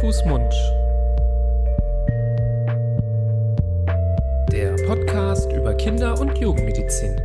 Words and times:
Fuß, 0.00 0.24
Mund. 0.24 0.54
Der 4.50 4.74
Podcast 4.86 5.52
über 5.52 5.74
Kinder- 5.74 6.18
und 6.18 6.38
Jugendmedizin. 6.38 7.16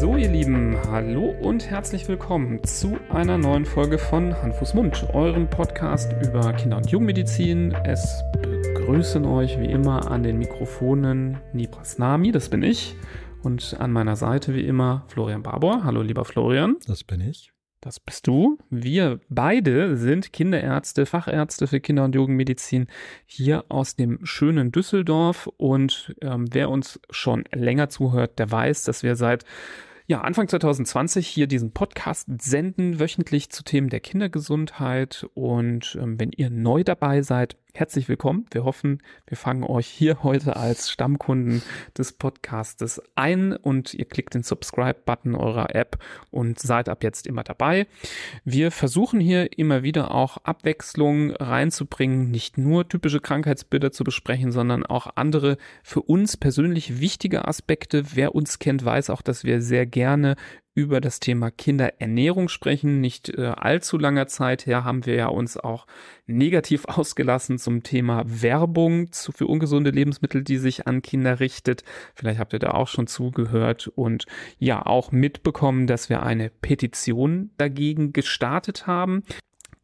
So, 0.00 0.16
ihr 0.16 0.28
Lieben, 0.28 0.76
hallo 0.90 1.32
und 1.42 1.70
herzlich 1.70 2.08
willkommen 2.08 2.64
zu 2.64 2.96
einer 3.08 3.38
neuen 3.38 3.66
Folge 3.66 3.98
von 3.98 4.34
Hand, 4.42 4.56
Fuß, 4.56 4.74
Mund, 4.74 5.06
eurem 5.14 5.48
Podcast 5.48 6.12
über 6.26 6.52
Kinder- 6.54 6.78
und 6.78 6.90
Jugendmedizin. 6.90 7.72
Es 7.84 8.20
begrüßen 8.42 9.24
euch 9.26 9.60
wie 9.60 9.70
immer 9.70 10.10
an 10.10 10.24
den 10.24 10.38
Mikrofonen 10.38 11.38
Nibras 11.52 11.98
Nami, 11.98 12.32
das 12.32 12.48
bin 12.48 12.64
ich, 12.64 12.96
und 13.46 13.76
an 13.78 13.92
meiner 13.92 14.16
Seite 14.16 14.56
wie 14.56 14.66
immer 14.66 15.04
Florian 15.06 15.44
Barbour. 15.44 15.84
Hallo, 15.84 16.02
lieber 16.02 16.24
Florian. 16.24 16.78
Das 16.88 17.04
bin 17.04 17.20
ich. 17.20 17.52
Das 17.80 18.00
bist 18.00 18.26
du. 18.26 18.58
Wir 18.70 19.20
beide 19.28 19.96
sind 19.96 20.32
Kinderärzte, 20.32 21.06
Fachärzte 21.06 21.68
für 21.68 21.78
Kinder- 21.78 22.02
und 22.02 22.16
Jugendmedizin 22.16 22.88
hier 23.24 23.64
aus 23.68 23.94
dem 23.94 24.18
schönen 24.26 24.72
Düsseldorf. 24.72 25.48
Und 25.58 26.12
ähm, 26.22 26.46
wer 26.50 26.70
uns 26.70 26.98
schon 27.10 27.44
länger 27.54 27.88
zuhört, 27.88 28.40
der 28.40 28.50
weiß, 28.50 28.82
dass 28.82 29.04
wir 29.04 29.14
seit 29.14 29.44
ja, 30.08 30.20
Anfang 30.20 30.46
2020 30.46 31.26
hier 31.26 31.48
diesen 31.48 31.72
Podcast 31.72 32.28
senden, 32.40 33.00
wöchentlich 33.00 33.50
zu 33.50 33.64
Themen 33.64 33.88
der 33.88 33.98
Kindergesundheit. 33.98 35.26
Und 35.34 35.98
ähm, 36.00 36.20
wenn 36.20 36.30
ihr 36.30 36.48
neu 36.48 36.84
dabei 36.84 37.22
seid, 37.22 37.56
herzlich 37.76 38.08
willkommen. 38.08 38.46
Wir 38.50 38.64
hoffen, 38.64 39.02
wir 39.26 39.36
fangen 39.36 39.62
euch 39.62 39.86
hier 39.86 40.22
heute 40.22 40.56
als 40.56 40.90
Stammkunden 40.90 41.62
des 41.96 42.12
Podcastes 42.12 43.02
ein 43.16 43.52
und 43.52 43.92
ihr 43.92 44.06
klickt 44.06 44.34
den 44.34 44.42
Subscribe-Button 44.42 45.34
eurer 45.34 45.74
App 45.74 45.98
und 46.30 46.58
seid 46.58 46.88
ab 46.88 47.02
jetzt 47.02 47.26
immer 47.26 47.44
dabei. 47.44 47.86
Wir 48.44 48.70
versuchen 48.70 49.20
hier 49.20 49.58
immer 49.58 49.82
wieder 49.82 50.12
auch 50.12 50.38
Abwechslung 50.38 51.32
reinzubringen, 51.32 52.30
nicht 52.30 52.56
nur 52.56 52.88
typische 52.88 53.20
Krankheitsbilder 53.20 53.92
zu 53.92 54.04
besprechen, 54.04 54.52
sondern 54.52 54.86
auch 54.86 55.08
andere 55.16 55.58
für 55.82 56.00
uns 56.00 56.38
persönlich 56.38 57.00
wichtige 57.00 57.46
Aspekte. 57.46 58.04
Wer 58.14 58.34
uns 58.34 58.58
kennt, 58.58 58.84
weiß 58.84 59.10
auch, 59.10 59.20
dass 59.20 59.44
wir 59.44 59.60
sehr 59.60 59.84
gerne 59.96 60.36
über 60.74 61.00
das 61.00 61.20
Thema 61.20 61.50
Kinderernährung 61.50 62.50
sprechen. 62.50 63.00
Nicht 63.00 63.30
äh, 63.30 63.46
allzu 63.46 63.96
langer 63.96 64.26
Zeit 64.26 64.66
her 64.66 64.84
haben 64.84 65.06
wir 65.06 65.14
ja 65.14 65.28
uns 65.28 65.56
auch 65.56 65.86
negativ 66.26 66.84
ausgelassen 66.88 67.56
zum 67.56 67.82
Thema 67.82 68.22
Werbung 68.26 69.10
zu, 69.10 69.32
für 69.32 69.46
ungesunde 69.46 69.88
Lebensmittel, 69.88 70.44
die 70.44 70.58
sich 70.58 70.86
an 70.86 71.00
Kinder 71.00 71.40
richtet. 71.40 71.82
Vielleicht 72.14 72.38
habt 72.38 72.52
ihr 72.52 72.58
da 72.58 72.72
auch 72.72 72.88
schon 72.88 73.06
zugehört 73.06 73.88
und 73.88 74.26
ja 74.58 74.84
auch 74.84 75.12
mitbekommen, 75.12 75.86
dass 75.86 76.10
wir 76.10 76.22
eine 76.22 76.50
Petition 76.50 77.52
dagegen 77.56 78.12
gestartet 78.12 78.86
haben. 78.86 79.22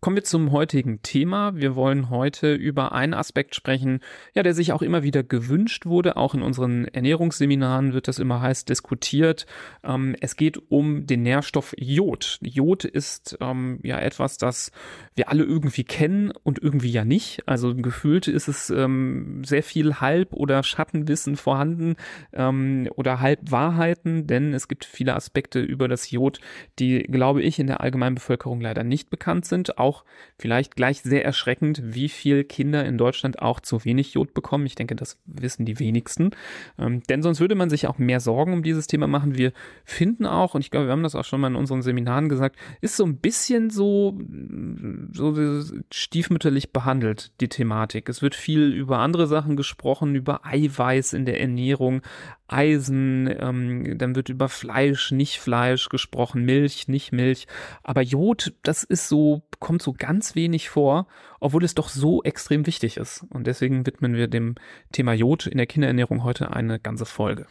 Kommen 0.03 0.17
wir 0.17 0.25
zum 0.25 0.51
heutigen 0.51 1.01
Thema. 1.03 1.55
Wir 1.55 1.77
wollen 1.77 2.11
heute 2.11 2.55
über 2.55 2.91
einen 2.91 3.15
Aspekt 3.15 3.55
sprechen, 3.55 4.01
ja, 4.35 4.43
der 4.43 4.53
sich 4.53 4.73
auch 4.73 4.83
immer 4.83 5.05
wieder 5.05 5.23
gewünscht 5.23 5.87
wurde. 5.87 6.17
Auch 6.17 6.35
in 6.35 6.43
unseren 6.43 6.87
Ernährungsseminaren 6.87 7.93
wird 7.93 8.09
das 8.09 8.19
immer 8.19 8.41
heiß 8.41 8.65
diskutiert. 8.65 9.47
Ähm, 9.85 10.17
es 10.21 10.35
geht 10.35 10.61
um 10.73 11.07
den 11.07 11.23
Nährstoff 11.23 11.73
Jod. 11.79 12.41
Jod 12.43 12.85
ist 12.85 13.39
ähm, 13.41 13.79
ja 13.85 13.97
etwas, 14.01 14.39
das 14.39 14.73
wir 15.15 15.29
alle 15.29 15.45
irgendwie 15.45 15.85
kennen 15.85 16.33
und 16.43 16.61
irgendwie 16.61 16.91
ja 16.91 17.05
nicht. 17.05 17.47
Also 17.47 17.73
gefühlt 17.73 18.27
ist 18.27 18.49
es 18.49 18.71
ähm, 18.71 19.45
sehr 19.45 19.63
viel 19.63 20.01
Halb- 20.01 20.33
oder 20.33 20.65
Schattenwissen 20.65 21.37
vorhanden 21.37 21.95
ähm, 22.33 22.89
oder 22.97 23.21
Halbwahrheiten, 23.21 24.27
denn 24.27 24.53
es 24.53 24.67
gibt 24.67 24.85
viele 24.85 25.15
Aspekte 25.15 25.61
über 25.61 25.87
das 25.87 26.11
Jod, 26.11 26.41
die, 26.81 27.05
glaube 27.05 27.41
ich, 27.43 27.61
in 27.61 27.69
der 27.69 27.83
allgemeinen 27.83 28.17
Bevölkerung 28.17 28.61
leider 28.61 28.83
nicht 28.83 29.09
bekannt 29.09 29.45
sind. 29.45 29.79
Auch 29.79 29.92
auch 29.93 30.05
vielleicht 30.39 30.77
gleich 30.77 31.03
sehr 31.03 31.25
erschreckend, 31.25 31.83
wie 31.85 32.09
viel 32.09 32.45
Kinder 32.45 32.85
in 32.85 32.99
Deutschland 32.99 33.41
auch 33.41 33.61
zu 33.61 33.85
wenig 33.85 34.15
Jod 34.15 34.35
bekommen. 34.35 34.67
Ich 34.67 34.75
denke, 34.75 34.97
das 34.97 35.19
wissen 35.27 35.67
die 35.67 35.79
wenigsten. 35.79 36.31
Ähm, 36.79 37.03
denn 37.09 37.23
sonst 37.23 37.41
würde 37.41 37.55
man 37.55 37.71
sich 37.71 37.87
auch 37.87 37.99
mehr 37.99 38.21
Sorgen 38.21 38.55
um 38.55 38.63
dieses 38.63 38.87
Thema 38.87 39.07
machen. 39.07 39.37
Wir 39.37 39.53
finden 39.85 40.27
auch, 40.27 40.55
und 40.55 40.63
ich 40.63 40.71
glaube, 40.71 40.87
wir 40.87 40.93
haben 40.93 41.03
das 41.03 41.15
auch 41.15 41.25
schon 41.25 41.41
mal 41.41 41.49
in 41.49 41.57
unseren 41.57 41.83
Seminaren 41.83 42.29
gesagt, 42.29 42.57
ist 42.81 42.97
so 42.97 43.05
ein 43.05 43.19
bisschen 43.19 43.71
so, 43.71 44.19
so 45.13 45.63
stiefmütterlich 45.93 46.73
behandelt, 46.73 47.33
die 47.41 47.49
Thematik. 47.49 48.09
Es 48.09 48.23
wird 48.23 48.35
viel 48.35 48.73
über 48.73 48.99
andere 48.99 49.27
Sachen 49.27 49.57
gesprochen, 49.57 50.15
über 50.15 50.47
Eiweiß 50.47 51.13
in 51.13 51.27
der 51.27 51.41
Ernährung, 51.41 52.03
Eisen, 52.53 53.35
ähm, 53.39 53.99
dann 53.99 54.15
wird 54.15 54.29
über 54.29 54.49
Fleisch, 54.49 55.11
nicht 55.11 55.39
Fleisch 55.39 55.89
gesprochen, 55.89 56.45
Milch, 56.45 56.87
nicht 56.89 57.13
Milch. 57.13 57.47
Aber 57.83 58.03
Jod, 58.03 58.55
das 58.63 58.85
ist 58.85 59.09
so, 59.09 59.43
kommt 59.59 59.82
so 59.83 59.95
ganz 59.97 60.35
wenig 60.35 60.69
vor, 60.69 61.07
obwohl 61.41 61.65
es 61.65 61.75
doch 61.75 61.89
so 61.89 62.23
extrem 62.23 62.67
wichtig 62.67 62.97
ist. 62.97 63.25
Und 63.31 63.47
deswegen 63.47 63.87
widmen 63.87 64.15
wir 64.15 64.29
dem 64.29 64.55
Thema 64.93 65.13
Jod 65.13 65.47
in 65.47 65.59
der 65.59 65.67
Kinderernährung 65.67 66.25
heute 66.25 66.53
eine 66.53 66.79
ganze 66.79 67.05
Folge. 67.05 67.47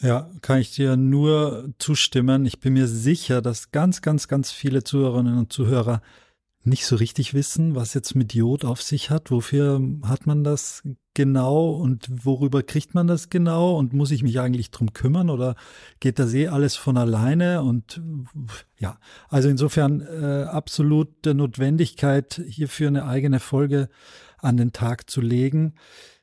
Ja, 0.00 0.30
kann 0.42 0.58
ich 0.58 0.74
dir 0.74 0.96
nur 0.96 1.72
zustimmen. 1.78 2.46
Ich 2.46 2.60
bin 2.60 2.74
mir 2.74 2.86
sicher, 2.86 3.42
dass 3.42 3.70
ganz, 3.70 4.02
ganz, 4.02 4.28
ganz 4.28 4.50
viele 4.50 4.84
Zuhörerinnen 4.84 5.38
und 5.38 5.52
Zuhörer 5.52 6.02
nicht 6.62 6.84
so 6.84 6.96
richtig 6.96 7.32
wissen, 7.32 7.74
was 7.74 7.94
jetzt 7.94 8.14
mit 8.14 8.34
Jod 8.34 8.64
auf 8.64 8.82
sich 8.82 9.08
hat. 9.08 9.30
Wofür 9.30 9.80
hat 10.02 10.26
man 10.26 10.44
das 10.44 10.82
genau 11.14 11.70
und 11.70 12.06
worüber 12.24 12.62
kriegt 12.62 12.94
man 12.94 13.06
das 13.06 13.30
genau 13.30 13.76
und 13.76 13.94
muss 13.94 14.10
ich 14.10 14.22
mich 14.22 14.40
eigentlich 14.40 14.70
drum 14.70 14.92
kümmern 14.92 15.30
oder 15.30 15.56
geht 16.00 16.18
das 16.18 16.34
eh 16.34 16.48
alles 16.48 16.76
von 16.76 16.96
alleine 16.98 17.62
und 17.62 18.00
ja, 18.78 18.98
also 19.28 19.48
insofern 19.48 20.02
äh, 20.02 20.44
absolut 20.44 21.24
der 21.24 21.34
Notwendigkeit, 21.34 22.42
hierfür 22.46 22.88
eine 22.88 23.06
eigene 23.06 23.40
Folge 23.40 23.88
an 24.38 24.56
den 24.56 24.72
Tag 24.72 25.08
zu 25.10 25.20
legen. 25.20 25.74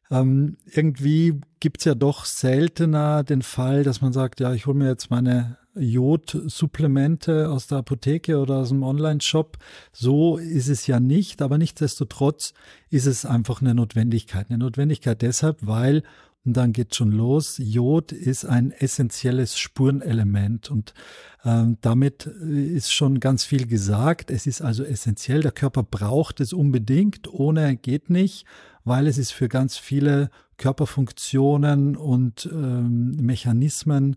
Ähm, 0.09 0.57
irgendwie 0.65 1.39
gibt's 1.59 1.85
ja 1.85 1.95
doch 1.95 2.25
seltener 2.25 3.23
den 3.23 3.41
Fall, 3.41 3.83
dass 3.83 4.01
man 4.01 4.13
sagt, 4.13 4.39
ja, 4.39 4.53
ich 4.53 4.65
hole 4.65 4.77
mir 4.77 4.87
jetzt 4.87 5.09
meine 5.09 5.57
Jodsupplemente 5.75 7.49
aus 7.49 7.67
der 7.67 7.79
Apotheke 7.79 8.39
oder 8.39 8.57
aus 8.57 8.69
dem 8.69 8.83
Online-Shop. 8.83 9.57
So 9.91 10.37
ist 10.37 10.69
es 10.69 10.87
ja 10.87 10.99
nicht, 10.99 11.41
aber 11.41 11.57
nichtsdestotrotz 11.57 12.53
ist 12.89 13.05
es 13.05 13.25
einfach 13.25 13.61
eine 13.61 13.75
Notwendigkeit. 13.75 14.49
Eine 14.49 14.59
Notwendigkeit 14.59 15.21
deshalb, 15.21 15.59
weil, 15.61 16.03
und 16.45 16.55
dann 16.55 16.73
geht 16.73 16.95
schon 16.95 17.11
los, 17.11 17.59
Jod 17.61 18.11
ist 18.11 18.45
ein 18.45 18.71
essentielles 18.71 19.57
Spurenelement 19.57 20.71
und 20.71 20.93
ähm, 21.43 21.77
damit 21.81 22.25
ist 22.25 22.93
schon 22.93 23.19
ganz 23.19 23.43
viel 23.43 23.67
gesagt. 23.67 24.31
Es 24.31 24.47
ist 24.47 24.61
also 24.61 24.83
essentiell. 24.83 25.41
Der 25.41 25.51
Körper 25.51 25.83
braucht 25.83 26.39
es 26.39 26.53
unbedingt. 26.53 27.31
Ohne 27.31 27.75
geht 27.75 28.09
nicht, 28.09 28.45
weil 28.87 29.07
es 29.07 29.17
ist 29.17 29.31
für 29.31 29.49
ganz 29.49 29.77
viele 29.77 30.29
Körperfunktionen 30.57 31.97
und 31.97 32.49
ähm, 32.51 33.11
Mechanismen 33.17 34.15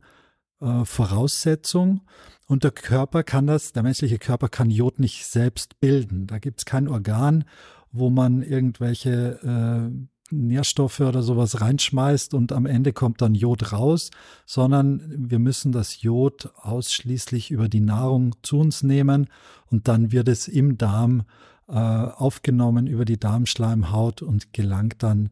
äh, 0.61 0.85
Voraussetzung. 0.85 2.03
Und 2.47 2.65
der 2.65 2.71
Körper 2.71 3.23
kann 3.23 3.47
das, 3.47 3.73
der 3.73 3.83
menschliche 3.83 4.19
Körper 4.19 4.49
kann 4.49 4.71
Jod 4.71 5.01
nicht 5.01 5.27
selbst 5.27 5.81
bilden. 5.81 6.27
Da 6.27 6.39
gibt 6.39 6.61
es 6.61 6.65
kein 6.65 6.89
Organ, 6.89 7.45
wo 7.93 8.11
man 8.11 8.43
irgendwelche 8.43 9.41
äh, 9.43 10.07
Nährstoffe 10.33 11.01
oder 11.01 11.23
sowas 11.23 11.61
reinschmeißt 11.61 12.35
und 12.35 12.53
am 12.53 12.67
Ende 12.67 12.93
kommt 12.93 13.21
dann 13.21 13.35
Jod 13.35 13.73
raus, 13.73 14.11
sondern 14.47 15.03
wir 15.29 15.41
müssen 15.41 15.73
das 15.73 16.03
Jod 16.03 16.51
ausschließlich 16.55 17.51
über 17.51 17.69
die 17.69 17.81
Nahrung 17.81 18.37
zu 18.43 18.61
uns 18.61 18.85
nehmen 18.85 19.27
und 19.67 19.89
dann 19.89 20.13
wird 20.13 20.29
es 20.29 20.47
im 20.47 20.79
Darm 20.79 21.25
äh, 21.71 21.75
aufgenommen 21.75 22.87
über 22.87 23.05
die 23.05 23.19
Darmschleimhaut 23.19 24.23
und 24.23 24.53
gelangt 24.53 25.03
dann 25.03 25.31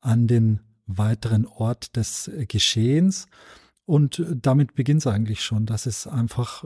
an 0.00 0.26
den 0.26 0.60
weiteren 0.86 1.46
Ort 1.46 1.96
des 1.96 2.30
Geschehens. 2.48 3.26
Und 3.84 4.22
damit 4.34 4.74
beginnt 4.74 5.00
es 5.00 5.06
eigentlich 5.06 5.42
schon, 5.42 5.64
dass 5.64 5.86
es 5.86 6.06
einfach, 6.06 6.62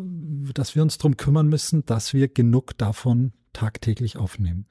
dass 0.54 0.74
wir 0.74 0.82
uns 0.82 0.98
darum 0.98 1.16
kümmern 1.16 1.48
müssen, 1.48 1.86
dass 1.86 2.14
wir 2.14 2.26
genug 2.26 2.76
davon 2.78 3.32
tagtäglich 3.52 4.16
aufnehmen. 4.16 4.66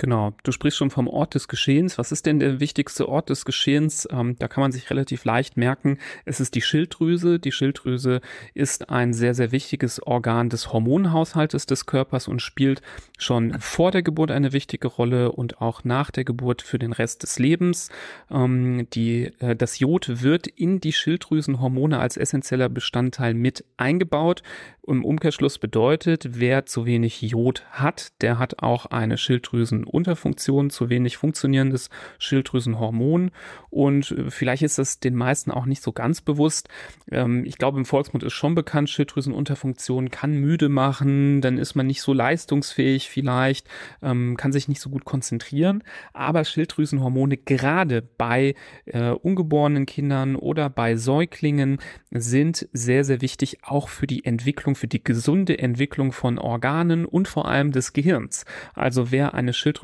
Genau, 0.00 0.32
du 0.44 0.52
sprichst 0.52 0.78
schon 0.78 0.90
vom 0.90 1.08
Ort 1.08 1.34
des 1.34 1.48
Geschehens. 1.48 1.98
Was 1.98 2.12
ist 2.12 2.24
denn 2.24 2.38
der 2.38 2.60
wichtigste 2.60 3.08
Ort 3.08 3.30
des 3.30 3.44
Geschehens? 3.44 4.06
Ähm, 4.12 4.36
da 4.38 4.46
kann 4.46 4.60
man 4.60 4.70
sich 4.70 4.90
relativ 4.90 5.24
leicht 5.24 5.56
merken, 5.56 5.98
es 6.24 6.38
ist 6.38 6.54
die 6.54 6.60
Schilddrüse. 6.62 7.40
Die 7.40 7.50
Schilddrüse 7.50 8.20
ist 8.54 8.90
ein 8.90 9.12
sehr, 9.12 9.34
sehr 9.34 9.50
wichtiges 9.50 10.00
Organ 10.00 10.50
des 10.50 10.72
Hormonhaushaltes 10.72 11.66
des 11.66 11.86
Körpers 11.86 12.28
und 12.28 12.40
spielt 12.40 12.80
schon 13.18 13.58
vor 13.58 13.90
der 13.90 14.04
Geburt 14.04 14.30
eine 14.30 14.52
wichtige 14.52 14.86
Rolle 14.86 15.32
und 15.32 15.60
auch 15.60 15.82
nach 15.82 16.12
der 16.12 16.22
Geburt 16.22 16.62
für 16.62 16.78
den 16.78 16.92
Rest 16.92 17.24
des 17.24 17.40
Lebens. 17.40 17.90
Ähm, 18.30 18.86
die, 18.94 19.32
äh, 19.40 19.56
das 19.56 19.80
Jod 19.80 20.22
wird 20.22 20.46
in 20.46 20.80
die 20.80 20.92
Schilddrüsenhormone 20.92 21.98
als 21.98 22.16
essentieller 22.16 22.68
Bestandteil 22.68 23.34
mit 23.34 23.64
eingebaut. 23.76 24.44
Im 24.86 25.04
Umkehrschluss 25.04 25.58
bedeutet, 25.58 26.38
wer 26.38 26.64
zu 26.64 26.86
wenig 26.86 27.20
Jod 27.20 27.64
hat, 27.72 28.12
der 28.22 28.38
hat 28.38 28.62
auch 28.62 28.86
eine 28.86 29.18
Schilddrüsen 29.18 29.87
Schilddrüsenunterfunktion, 29.88 30.70
zu 30.70 30.88
wenig 30.88 31.16
funktionierendes 31.16 31.90
Schilddrüsenhormon. 32.18 33.30
Und 33.70 34.10
äh, 34.10 34.30
vielleicht 34.30 34.62
ist 34.62 34.78
das 34.78 35.00
den 35.00 35.14
meisten 35.14 35.50
auch 35.50 35.66
nicht 35.66 35.82
so 35.82 35.92
ganz 35.92 36.20
bewusst. 36.20 36.68
Ähm, 37.10 37.44
ich 37.44 37.58
glaube, 37.58 37.78
im 37.78 37.84
Volksmund 37.84 38.22
ist 38.22 38.32
schon 38.32 38.54
bekannt, 38.54 38.90
Schilddrüsenunterfunktion 38.90 40.10
kann 40.10 40.36
müde 40.36 40.68
machen, 40.68 41.40
dann 41.40 41.58
ist 41.58 41.74
man 41.74 41.86
nicht 41.86 42.02
so 42.02 42.12
leistungsfähig 42.12 43.08
vielleicht, 43.08 43.68
ähm, 44.02 44.36
kann 44.36 44.52
sich 44.52 44.68
nicht 44.68 44.80
so 44.80 44.90
gut 44.90 45.04
konzentrieren. 45.04 45.82
Aber 46.12 46.44
Schilddrüsenhormone 46.44 47.36
gerade 47.36 48.02
bei 48.02 48.54
äh, 48.86 49.10
ungeborenen 49.10 49.86
Kindern 49.86 50.36
oder 50.36 50.70
bei 50.70 50.96
Säuglingen 50.96 51.78
sind 52.10 52.68
sehr, 52.72 53.04
sehr 53.04 53.20
wichtig, 53.20 53.58
auch 53.62 53.88
für 53.88 54.06
die 54.06 54.24
Entwicklung, 54.24 54.74
für 54.74 54.88
die 54.88 55.02
gesunde 55.02 55.58
Entwicklung 55.58 56.12
von 56.12 56.38
Organen 56.38 57.04
und 57.04 57.28
vor 57.28 57.48
allem 57.48 57.72
des 57.72 57.92
Gehirns. 57.92 58.44
Also 58.74 59.10
wer 59.10 59.34
eine 59.34 59.52
Schilddrüsenunterfunktion 59.52 59.77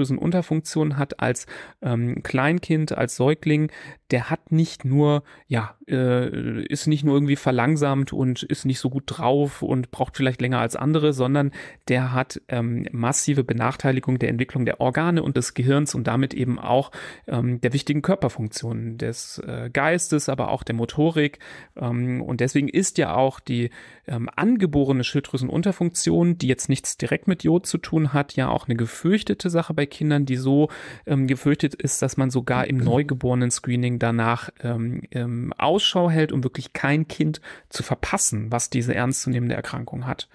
hat 0.96 1.20
als 1.20 1.46
ähm, 1.82 2.22
Kleinkind, 2.22 2.96
als 2.96 3.16
Säugling, 3.16 3.70
der 4.10 4.30
hat 4.30 4.52
nicht 4.52 4.84
nur, 4.84 5.22
ja, 5.46 5.76
äh, 5.88 6.62
ist 6.64 6.86
nicht 6.86 7.04
nur 7.04 7.14
irgendwie 7.14 7.36
verlangsamt 7.36 8.12
und 8.12 8.42
ist 8.42 8.64
nicht 8.64 8.78
so 8.78 8.90
gut 8.90 9.04
drauf 9.06 9.62
und 9.62 9.90
braucht 9.90 10.16
vielleicht 10.16 10.40
länger 10.40 10.58
als 10.58 10.76
andere, 10.76 11.12
sondern 11.12 11.52
der 11.88 12.12
hat 12.12 12.40
ähm, 12.48 12.86
massive 12.92 13.44
Benachteiligung 13.44 14.18
der 14.18 14.28
Entwicklung 14.28 14.64
der 14.64 14.80
Organe 14.80 15.22
und 15.22 15.36
des 15.36 15.54
Gehirns 15.54 15.94
und 15.94 16.06
damit 16.06 16.34
eben 16.34 16.58
auch 16.58 16.90
ähm, 17.26 17.60
der 17.60 17.72
wichtigen 17.72 18.02
Körperfunktionen 18.02 18.98
des 18.98 19.38
äh, 19.46 19.70
Geistes, 19.72 20.28
aber 20.28 20.50
auch 20.50 20.62
der 20.62 20.74
Motorik. 20.74 21.38
Ähm, 21.76 22.22
und 22.22 22.40
deswegen 22.40 22.68
ist 22.68 22.98
ja 22.98 23.14
auch 23.14 23.40
die 23.40 23.70
ähm, 24.06 24.28
angeborene 24.34 25.04
Schilddrüsenunterfunktion, 25.04 26.38
die 26.38 26.48
jetzt 26.48 26.68
nichts 26.68 26.96
direkt 26.96 27.28
mit 27.28 27.44
Jod 27.44 27.66
zu 27.66 27.78
tun 27.78 28.12
hat, 28.12 28.36
ja 28.36 28.48
auch 28.48 28.68
eine 28.68 28.76
gefürchtete 28.76 29.50
Sache 29.50 29.74
bei 29.74 29.86
Kindern, 29.86 30.26
die 30.26 30.36
so 30.36 30.68
ähm, 31.06 31.26
gefürchtet 31.26 31.74
ist, 31.74 32.02
dass 32.02 32.16
man 32.16 32.30
sogar 32.30 32.66
im 32.66 32.78
neugeborenen 32.78 33.50
Screening 33.50 33.98
danach 33.98 34.50
ähm, 34.62 35.02
ähm, 35.10 35.52
Ausschau 35.74 36.08
hält, 36.08 36.30
um 36.30 36.44
wirklich 36.44 36.72
kein 36.72 37.08
Kind 37.08 37.40
zu 37.68 37.82
verpassen, 37.82 38.52
was 38.52 38.70
diese 38.70 38.94
ernstzunehmende 38.94 39.56
Erkrankung 39.56 40.06
hat. 40.06 40.28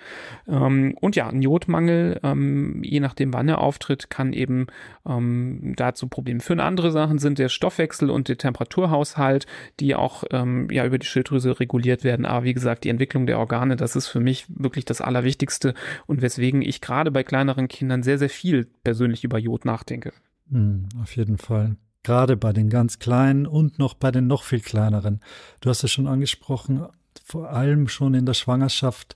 Ähm, 0.50 0.97
und 1.00 1.15
ja, 1.15 1.30
ein 1.30 1.41
Jodmangel, 1.41 2.19
ähm, 2.24 2.83
je 2.83 3.00
nachdem 3.00 3.33
wann 3.33 3.47
er 3.47 3.59
auftritt, 3.59 4.09
kann 4.09 4.33
eben 4.33 4.68
ähm, 5.07 5.74
dazu 5.77 6.07
Probleme 6.07 6.41
führen. 6.41 6.59
Andere 6.59 6.91
Sachen 6.91 7.19
sind 7.19 7.39
der 7.39 7.47
Stoffwechsel 7.47 8.09
und 8.09 8.27
der 8.27 8.38
Temperaturhaushalt, 8.38 9.47
die 9.80 9.95
auch 9.95 10.25
ähm, 10.31 10.68
ja 10.71 10.86
über 10.86 10.97
die 10.97 11.07
Schilddrüse 11.07 11.57
reguliert 11.62 12.03
werden. 12.03 12.25
Aber 12.25 12.44
wie 12.44 12.53
gesagt, 12.53 12.83
die 12.83 12.89
Entwicklung 12.89 13.25
der 13.25 13.39
Organe, 13.39 13.77
das 13.77 13.95
ist 13.95 14.07
für 14.07 14.19
mich 14.19 14.45
wirklich 14.50 14.83
das 14.83 15.00
Allerwichtigste 15.00 15.74
und 16.06 16.21
weswegen 16.21 16.62
ich 16.62 16.81
gerade 16.81 17.12
bei 17.12 17.24
kleineren 17.24 17.69
Kindern 17.69 18.03
sehr, 18.03 18.18
sehr 18.18 18.30
viel 18.30 18.68
persönlich 18.83 19.24
über 19.24 19.39
Jod 19.39 19.63
nachdenke. 19.63 20.12
Mm, 20.50 20.89
auf 21.01 21.15
jeden 21.15 21.38
Fall. 21.38 21.77
Gerade 22.03 22.37
bei 22.37 22.53
den 22.53 22.69
ganz 22.69 22.99
Kleinen 22.99 23.45
und 23.45 23.77
noch 23.77 23.93
bei 23.93 24.11
den 24.11 24.27
noch 24.27 24.43
viel 24.43 24.61
kleineren. 24.61 25.19
Du 25.61 25.69
hast 25.69 25.83
es 25.83 25.91
schon 25.91 26.07
angesprochen, 26.07 26.85
vor 27.25 27.49
allem 27.49 27.87
schon 27.87 28.13
in 28.13 28.25
der 28.25 28.33
Schwangerschaft 28.33 29.15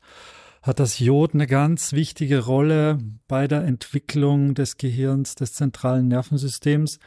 hat 0.62 0.80
das 0.80 1.00
Jod 1.00 1.34
eine 1.34 1.46
ganz 1.46 1.92
wichtige 1.92 2.46
Rolle 2.46 3.00
bei 3.28 3.48
der 3.48 3.66
Entwicklung 3.66 4.56
des 4.56 4.78
Gehirns, 4.78 5.36
des 5.36 5.54
zentralen 5.54 6.08
Nervensystems. 6.08 7.00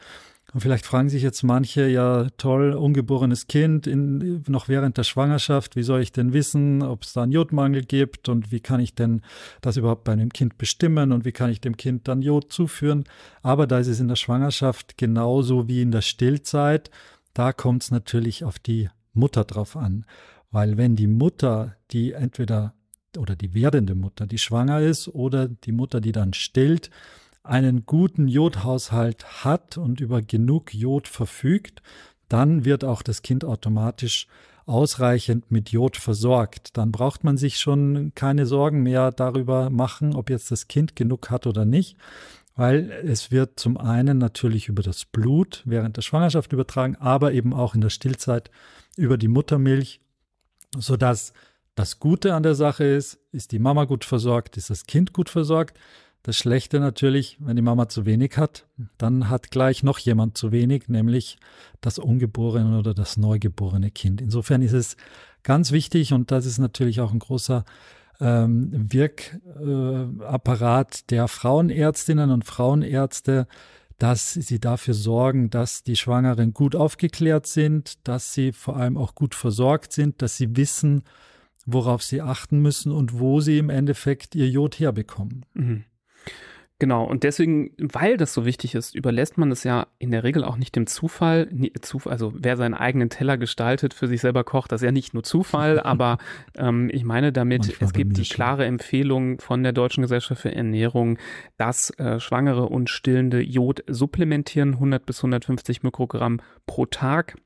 Und 0.53 0.61
vielleicht 0.61 0.85
fragen 0.85 1.09
sich 1.09 1.23
jetzt 1.23 1.43
manche, 1.43 1.87
ja 1.87 2.27
toll, 2.37 2.73
ungeborenes 2.73 3.47
Kind 3.47 3.85
in, 3.85 4.43
noch 4.47 4.69
während 4.69 4.97
der 4.97 5.03
Schwangerschaft, 5.03 5.75
wie 5.75 5.83
soll 5.83 6.01
ich 6.01 6.13
denn 6.13 6.31
wissen, 6.31 6.81
ob 6.81 7.03
es 7.03 7.13
da 7.13 7.23
einen 7.23 7.33
Jodmangel 7.33 7.83
gibt 7.83 8.29
und 8.29 8.51
wie 8.51 8.61
kann 8.61 8.79
ich 8.79 8.95
denn 8.95 9.21
das 9.59 9.75
überhaupt 9.75 10.05
bei 10.05 10.13
einem 10.13 10.31
Kind 10.31 10.57
bestimmen 10.57 11.11
und 11.11 11.25
wie 11.25 11.33
kann 11.33 11.49
ich 11.49 11.59
dem 11.59 11.75
Kind 11.75 12.07
dann 12.07 12.21
Jod 12.21 12.53
zuführen. 12.53 13.03
Aber 13.41 13.67
da 13.67 13.79
ist 13.79 13.87
es 13.87 13.99
in 13.99 14.07
der 14.07 14.15
Schwangerschaft 14.15 14.97
genauso 14.97 15.67
wie 15.67 15.81
in 15.81 15.91
der 15.91 16.01
Stillzeit. 16.01 16.91
Da 17.33 17.51
kommt 17.51 17.83
es 17.83 17.91
natürlich 17.91 18.45
auf 18.45 18.57
die 18.57 18.89
Mutter 19.13 19.43
drauf 19.43 19.75
an. 19.75 20.05
Weil 20.49 20.77
wenn 20.77 20.95
die 20.95 21.07
Mutter, 21.07 21.75
die 21.91 22.13
entweder 22.13 22.73
oder 23.17 23.35
die 23.35 23.53
werdende 23.53 23.95
Mutter, 23.95 24.27
die 24.27 24.37
schwanger 24.37 24.79
ist 24.79 25.09
oder 25.09 25.47
die 25.47 25.71
Mutter, 25.71 25.99
die 25.99 26.11
dann 26.11 26.33
stillt, 26.33 26.89
einen 27.47 27.85
guten 27.85 28.27
Jodhaushalt 28.27 29.43
hat 29.43 29.77
und 29.77 29.99
über 29.99 30.21
genug 30.21 30.73
Jod 30.73 31.07
verfügt, 31.07 31.81
dann 32.29 32.65
wird 32.65 32.83
auch 32.83 33.01
das 33.01 33.21
Kind 33.21 33.45
automatisch 33.45 34.27
ausreichend 34.65 35.49
mit 35.49 35.69
Jod 35.71 35.95
versorgt. 35.95 36.75
Dann 36.77 36.91
braucht 36.91 37.23
man 37.23 37.37
sich 37.37 37.57
schon 37.57 38.11
keine 38.15 38.45
Sorgen 38.45 38.83
mehr 38.83 39.11
darüber 39.11 39.69
machen, 39.69 40.13
ob 40.13 40.29
jetzt 40.29 40.51
das 40.51 40.67
Kind 40.67 40.95
genug 40.95 41.29
hat 41.29 41.47
oder 41.47 41.63
nicht, 41.63 41.97
weil 42.55 42.91
es 43.05 43.31
wird 43.31 43.59
zum 43.59 43.77
einen 43.77 44.17
natürlich 44.17 44.67
über 44.67 44.83
das 44.83 45.05
Blut 45.05 45.63
während 45.65 45.95
der 45.95 46.01
Schwangerschaft 46.01 46.51
übertragen, 46.51 46.97
aber 46.97 47.31
eben 47.31 47.53
auch 47.53 47.75
in 47.75 47.81
der 47.81 47.89
Stillzeit 47.89 48.51
über 48.97 49.17
die 49.17 49.29
Muttermilch, 49.29 50.01
sodass 50.77 51.31
das 51.75 51.99
Gute 51.99 52.33
an 52.33 52.43
der 52.43 52.55
Sache 52.55 52.83
ist, 52.83 53.19
ist 53.31 53.51
die 53.51 53.59
Mama 53.59 53.85
gut 53.85 54.03
versorgt, 54.03 54.57
ist 54.57 54.69
das 54.69 54.85
Kind 54.85 55.13
gut 55.13 55.29
versorgt 55.29 55.77
das 56.27 56.35
Schlechte 56.35 56.81
natürlich, 56.81 57.37
wenn 57.39 57.55
die 57.55 57.61
Mama 57.61 57.87
zu 57.87 58.05
wenig 58.05 58.35
hat, 58.35 58.65
dann 58.97 59.29
hat 59.29 59.49
gleich 59.49 59.81
noch 59.81 59.97
jemand 59.97 60.37
zu 60.37 60.51
wenig, 60.51 60.89
nämlich 60.89 61.37
das 61.79 61.99
ungeborene 61.99 62.77
oder 62.77 62.93
das 62.93 63.15
neugeborene 63.15 63.91
Kind. 63.91 64.19
Insofern 64.19 64.61
ist 64.61 64.73
es 64.73 64.97
ganz 65.43 65.71
wichtig 65.71 66.11
und 66.11 66.31
das 66.31 66.45
ist 66.45 66.57
natürlich 66.57 66.99
auch 66.99 67.13
ein 67.13 67.19
großer 67.19 67.63
ähm, 68.19 68.91
Wirkapparat 68.91 70.97
äh, 70.97 71.03
der 71.11 71.29
Frauenärztinnen 71.29 72.29
und 72.29 72.43
Frauenärzte, 72.43 73.47
dass 73.97 74.33
sie 74.33 74.59
dafür 74.59 74.95
sorgen, 74.95 75.49
dass 75.49 75.83
die 75.83 75.95
Schwangeren 75.95 76.53
gut 76.53 76.75
aufgeklärt 76.75 77.47
sind, 77.47 78.05
dass 78.05 78.33
sie 78.33 78.51
vor 78.51 78.75
allem 78.75 78.97
auch 78.97 79.15
gut 79.15 79.33
versorgt 79.33 79.93
sind, 79.93 80.21
dass 80.21 80.35
sie 80.35 80.57
wissen, 80.57 81.03
worauf 81.65 82.03
sie 82.03 82.21
achten 82.21 82.59
müssen 82.59 82.91
und 82.91 83.17
wo 83.17 83.39
sie 83.39 83.59
im 83.59 83.69
Endeffekt 83.69 84.35
ihr 84.35 84.49
Jod 84.49 84.77
herbekommen. 84.77 85.45
Mhm. 85.53 85.85
Genau, 86.79 87.05
und 87.05 87.23
deswegen, 87.23 87.71
weil 87.79 88.17
das 88.17 88.35
so 88.35 88.45
wichtig 88.45 88.75
ist, 88.75 88.93
überlässt 88.93 89.39
man 89.39 89.51
es 89.51 89.63
ja 89.63 89.87
in 89.97 90.11
der 90.11 90.23
Regel 90.23 90.43
auch 90.43 90.57
nicht 90.57 90.75
dem 90.75 90.85
Zufall. 90.85 91.49
Also 92.05 92.33
wer 92.35 92.55
seinen 92.55 92.75
eigenen 92.75 93.09
Teller 93.09 93.37
gestaltet, 93.37 93.95
für 93.95 94.07
sich 94.07 94.21
selber 94.21 94.43
kocht, 94.43 94.71
das 94.71 94.81
ist 94.81 94.85
ja 94.85 94.91
nicht 94.91 95.15
nur 95.15 95.23
Zufall, 95.23 95.79
aber 95.83 96.19
ähm, 96.55 96.89
ich 96.93 97.03
meine 97.03 97.31
damit, 97.31 97.67
Manchmal 97.67 97.87
es 97.87 97.93
gibt 97.93 98.17
die 98.17 98.25
schon. 98.25 98.35
klare 98.35 98.65
Empfehlung 98.65 99.41
von 99.41 99.63
der 99.63 99.73
Deutschen 99.73 100.03
Gesellschaft 100.03 100.41
für 100.41 100.53
Ernährung, 100.53 101.17
dass 101.57 101.89
äh, 101.97 102.19
Schwangere 102.19 102.67
und 102.67 102.91
Stillende 102.91 103.41
Jod 103.41 103.83
supplementieren, 103.87 104.73
100 104.73 105.03
bis 105.03 105.17
150 105.19 105.81
Mikrogramm 105.81 106.41
pro 106.67 106.85
Tag 106.85 107.37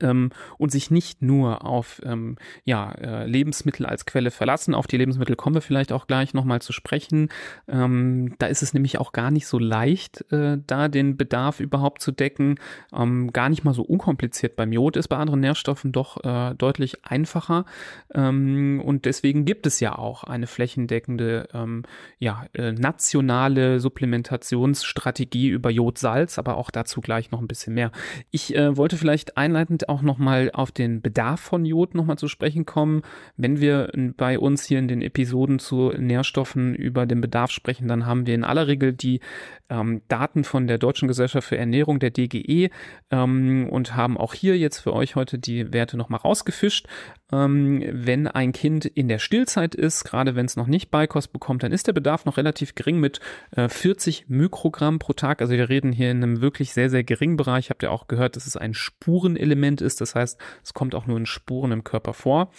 ähm, 0.00 0.30
und 0.58 0.70
sich 0.70 0.90
nicht 0.90 1.22
nur 1.22 1.64
auf 1.64 2.00
ähm, 2.04 2.36
ja, 2.64 2.92
äh, 2.92 3.26
Lebensmittel 3.26 3.86
als 3.86 4.06
Quelle 4.06 4.30
verlassen. 4.30 4.74
Auf 4.74 4.86
die 4.86 4.96
Lebensmittel 4.96 5.36
kommen 5.36 5.54
wir 5.54 5.62
vielleicht 5.62 5.92
auch 5.92 6.06
gleich 6.06 6.34
nochmal 6.34 6.60
zu 6.60 6.72
sprechen. 6.72 7.28
Ähm, 7.68 8.34
da 8.38 8.46
ist 8.46 8.62
es 8.62 8.74
nämlich 8.74 8.98
auch 8.98 9.12
gar 9.12 9.30
nicht 9.30 9.46
so 9.46 9.58
leicht, 9.58 10.30
äh, 10.32 10.58
da 10.66 10.88
den 10.88 11.16
Bedarf 11.16 11.60
überhaupt 11.60 12.02
zu 12.02 12.12
decken. 12.12 12.56
Ähm, 12.92 13.32
gar 13.32 13.48
nicht 13.48 13.64
mal 13.64 13.74
so 13.74 13.82
unkompliziert 13.82 14.56
beim 14.56 14.72
Jod 14.72 14.96
ist 14.96 15.08
bei 15.08 15.16
anderen 15.16 15.40
Nährstoffen 15.40 15.92
doch 15.92 16.22
äh, 16.24 16.54
deutlich 16.54 17.04
einfacher. 17.04 17.64
Ähm, 18.14 18.82
und 18.84 19.04
deswegen 19.04 19.44
gibt 19.44 19.66
es 19.66 19.80
ja 19.80 19.96
auch 19.96 20.24
eine 20.24 20.46
flächendeckende, 20.46 21.48
ähm, 21.52 21.84
ja, 22.18 22.44
äh, 22.52 22.72
nationale 22.72 23.80
Supplementationsstrategie 23.80 25.48
über 25.48 25.70
Jodsalz, 25.70 26.38
aber 26.38 26.56
auch 26.56 26.70
dazu 26.70 27.00
gleich 27.00 27.30
noch 27.30 27.40
ein 27.40 27.48
bisschen 27.48 27.74
mehr. 27.74 27.92
Ich 28.30 28.54
äh, 28.54 28.76
wollte 28.76 28.96
vielleicht 28.96 29.36
einleitend 29.36 29.85
auch 29.88 30.02
nochmal 30.02 30.50
auf 30.52 30.70
den 30.70 31.00
Bedarf 31.00 31.40
von 31.40 31.64
Jod 31.64 31.94
nochmal 31.94 32.18
zu 32.18 32.28
sprechen 32.28 32.66
kommen. 32.66 33.02
Wenn 33.36 33.60
wir 33.60 33.90
bei 34.16 34.38
uns 34.38 34.64
hier 34.64 34.78
in 34.78 34.88
den 34.88 35.02
Episoden 35.02 35.58
zu 35.58 35.92
Nährstoffen 35.96 36.74
über 36.74 37.06
den 37.06 37.20
Bedarf 37.20 37.50
sprechen, 37.50 37.88
dann 37.88 38.06
haben 38.06 38.26
wir 38.26 38.34
in 38.34 38.44
aller 38.44 38.66
Regel 38.66 38.92
die 38.92 39.20
ähm, 39.68 40.02
Daten 40.08 40.44
von 40.44 40.66
der 40.66 40.78
Deutschen 40.78 41.08
Gesellschaft 41.08 41.48
für 41.48 41.58
Ernährung, 41.58 41.98
der 41.98 42.10
DGE, 42.10 42.70
ähm, 43.10 43.68
und 43.70 43.96
haben 43.96 44.16
auch 44.16 44.34
hier 44.34 44.56
jetzt 44.56 44.78
für 44.78 44.92
euch 44.92 45.16
heute 45.16 45.38
die 45.38 45.72
Werte 45.72 45.96
nochmal 45.96 46.20
rausgefischt. 46.20 46.86
Ähm, 47.32 47.82
wenn 47.90 48.28
ein 48.28 48.52
Kind 48.52 48.84
in 48.84 49.08
der 49.08 49.18
Stillzeit 49.18 49.74
ist, 49.74 50.04
gerade 50.04 50.36
wenn 50.36 50.46
es 50.46 50.56
noch 50.56 50.68
nicht 50.68 50.90
Beikost 50.90 51.32
bekommt, 51.32 51.62
dann 51.62 51.72
ist 51.72 51.88
der 51.88 51.92
Bedarf 51.92 52.24
noch 52.24 52.36
relativ 52.36 52.74
gering 52.76 53.00
mit 53.00 53.20
äh, 53.50 53.68
40 53.68 54.26
Mikrogramm 54.28 54.98
pro 55.00 55.12
Tag. 55.12 55.40
Also 55.40 55.54
wir 55.54 55.68
reden 55.68 55.92
hier 55.92 56.10
in 56.10 56.22
einem 56.22 56.40
wirklich 56.40 56.72
sehr, 56.72 56.88
sehr 56.88 57.02
geringen 57.02 57.36
Bereich. 57.36 57.70
Habt 57.70 57.82
ihr 57.82 57.90
auch 57.90 58.06
gehört, 58.06 58.36
dass 58.36 58.46
es 58.46 58.56
ein 58.56 58.74
Spurenelement 58.74 59.80
ist. 59.80 60.00
Das 60.00 60.14
heißt, 60.14 60.40
es 60.62 60.72
kommt 60.72 60.94
auch 60.94 61.06
nur 61.06 61.18
in 61.18 61.26
Spuren 61.26 61.72
im 61.72 61.82
Körper 61.82 62.14
vor. 62.14 62.52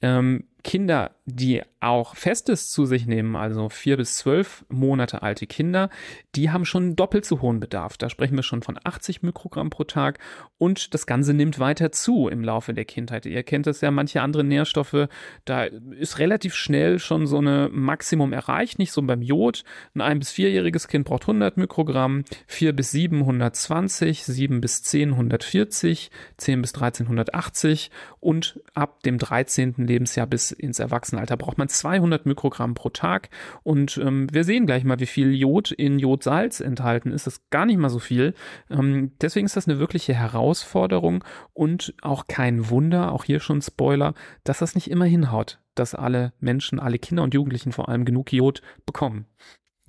Ähm, 0.00 0.44
Kinder, 0.64 1.12
die 1.26 1.62
auch 1.80 2.16
Festes 2.16 2.70
zu 2.70 2.86
sich 2.86 3.06
nehmen, 3.06 3.36
also 3.36 3.68
vier 3.68 3.96
bis 3.96 4.16
zwölf 4.16 4.64
Monate 4.68 5.22
alte 5.22 5.46
Kinder, 5.46 5.90
die 6.34 6.50
haben 6.50 6.64
schon 6.64 6.96
doppelt 6.96 7.24
so 7.24 7.40
hohen 7.40 7.60
Bedarf. 7.60 7.96
Da 7.96 8.10
sprechen 8.10 8.36
wir 8.36 8.42
schon 8.42 8.62
von 8.62 8.78
80 8.82 9.22
Mikrogramm 9.22 9.70
pro 9.70 9.84
Tag 9.84 10.18
und 10.58 10.92
das 10.94 11.06
Ganze 11.06 11.34
nimmt 11.34 11.58
weiter 11.58 11.92
zu 11.92 12.28
im 12.28 12.42
Laufe 12.42 12.74
der 12.74 12.84
Kindheit. 12.84 13.26
Ihr 13.26 13.42
kennt 13.42 13.66
es 13.66 13.80
ja, 13.80 13.90
manche 13.90 14.22
andere 14.22 14.44
Nährstoffe, 14.44 15.08
da 15.44 15.64
ist 15.64 16.18
relativ 16.18 16.54
schnell 16.54 16.98
schon 16.98 17.26
so 17.26 17.38
eine 17.38 17.68
Maximum 17.72 18.32
erreicht, 18.32 18.78
nicht 18.78 18.92
so 18.92 19.02
beim 19.02 19.22
Jod. 19.22 19.62
Ein 19.94 20.00
ein- 20.00 20.18
bis 20.18 20.30
vierjähriges 20.32 20.88
Kind 20.88 21.04
braucht 21.06 21.28
100 21.28 21.56
Mikrogramm, 21.58 22.24
vier 22.48 22.72
bis 22.72 22.90
sieben 22.90 23.20
120, 23.20 24.24
sieben 24.24 24.60
bis 24.60 24.82
zehn 24.82 25.12
140, 25.12 26.10
zehn 26.36 26.60
bis 26.60 26.72
13 26.72 27.06
180 27.06 27.90
und 28.20 28.60
ab 28.74 29.02
dem 29.04 29.18
13. 29.18 29.74
Lebensjahr 29.86 30.26
bis 30.26 30.50
ins 30.50 30.80
Erwachsenenalter 30.80 31.36
braucht 31.36 31.58
man 31.58 31.67
200 31.68 32.26
Mikrogramm 32.26 32.74
pro 32.74 32.88
Tag. 32.90 33.30
Und 33.62 33.98
ähm, 33.98 34.26
wir 34.32 34.44
sehen 34.44 34.66
gleich 34.66 34.84
mal, 34.84 35.00
wie 35.00 35.06
viel 35.06 35.32
Jod 35.32 35.70
in 35.70 35.98
Jodsalz 35.98 36.60
enthalten 36.60 37.12
ist. 37.12 37.26
Das 37.26 37.34
ist 37.34 37.50
gar 37.50 37.66
nicht 37.66 37.78
mal 37.78 37.90
so 37.90 37.98
viel. 37.98 38.34
Ähm, 38.70 39.12
deswegen 39.20 39.46
ist 39.46 39.56
das 39.56 39.68
eine 39.68 39.78
wirkliche 39.78 40.14
Herausforderung 40.14 41.24
und 41.52 41.94
auch 42.02 42.26
kein 42.26 42.70
Wunder, 42.70 43.12
auch 43.12 43.24
hier 43.24 43.40
schon 43.40 43.62
Spoiler, 43.62 44.14
dass 44.44 44.58
das 44.58 44.74
nicht 44.74 44.90
immer 44.90 45.04
hinhaut, 45.04 45.60
dass 45.74 45.94
alle 45.94 46.32
Menschen, 46.40 46.80
alle 46.80 46.98
Kinder 46.98 47.22
und 47.22 47.34
Jugendlichen 47.34 47.72
vor 47.72 47.88
allem 47.88 48.04
genug 48.04 48.32
Jod 48.32 48.62
bekommen. 48.86 49.26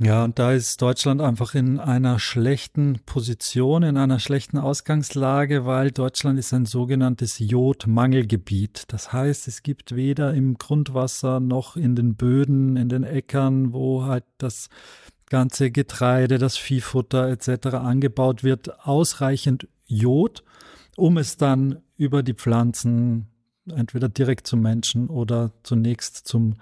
Ja, 0.01 0.23
und 0.23 0.39
da 0.39 0.53
ist 0.53 0.81
Deutschland 0.81 1.19
einfach 1.19 1.55
in 1.55 1.77
einer 1.77 2.19
schlechten 2.19 2.99
Position, 3.05 3.83
in 3.83 3.97
einer 3.97 4.19
schlechten 4.19 4.57
Ausgangslage, 4.57 5.65
weil 5.65 5.91
Deutschland 5.91 6.39
ist 6.39 6.53
ein 6.53 6.65
sogenanntes 6.65 7.37
Jodmangelgebiet. 7.39 8.85
Das 8.87 9.11
heißt, 9.11 9.49
es 9.49 9.61
gibt 9.61 9.93
weder 9.93 10.33
im 10.33 10.57
Grundwasser 10.57 11.41
noch 11.41 11.75
in 11.75 11.97
den 11.97 12.15
Böden, 12.15 12.77
in 12.77 12.87
den 12.87 13.03
Äckern, 13.03 13.73
wo 13.73 14.05
halt 14.05 14.23
das 14.37 14.69
ganze 15.29 15.69
Getreide, 15.69 16.37
das 16.37 16.55
Viehfutter 16.55 17.27
etc. 17.27 17.75
angebaut 17.75 18.41
wird, 18.41 18.87
ausreichend 18.87 19.67
Jod, 19.85 20.45
um 20.95 21.17
es 21.17 21.35
dann 21.35 21.81
über 21.97 22.23
die 22.23 22.35
Pflanzen 22.35 23.27
entweder 23.75 24.09
direkt 24.09 24.47
zum 24.47 24.61
Menschen 24.61 25.09
oder 25.09 25.51
zunächst 25.63 26.27
zum 26.27 26.55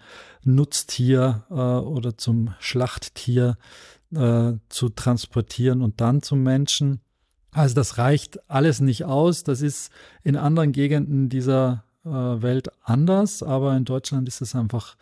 Nutztier 0.43 1.43
äh, 1.49 1.53
oder 1.53 2.17
zum 2.17 2.53
Schlachttier 2.59 3.57
äh, 4.13 4.53
zu 4.69 4.89
transportieren 4.89 5.81
und 5.81 6.01
dann 6.01 6.21
zum 6.21 6.43
Menschen. 6.43 7.01
Also 7.51 7.75
das 7.75 7.97
reicht 7.97 8.49
alles 8.49 8.79
nicht 8.79 9.05
aus. 9.05 9.43
Das 9.43 9.61
ist 9.61 9.91
in 10.23 10.35
anderen 10.35 10.71
Gegenden 10.71 11.29
dieser 11.29 11.83
äh, 12.05 12.09
Welt 12.09 12.69
anders, 12.83 13.43
aber 13.43 13.75
in 13.75 13.85
Deutschland 13.85 14.27
ist 14.27 14.41
es 14.41 14.55
einfach 14.55 14.95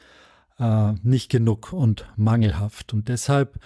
äh, 0.59 0.93
nicht 1.03 1.29
genug 1.29 1.73
und 1.73 2.05
mangelhaft. 2.15 2.93
Und 2.93 3.09
deshalb 3.09 3.59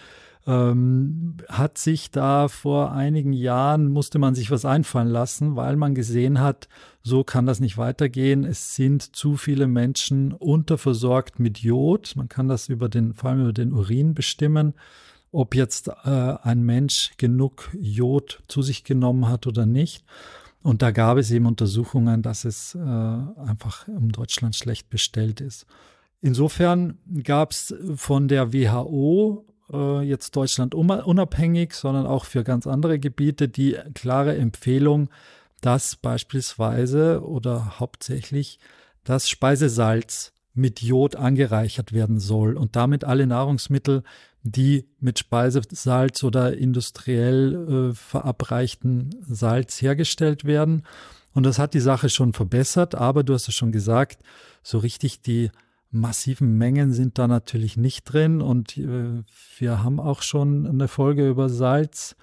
ähm, 0.50 1.38
hat 1.48 1.78
sich 1.78 2.10
da 2.10 2.48
vor 2.48 2.92
einigen 2.92 3.34
Jahren, 3.34 3.88
musste 3.88 4.18
man 4.18 4.34
sich 4.34 4.50
was 4.50 4.66
einfallen 4.66 5.08
lassen, 5.08 5.56
weil 5.56 5.76
man 5.76 5.94
gesehen 5.94 6.40
hat, 6.40 6.68
so 7.04 7.24
kann 7.24 7.46
das 7.46 7.60
nicht 7.60 7.78
weitergehen. 7.78 8.44
Es 8.46 8.74
sind 8.74 9.16
zu 9.16 9.38
viele 9.38 9.68
Menschen 9.68 10.34
unterversorgt 10.34 11.40
mit 11.40 11.60
Jod. 11.60 12.16
Man 12.16 12.30
kann 12.30 12.48
das 12.48 12.68
über 12.68 12.90
den, 12.90 13.14
vor 13.14 13.30
allem 13.30 13.42
über 13.42 13.54
den 13.54 13.74
Urin 13.74 14.16
bestimmen, 14.16 14.74
ob 15.32 15.54
jetzt 15.54 15.88
äh, 15.88 16.10
ein 16.42 16.64
Mensch 16.64 17.12
genug 17.18 17.70
Jod 17.80 18.42
zu 18.48 18.64
sich 18.64 18.84
genommen 18.84 19.28
hat 19.28 19.46
oder 19.46 19.68
nicht. 19.68 20.04
Und 20.64 20.82
da 20.82 20.90
gab 20.90 21.20
es 21.20 21.30
eben 21.30 21.46
Untersuchungen, 21.46 22.24
dass 22.24 22.44
es 22.44 22.74
äh, 22.74 22.80
einfach 22.80 23.88
in 23.88 24.10
Deutschland 24.10 24.56
schlecht 24.56 24.90
bestellt 24.90 25.42
ist. 25.42 25.68
Insofern 26.22 26.98
gab 27.24 27.52
es 27.52 27.74
von 27.96 28.28
der 28.28 28.52
WHO 28.52 29.46
äh, 29.72 30.02
jetzt 30.02 30.36
Deutschland 30.36 30.76
unabhängig, 30.76 31.74
sondern 31.74 32.06
auch 32.06 32.26
für 32.26 32.44
ganz 32.44 32.68
andere 32.68 33.00
Gebiete 33.00 33.50
die 33.50 33.78
klare 33.94 34.36
Empfehlung, 34.36 35.10
dass 35.62 35.96
beispielsweise 35.96 37.24
oder 37.24 37.80
hauptsächlich 37.80 38.60
das 39.04 39.30
Speisesalz 39.30 40.34
mit 40.54 40.82
Jod 40.82 41.16
angereichert 41.16 41.94
werden 41.94 42.20
soll 42.20 42.58
und 42.58 42.76
damit 42.76 43.04
alle 43.04 43.28
Nahrungsmittel, 43.28 44.04
die 44.44 44.86
mit 45.00 45.20
Speisesalz 45.20 46.24
oder 46.24 46.56
industriell 46.58 47.92
äh, 47.92 47.94
verabreichten 47.94 49.16
Salz 49.28 49.82
hergestellt 49.82 50.46
werden. 50.46 50.84
Und 51.34 51.44
das 51.44 51.60
hat 51.60 51.74
die 51.74 51.80
Sache 51.80 52.10
schon 52.10 52.34
verbessert, 52.34 52.96
aber 52.96 53.24
du 53.24 53.34
hast 53.34 53.48
es 53.48 53.56
schon 53.56 53.72
gesagt, 53.72 54.24
so 54.64 54.80
richtig 54.80 55.22
die 55.22 55.52
massiven 55.92 56.58
Mengen 56.58 56.94
sind 56.94 57.18
da 57.18 57.28
natürlich 57.28 57.78
nicht 57.78 58.04
drin. 58.06 58.42
Und 58.42 58.78
äh, 58.78 59.24
wir 59.58 59.84
haben 59.84 60.00
auch 60.00 60.22
schon 60.22 60.68
eine 60.68 60.88
Folge 60.88 61.28
über 61.28 61.50
Salz 61.50 62.16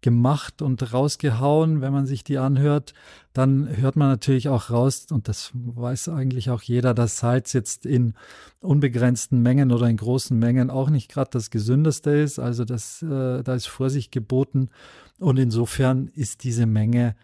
gemacht 0.00 0.62
und 0.62 0.92
rausgehauen. 0.92 1.80
Wenn 1.80 1.92
man 1.92 2.06
sich 2.06 2.24
die 2.24 2.38
anhört, 2.38 2.94
dann 3.32 3.76
hört 3.76 3.96
man 3.96 4.08
natürlich 4.08 4.48
auch 4.48 4.70
raus, 4.70 5.06
und 5.10 5.28
das 5.28 5.50
weiß 5.54 6.08
eigentlich 6.08 6.50
auch 6.50 6.62
jeder, 6.62 6.94
dass 6.94 7.18
Salz 7.18 7.52
jetzt 7.52 7.86
in 7.86 8.14
unbegrenzten 8.60 9.42
Mengen 9.42 9.72
oder 9.72 9.88
in 9.88 9.96
großen 9.96 10.38
Mengen 10.38 10.70
auch 10.70 10.90
nicht 10.90 11.10
gerade 11.10 11.30
das 11.32 11.50
gesündeste 11.50 12.10
ist. 12.10 12.38
Also 12.38 12.64
das, 12.64 13.02
äh, 13.02 13.42
da 13.42 13.54
ist 13.54 13.66
Vorsicht 13.66 14.12
geboten. 14.12 14.70
Und 15.18 15.38
insofern 15.38 16.08
ist 16.14 16.44
diese 16.44 16.66
Menge 16.66 17.14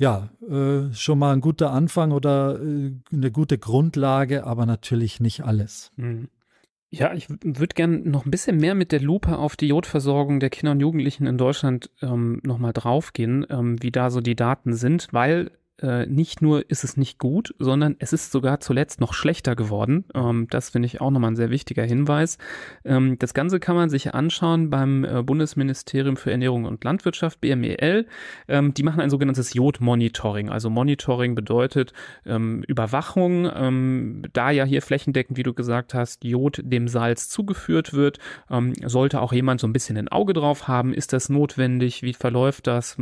ja, 0.00 0.30
äh, 0.48 0.94
schon 0.94 1.18
mal 1.18 1.34
ein 1.34 1.42
guter 1.42 1.72
Anfang 1.72 2.12
oder 2.12 2.58
äh, 2.58 2.92
eine 3.12 3.30
gute 3.30 3.58
Grundlage, 3.58 4.44
aber 4.46 4.64
natürlich 4.64 5.20
nicht 5.20 5.44
alles. 5.44 5.92
Mhm. 5.96 6.28
Ja, 6.88 7.12
ich 7.12 7.28
würde 7.28 7.74
gerne 7.74 7.98
noch 7.98 8.24
ein 8.24 8.30
bisschen 8.30 8.56
mehr 8.56 8.74
mit 8.74 8.92
der 8.92 9.00
Lupe 9.00 9.36
auf 9.36 9.56
die 9.56 9.68
Jodversorgung 9.68 10.40
der 10.40 10.48
Kinder 10.48 10.72
und 10.72 10.80
Jugendlichen 10.80 11.26
in 11.26 11.36
Deutschland 11.36 11.90
ähm, 12.00 12.40
nochmal 12.42 12.72
draufgehen, 12.72 13.46
ähm, 13.50 13.80
wie 13.82 13.92
da 13.92 14.10
so 14.10 14.22
die 14.22 14.34
Daten 14.34 14.72
sind, 14.72 15.08
weil 15.12 15.50
äh, 15.82 16.06
nicht 16.06 16.42
nur 16.42 16.68
ist 16.70 16.84
es 16.84 16.96
nicht 16.96 17.18
gut, 17.18 17.54
sondern 17.58 17.96
es 17.98 18.12
ist 18.12 18.32
sogar 18.32 18.60
zuletzt 18.60 19.00
noch 19.00 19.14
schlechter 19.14 19.56
geworden. 19.56 20.04
Ähm, 20.14 20.46
das 20.50 20.70
finde 20.70 20.86
ich 20.86 21.00
auch 21.00 21.10
nochmal 21.10 21.32
ein 21.32 21.36
sehr 21.36 21.50
wichtiger 21.50 21.84
Hinweis. 21.84 22.38
Ähm, 22.84 23.18
das 23.18 23.34
Ganze 23.34 23.60
kann 23.60 23.76
man 23.76 23.88
sich 23.88 24.14
anschauen 24.14 24.70
beim 24.70 25.04
äh, 25.04 25.22
Bundesministerium 25.22 26.16
für 26.16 26.30
Ernährung 26.30 26.64
und 26.64 26.84
Landwirtschaft, 26.84 27.40
BMEL. 27.40 28.06
Ähm, 28.48 28.74
die 28.74 28.82
machen 28.82 29.00
ein 29.00 29.10
sogenanntes 29.10 29.54
Jodmonitoring. 29.54 30.50
Also 30.50 30.70
Monitoring 30.70 31.34
bedeutet 31.34 31.92
ähm, 32.26 32.62
Überwachung, 32.66 33.50
ähm, 33.54 34.22
da 34.32 34.50
ja 34.50 34.64
hier 34.64 34.82
flächendeckend, 34.82 35.38
wie 35.38 35.42
du 35.42 35.54
gesagt 35.54 35.94
hast, 35.94 36.24
Jod 36.24 36.60
dem 36.62 36.88
Salz 36.88 37.28
zugeführt 37.28 37.94
wird, 37.94 38.18
ähm, 38.50 38.74
sollte 38.84 39.20
auch 39.20 39.32
jemand 39.32 39.60
so 39.60 39.66
ein 39.66 39.72
bisschen 39.72 39.96
ein 39.96 40.08
Auge 40.08 40.32
drauf 40.32 40.68
haben. 40.68 40.92
Ist 40.92 41.12
das 41.12 41.28
notwendig? 41.28 42.02
Wie 42.02 42.14
verläuft 42.14 42.66
das? 42.66 42.96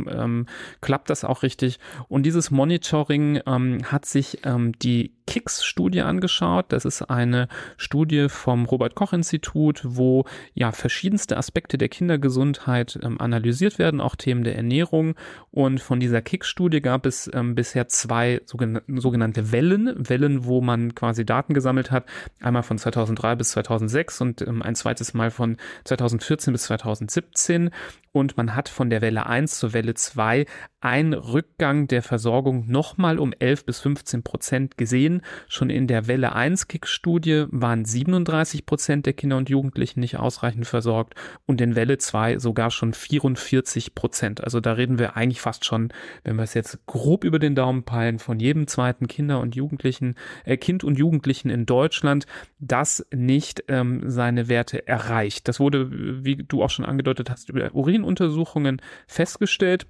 klappt 0.81 1.09
das 1.09 1.23
auch 1.23 1.43
richtig? 1.43 1.79
Und 2.07 2.23
dieses 2.23 2.51
Monitoring 2.51 2.68
Monitoring 2.69 3.41
ähm, 3.47 3.79
hat 3.83 4.05
sich 4.05 4.45
ähm, 4.45 4.73
die 4.77 5.11
KICS-Studie 5.29 6.01
angeschaut. 6.01 6.65
Das 6.69 6.85
ist 6.85 7.03
eine 7.03 7.47
Studie 7.77 8.29
vom 8.29 8.65
Robert-Koch-Institut, 8.65 9.81
wo 9.83 10.25
ja 10.55 10.71
verschiedenste 10.71 11.37
Aspekte 11.37 11.77
der 11.77 11.87
Kindergesundheit 11.87 12.97
ähm, 13.03 13.21
analysiert 13.21 13.77
werden, 13.77 14.01
auch 14.01 14.15
Themen 14.15 14.43
der 14.43 14.55
Ernährung. 14.55 15.13
Und 15.51 15.81
von 15.81 15.99
dieser 15.99 16.23
KICS-Studie 16.23 16.81
gab 16.81 17.05
es 17.05 17.29
ähm, 17.31 17.53
bisher 17.53 17.87
zwei 17.87 18.41
sogen 18.45 18.81
sogenannte 18.87 19.51
Wellen, 19.51 20.09
Wellen, 20.09 20.45
wo 20.45 20.61
man 20.61 20.95
quasi 20.95 21.25
Daten 21.25 21.53
gesammelt 21.53 21.91
hat. 21.91 22.05
Einmal 22.41 22.63
von 22.63 22.79
2003 22.79 23.35
bis 23.35 23.51
2006 23.51 24.21
und 24.21 24.41
ähm, 24.41 24.63
ein 24.63 24.73
zweites 24.73 25.13
Mal 25.13 25.29
von 25.29 25.57
2014 25.83 26.53
bis 26.53 26.63
2017 26.63 27.69
und 28.11 28.37
man 28.37 28.55
hat 28.55 28.69
von 28.69 28.89
der 28.89 29.01
Welle 29.01 29.27
1 29.27 29.59
zur 29.59 29.73
Welle 29.73 29.93
2 29.93 30.45
einen 30.81 31.13
Rückgang 31.13 31.87
der 31.87 32.01
Versorgung 32.01 32.67
nochmal 32.67 33.19
um 33.19 33.33
11 33.37 33.65
bis 33.65 33.79
15 33.79 34.23
Prozent 34.23 34.77
gesehen. 34.77 35.18
Schon 35.47 35.69
in 35.69 35.87
der 35.87 36.07
Welle 36.07 36.33
1 36.33 36.67
Kick-Studie 36.67 37.45
waren 37.49 37.85
37 37.85 38.65
Prozent 38.65 39.05
der 39.05 39.13
Kinder 39.13 39.37
und 39.37 39.49
Jugendlichen 39.49 39.99
nicht 39.99 40.17
ausreichend 40.17 40.67
versorgt 40.67 41.15
und 41.45 41.61
in 41.61 41.75
Welle 41.75 41.97
2 41.97 42.39
sogar 42.39 42.71
schon 42.71 42.93
44 42.93 43.95
Prozent. 43.95 44.43
Also 44.43 44.59
da 44.59 44.73
reden 44.73 44.99
wir 44.99 45.15
eigentlich 45.15 45.41
fast 45.41 45.65
schon, 45.65 45.89
wenn 46.23 46.35
wir 46.35 46.43
es 46.43 46.53
jetzt 46.53 46.85
grob 46.85 47.23
über 47.23 47.39
den 47.39 47.55
Daumen 47.55 47.83
peilen, 47.83 48.19
von 48.19 48.39
jedem 48.39 48.67
zweiten 48.67 49.07
Kinder 49.07 49.39
und 49.39 49.55
Jugendlichen, 49.55 50.15
äh, 50.45 50.57
Kind 50.57 50.83
und 50.83 50.97
Jugendlichen 50.97 51.49
in 51.49 51.65
Deutschland, 51.65 52.25
das 52.59 53.05
nicht 53.13 53.63
ähm, 53.67 54.03
seine 54.05 54.47
Werte 54.49 54.87
erreicht. 54.87 55.47
Das 55.47 55.59
wurde, 55.59 56.23
wie 56.23 56.35
du 56.35 56.63
auch 56.63 56.69
schon 56.69 56.85
angedeutet 56.85 57.29
hast, 57.29 57.49
über 57.49 57.73
Urin 57.73 58.03
Untersuchungen 58.03 58.81
festgestellt. 59.07 59.87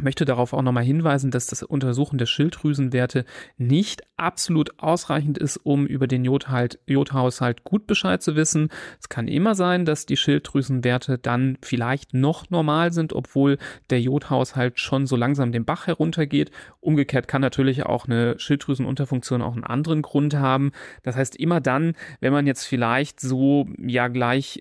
Möchte 0.00 0.24
darauf 0.24 0.52
auch 0.52 0.62
nochmal 0.62 0.84
hinweisen, 0.84 1.30
dass 1.30 1.46
das 1.46 1.62
Untersuchen 1.62 2.18
der 2.18 2.26
Schilddrüsenwerte 2.26 3.24
nicht 3.58 4.02
absolut 4.16 4.78
ausreichend 4.78 5.36
ist, 5.36 5.58
um 5.58 5.86
über 5.86 6.06
den 6.06 6.24
Jodhalt, 6.24 6.78
Jodhaushalt 6.86 7.64
gut 7.64 7.86
Bescheid 7.86 8.22
zu 8.22 8.36
wissen. 8.36 8.68
Es 9.00 9.08
kann 9.08 9.28
immer 9.28 9.54
sein, 9.54 9.84
dass 9.84 10.06
die 10.06 10.16
Schilddrüsenwerte 10.16 11.18
dann 11.18 11.58
vielleicht 11.62 12.14
noch 12.14 12.48
normal 12.50 12.92
sind, 12.92 13.12
obwohl 13.12 13.58
der 13.90 14.00
Jodhaushalt 14.00 14.80
schon 14.80 15.06
so 15.06 15.16
langsam 15.16 15.52
den 15.52 15.64
Bach 15.64 15.86
heruntergeht. 15.86 16.50
Umgekehrt 16.80 17.28
kann 17.28 17.42
natürlich 17.42 17.84
auch 17.84 18.06
eine 18.06 18.38
Schilddrüsenunterfunktion 18.38 19.42
auch 19.42 19.54
einen 19.54 19.64
anderen 19.64 20.02
Grund 20.02 20.34
haben. 20.34 20.72
Das 21.02 21.16
heißt, 21.16 21.36
immer 21.36 21.60
dann, 21.60 21.94
wenn 22.20 22.32
man 22.32 22.46
jetzt 22.46 22.64
vielleicht 22.64 23.20
so 23.20 23.68
ja 23.78 24.08
gleich, 24.08 24.60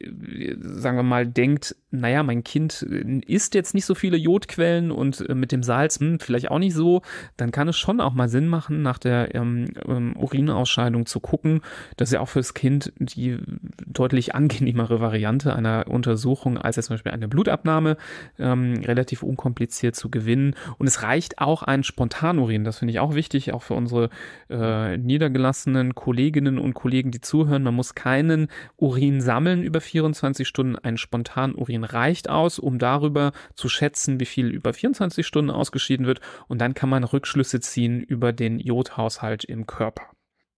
sagen 0.59 0.97
wir 0.97 1.03
mal, 1.03 1.25
denkt, 1.25 1.75
naja, 1.91 2.23
mein 2.23 2.43
Kind 2.43 2.81
isst 2.81 3.53
jetzt 3.53 3.73
nicht 3.73 3.85
so 3.85 3.95
viele 3.95 4.17
Jodquellen 4.17 4.91
und 4.91 5.27
äh, 5.29 5.35
mit 5.35 5.51
dem 5.51 5.61
Salz, 5.61 5.99
hm, 5.99 6.19
vielleicht 6.19 6.49
auch 6.49 6.59
nicht 6.59 6.73
so, 6.73 7.01
dann 7.37 7.51
kann 7.51 7.67
es 7.67 7.77
schon 7.77 7.99
auch 7.99 8.13
mal 8.13 8.29
Sinn 8.29 8.47
machen, 8.47 8.81
nach 8.81 8.97
der 8.97 9.35
ähm, 9.35 9.67
ähm, 9.85 10.15
Urinausscheidung 10.17 11.05
zu 11.05 11.19
gucken. 11.19 11.61
Das 11.97 12.09
ist 12.09 12.13
ja 12.13 12.21
auch 12.21 12.29
fürs 12.29 12.53
Kind 12.53 12.93
die 12.97 13.37
deutlich 13.85 14.33
angenehmere 14.33 15.01
Variante 15.01 15.53
einer 15.53 15.85
Untersuchung, 15.87 16.57
als 16.57 16.77
jetzt 16.77 16.87
zum 16.87 16.95
Beispiel 16.95 17.11
eine 17.11 17.27
Blutabnahme, 17.27 17.97
ähm, 18.39 18.75
relativ 18.85 19.21
unkompliziert 19.21 19.95
zu 19.95 20.09
gewinnen. 20.09 20.55
Und 20.77 20.87
es 20.87 21.03
reicht 21.03 21.39
auch 21.39 21.61
ein 21.63 21.83
Spontanurin, 21.83 22.63
das 22.63 22.79
finde 22.79 22.93
ich 22.93 22.99
auch 22.99 23.15
wichtig, 23.15 23.53
auch 23.53 23.63
für 23.63 23.73
unsere 23.73 24.09
äh, 24.49 24.97
niedergelassenen 24.97 25.93
Kolleginnen 25.93 26.57
und 26.57 26.73
Kollegen, 26.73 27.11
die 27.11 27.21
zuhören. 27.21 27.63
Man 27.63 27.75
muss 27.75 27.95
keinen 27.95 28.47
Urin 28.77 29.19
sammeln 29.19 29.61
über 29.61 29.81
24 29.81 30.47
Stunden. 30.47 30.77
Ein 30.77 30.97
Spontanurin 30.97 31.80
reicht 31.83 32.29
aus, 32.29 32.59
um 32.59 32.79
darüber 32.79 33.31
zu 33.55 33.69
schätzen, 33.69 34.19
wie 34.19 34.25
viel 34.25 34.47
über 34.47 34.73
24 34.73 34.91
24 34.91 35.27
Stunden 35.27 35.51
ausgeschieden 35.51 36.05
wird 36.05 36.21
und 36.47 36.59
dann 36.59 36.73
kann 36.73 36.89
man 36.89 37.03
Rückschlüsse 37.03 37.59
ziehen 37.59 38.01
über 38.01 38.33
den 38.33 38.59
Jodhaushalt 38.59 39.43
im 39.43 39.65
Körper. 39.65 40.03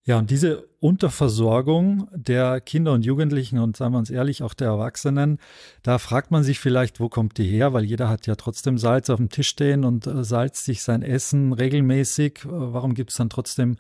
Ja, 0.06 0.20
und 0.20 0.30
diese 0.32 0.68
Unterversorgung 0.82 2.10
der 2.14 2.60
Kinder 2.60 2.92
und 2.92 3.06
Jugendlichen 3.06 3.58
und 3.58 3.78
sagen 3.78 3.94
wir 3.94 4.00
uns 4.00 4.10
ehrlich, 4.10 4.44
auch 4.44 4.54
der 4.54 4.68
Erwachsenen, 4.68 5.40
da 5.82 5.98
fragt 5.98 6.30
man 6.30 6.44
sich 6.44 6.60
vielleicht, 6.60 7.00
wo 7.00 7.08
kommt 7.08 7.38
die 7.38 7.46
her? 7.46 7.72
Weil 7.72 7.86
jeder 7.86 8.10
hat 8.10 8.28
ja 8.28 8.36
trotzdem 8.36 8.78
Salz 8.78 9.10
auf 9.10 9.16
dem 9.16 9.30
Tisch 9.30 9.48
stehen 9.48 9.86
und 9.86 10.06
äh, 10.06 10.26
salzt 10.26 10.66
sich 10.66 10.84
sein 10.84 11.04
Essen 11.04 11.54
regelmäßig. 11.54 12.40
Äh, 12.44 12.50
warum 12.50 12.96
gibt 12.96 13.12
es 13.12 13.16
dann 13.16 13.30
trotzdem 13.30 13.78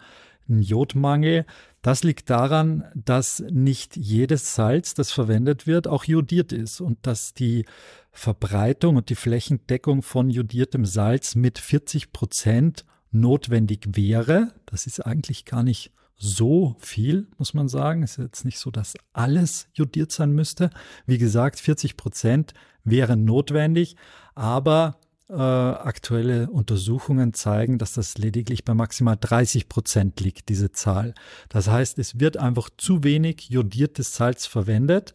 einen 0.47 0.61
Jodmangel? 0.61 1.45
Das 1.81 2.03
liegt 2.03 2.29
daran, 2.29 2.85
dass 2.95 3.43
nicht 3.49 3.97
jedes 3.97 4.55
Salz, 4.55 4.93
das 4.93 5.11
verwendet 5.11 5.67
wird, 5.67 5.87
auch 5.87 6.05
jodiert 6.05 6.51
ist 6.51 6.81
und 6.81 6.97
dass 7.05 7.33
die 7.33 7.65
Verbreitung 8.11 8.95
und 8.95 9.09
die 9.09 9.15
Flächendeckung 9.15 10.01
von 10.01 10.29
jodiertem 10.29 10.85
Salz 10.85 11.35
mit 11.35 11.59
40 11.59 12.13
Prozent 12.13 12.85
notwendig 13.11 13.87
wäre. 13.93 14.53
Das 14.65 14.87
ist 14.87 14.99
eigentlich 14.99 15.45
gar 15.45 15.63
nicht 15.63 15.91
so 16.15 16.75
viel, 16.79 17.27
muss 17.37 17.53
man 17.53 17.67
sagen. 17.67 18.03
Es 18.03 18.17
ist 18.17 18.23
jetzt 18.23 18.45
nicht 18.45 18.59
so, 18.59 18.71
dass 18.71 18.93
alles 19.11 19.67
jodiert 19.73 20.11
sein 20.11 20.31
müsste. 20.31 20.69
Wie 21.05 21.17
gesagt, 21.17 21.59
40 21.59 21.97
Prozent 21.97 22.53
wären 22.83 23.25
notwendig, 23.25 23.95
aber 24.35 24.99
äh, 25.29 25.35
aktuelle 25.35 26.49
Untersuchungen 26.49 27.33
zeigen, 27.33 27.77
dass 27.77 27.93
das 27.93 28.17
lediglich 28.17 28.65
bei 28.65 28.73
maximal 28.73 29.17
30 29.19 29.69
Prozent 29.69 30.19
liegt, 30.19 30.49
diese 30.49 30.71
Zahl. 30.71 31.13
Das 31.49 31.67
heißt, 31.67 31.97
es 31.99 32.19
wird 32.19 32.37
einfach 32.37 32.69
zu 32.77 33.03
wenig 33.03 33.49
jodiertes 33.49 34.13
Salz 34.15 34.45
verwendet. 34.45 35.13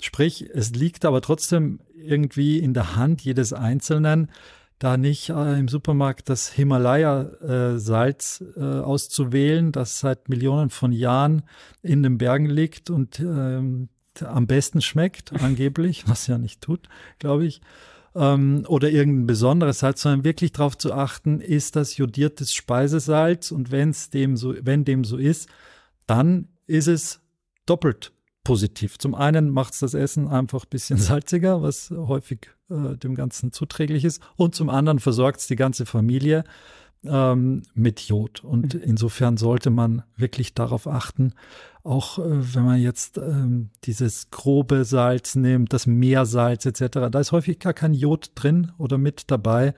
Sprich, 0.00 0.48
es 0.54 0.70
liegt 0.70 1.04
aber 1.04 1.20
trotzdem 1.20 1.80
irgendwie 1.94 2.58
in 2.58 2.72
der 2.72 2.94
Hand 2.96 3.22
jedes 3.22 3.52
Einzelnen, 3.52 4.30
da 4.78 4.96
nicht 4.96 5.30
äh, 5.30 5.58
im 5.58 5.66
Supermarkt 5.66 6.28
das 6.28 6.52
Himalaya-Salz 6.52 8.44
äh, 8.56 8.60
äh, 8.60 8.80
auszuwählen, 8.80 9.72
das 9.72 9.98
seit 9.98 10.28
Millionen 10.28 10.70
von 10.70 10.92
Jahren 10.92 11.42
in 11.82 12.04
den 12.04 12.16
Bergen 12.16 12.46
liegt 12.46 12.90
und 12.90 13.18
ähm, 13.18 13.88
am 14.24 14.46
besten 14.46 14.80
schmeckt, 14.80 15.32
angeblich, 15.42 16.04
was 16.08 16.28
ja 16.28 16.38
nicht 16.38 16.60
tut, 16.60 16.88
glaube 17.18 17.46
ich, 17.46 17.60
ähm, 18.18 18.64
oder 18.66 18.90
irgendein 18.90 19.26
besonderes 19.26 19.78
Salz, 19.78 20.02
sondern 20.02 20.24
wirklich 20.24 20.52
darauf 20.52 20.76
zu 20.76 20.92
achten, 20.92 21.40
ist 21.40 21.76
das 21.76 21.96
jodiertes 21.96 22.52
Speisesalz 22.52 23.52
und 23.52 23.70
wenn's 23.70 24.10
dem 24.10 24.36
so, 24.36 24.54
wenn 24.60 24.84
dem 24.84 25.04
so 25.04 25.16
ist, 25.16 25.48
dann 26.06 26.48
ist 26.66 26.88
es 26.88 27.20
doppelt 27.64 28.12
positiv. 28.42 28.98
Zum 28.98 29.14
einen 29.14 29.50
macht 29.50 29.74
es 29.74 29.80
das 29.80 29.94
Essen 29.94 30.26
einfach 30.26 30.64
ein 30.64 30.70
bisschen 30.70 30.98
salziger, 30.98 31.62
was 31.62 31.90
häufig 31.90 32.50
äh, 32.70 32.96
dem 32.96 33.14
Ganzen 33.14 33.52
zuträglich 33.52 34.04
ist. 34.04 34.22
Und 34.36 34.54
zum 34.54 34.68
anderen 34.68 34.98
versorgt 34.98 35.40
es 35.40 35.46
die 35.46 35.56
ganze 35.56 35.86
Familie 35.86 36.44
ähm, 37.04 37.62
mit 37.74 38.00
Jod. 38.00 38.42
Und 38.42 38.74
mhm. 38.74 38.80
insofern 38.80 39.36
sollte 39.36 39.70
man 39.70 40.02
wirklich 40.16 40.54
darauf 40.54 40.86
achten, 40.86 41.34
auch 41.88 42.18
äh, 42.18 42.54
wenn 42.54 42.64
man 42.64 42.80
jetzt 42.80 43.18
ähm, 43.18 43.70
dieses 43.84 44.30
grobe 44.30 44.84
Salz 44.84 45.34
nimmt, 45.34 45.72
das 45.72 45.86
Meersalz 45.86 46.66
etc., 46.66 47.08
da 47.10 47.20
ist 47.20 47.32
häufig 47.32 47.58
gar 47.58 47.72
kein 47.72 47.94
Jod 47.94 48.32
drin 48.34 48.72
oder 48.78 48.98
mit 48.98 49.30
dabei, 49.30 49.74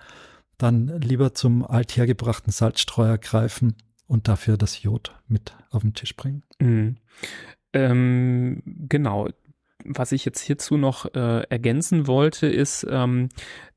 dann 0.59 0.89
lieber 1.01 1.35
zum 1.35 1.65
althergebrachten 1.65 2.53
Salzstreuer 2.53 3.17
greifen 3.17 3.77
und 4.07 4.29
dafür 4.29 4.57
das 4.57 4.83
Jod 4.83 5.15
mit 5.29 5.55
auf 5.71 5.83
den 5.83 5.95
Tisch 5.95 6.17
bringen. 6.17 6.43
Mhm. 6.59 6.97
Ähm, 7.73 8.63
genau. 8.89 9.29
Was 9.85 10.13
ich 10.13 10.25
jetzt 10.25 10.41
hierzu 10.41 10.77
noch 10.77 11.07
äh, 11.15 11.43
ergänzen 11.49 12.07
wollte, 12.07 12.47
ist, 12.47 12.87
ähm, 12.89 13.29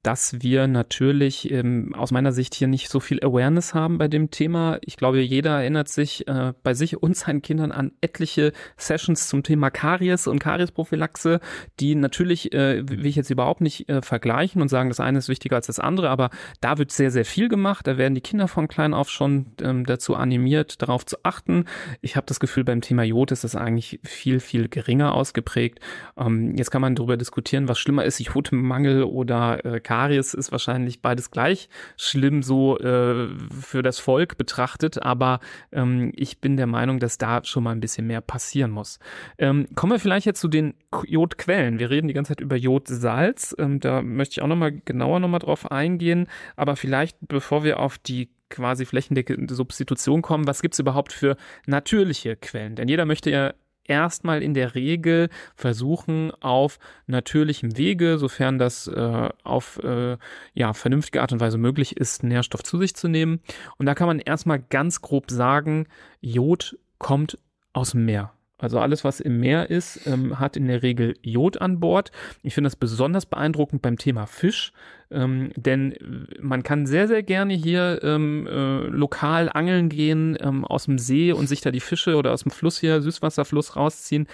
dass 0.03 0.41
wir 0.41 0.67
natürlich 0.67 1.49
ähm, 1.49 1.95
aus 1.97 2.11
meiner 2.11 2.33
Sicht 2.33 2.53
hier 2.55 2.67
nicht 2.67 2.89
so 2.89 2.99
viel 2.99 3.23
Awareness 3.23 3.73
haben 3.73 3.97
bei 3.97 4.09
dem 4.09 4.31
Thema. 4.31 4.77
Ich 4.81 4.97
glaube, 4.97 5.21
jeder 5.21 5.61
erinnert 5.61 5.87
sich 5.87 6.27
äh, 6.27 6.51
bei 6.61 6.73
sich 6.73 7.01
und 7.01 7.15
seinen 7.15 7.41
Kindern 7.41 7.71
an 7.71 7.93
etliche 8.01 8.51
Sessions 8.75 9.29
zum 9.29 9.43
Thema 9.43 9.71
Karies 9.71 10.27
und 10.27 10.39
Kariesprophylaxe, 10.39 11.39
die 11.79 11.95
natürlich, 11.95 12.51
äh, 12.53 12.87
will 12.87 13.05
ich 13.05 13.15
jetzt 13.15 13.29
überhaupt 13.29 13.61
nicht 13.61 13.87
äh, 13.87 14.01
vergleichen 14.01 14.61
und 14.61 14.67
sagen, 14.67 14.89
das 14.89 14.99
eine 14.99 15.19
ist 15.19 15.29
wichtiger 15.29 15.55
als 15.55 15.67
das 15.67 15.79
andere, 15.79 16.09
aber 16.09 16.31
da 16.59 16.77
wird 16.77 16.91
sehr, 16.91 17.09
sehr 17.09 17.25
viel 17.25 17.47
gemacht. 17.47 17.87
Da 17.87 17.97
werden 17.97 18.13
die 18.13 18.21
Kinder 18.21 18.49
von 18.49 18.67
klein 18.67 18.93
auf 18.93 19.09
schon 19.09 19.53
ähm, 19.61 19.85
dazu 19.85 20.15
animiert, 20.15 20.81
darauf 20.81 21.05
zu 21.05 21.15
achten. 21.23 21.63
Ich 22.01 22.17
habe 22.17 22.25
das 22.25 22.41
Gefühl, 22.41 22.65
beim 22.65 22.81
Thema 22.81 23.03
Jod 23.03 23.31
ist 23.31 23.45
das 23.45 23.55
eigentlich 23.55 24.01
viel, 24.03 24.41
viel 24.41 24.67
geringer 24.67 25.15
ausgeprägt. 25.15 25.79
Ähm, 26.17 26.55
jetzt 26.57 26.71
kann 26.71 26.81
man 26.81 26.95
darüber 26.95 27.17
diskutieren, 27.17 27.67
was 27.67 27.79
schlimmer 27.79 28.05
ist, 28.05 28.19
Jodmangel 28.19 29.03
oder 29.03 29.65
äh, 29.65 29.79
Karies 29.79 30.33
ist 30.33 30.51
wahrscheinlich 30.51 31.01
beides 31.01 31.31
gleich 31.31 31.69
schlimm 31.97 32.43
so 32.43 32.77
äh, 32.79 33.27
für 33.49 33.81
das 33.81 33.99
Volk 33.99 34.37
betrachtet, 34.37 35.01
aber 35.01 35.39
ähm, 35.71 36.11
ich 36.15 36.39
bin 36.39 36.57
der 36.57 36.67
Meinung, 36.67 36.99
dass 36.99 37.17
da 37.17 37.43
schon 37.43 37.63
mal 37.63 37.71
ein 37.71 37.79
bisschen 37.79 38.07
mehr 38.07 38.21
passieren 38.21 38.71
muss. 38.71 38.99
Ähm, 39.37 39.67
kommen 39.75 39.93
wir 39.93 39.99
vielleicht 39.99 40.25
jetzt 40.25 40.41
zu 40.41 40.47
den 40.47 40.73
Jodquellen. 41.05 41.79
Wir 41.79 41.89
reden 41.89 42.07
die 42.07 42.13
ganze 42.13 42.29
Zeit 42.29 42.41
über 42.41 42.55
Jodsalz. 42.55 43.55
Ähm, 43.57 43.79
da 43.79 44.01
möchte 44.01 44.33
ich 44.33 44.41
auch 44.41 44.47
nochmal 44.47 44.71
genauer 44.71 45.19
nochmal 45.19 45.39
drauf 45.39 45.71
eingehen, 45.71 46.27
aber 46.55 46.75
vielleicht 46.75 47.17
bevor 47.21 47.63
wir 47.63 47.79
auf 47.79 47.97
die 47.97 48.29
quasi 48.49 48.85
flächendeckende 48.85 49.55
Substitution 49.55 50.21
kommen, 50.21 50.47
was 50.47 50.61
gibt 50.61 50.75
es 50.75 50.79
überhaupt 50.79 51.11
für 51.11 51.37
natürliche 51.65 52.35
Quellen? 52.35 52.75
Denn 52.75 52.87
jeder 52.87 53.05
möchte 53.05 53.31
ja 53.31 53.53
erstmal 53.85 54.41
in 54.41 54.53
der 54.53 54.75
Regel 54.75 55.29
versuchen, 55.55 56.31
auf 56.41 56.79
natürlichem 57.07 57.77
Wege, 57.77 58.17
sofern 58.17 58.57
das 58.57 58.87
äh, 58.87 59.29
auf 59.43 59.79
äh, 59.83 60.17
ja, 60.53 60.73
vernünftige 60.73 61.21
Art 61.21 61.31
und 61.31 61.39
Weise 61.39 61.57
möglich 61.57 61.97
ist, 61.97 62.23
Nährstoff 62.23 62.63
zu 62.63 62.77
sich 62.77 62.95
zu 62.95 63.07
nehmen. 63.07 63.41
Und 63.77 63.85
da 63.85 63.95
kann 63.95 64.07
man 64.07 64.19
erstmal 64.19 64.59
ganz 64.59 65.01
grob 65.01 65.31
sagen, 65.31 65.87
Jod 66.21 66.77
kommt 66.97 67.37
aus 67.73 67.91
dem 67.91 68.05
Meer. 68.05 68.33
Also 68.63 68.79
alles, 68.79 69.03
was 69.03 69.19
im 69.19 69.41
Meer 69.41 69.69
ist, 69.69 70.07
ähm, 70.07 70.39
hat 70.39 70.55
in 70.55 70.67
der 70.67 70.83
Regel 70.83 71.17
Jod 71.21 71.59
an 71.59 71.81
Bord. 71.81 72.13
Ich 72.43 72.53
finde 72.53 72.67
das 72.67 72.77
besonders 72.77 73.25
beeindruckend 73.25 73.81
beim 73.81 73.97
Thema 73.97 74.25
Fisch, 74.25 74.71
ähm, 75.11 75.51
denn 75.57 76.27
man 76.39 76.63
kann 76.63 76.85
sehr, 76.85 77.09
sehr 77.09 77.23
gerne 77.23 77.55
hier 77.55 77.99
ähm, 78.03 78.47
äh, 78.47 78.87
lokal 78.87 79.49
angeln 79.49 79.89
gehen 79.89 80.37
ähm, 80.39 80.63
aus 80.63 80.85
dem 80.85 80.97
See 80.97 81.33
und 81.33 81.47
sich 81.47 81.59
da 81.59 81.71
die 81.71 81.81
Fische 81.81 82.15
oder 82.15 82.31
aus 82.31 82.43
dem 82.43 82.51
Fluss 82.51 82.79
hier, 82.79 83.01
Süßwasserfluss 83.01 83.75
rausziehen. 83.75 84.27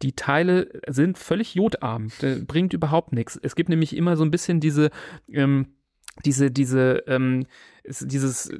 Die 0.00 0.12
Teile 0.12 0.70
sind 0.88 1.18
völlig 1.18 1.54
jodarm, 1.54 2.08
das 2.22 2.42
bringt 2.46 2.72
überhaupt 2.72 3.12
nichts. 3.12 3.38
Es 3.42 3.54
gibt 3.54 3.68
nämlich 3.68 3.94
immer 3.94 4.16
so 4.16 4.24
ein 4.24 4.30
bisschen 4.30 4.60
diese, 4.60 4.88
ähm, 5.30 5.66
diese, 6.24 6.50
diese, 6.50 7.04
ähm, 7.06 7.44
dieses, 7.84 8.50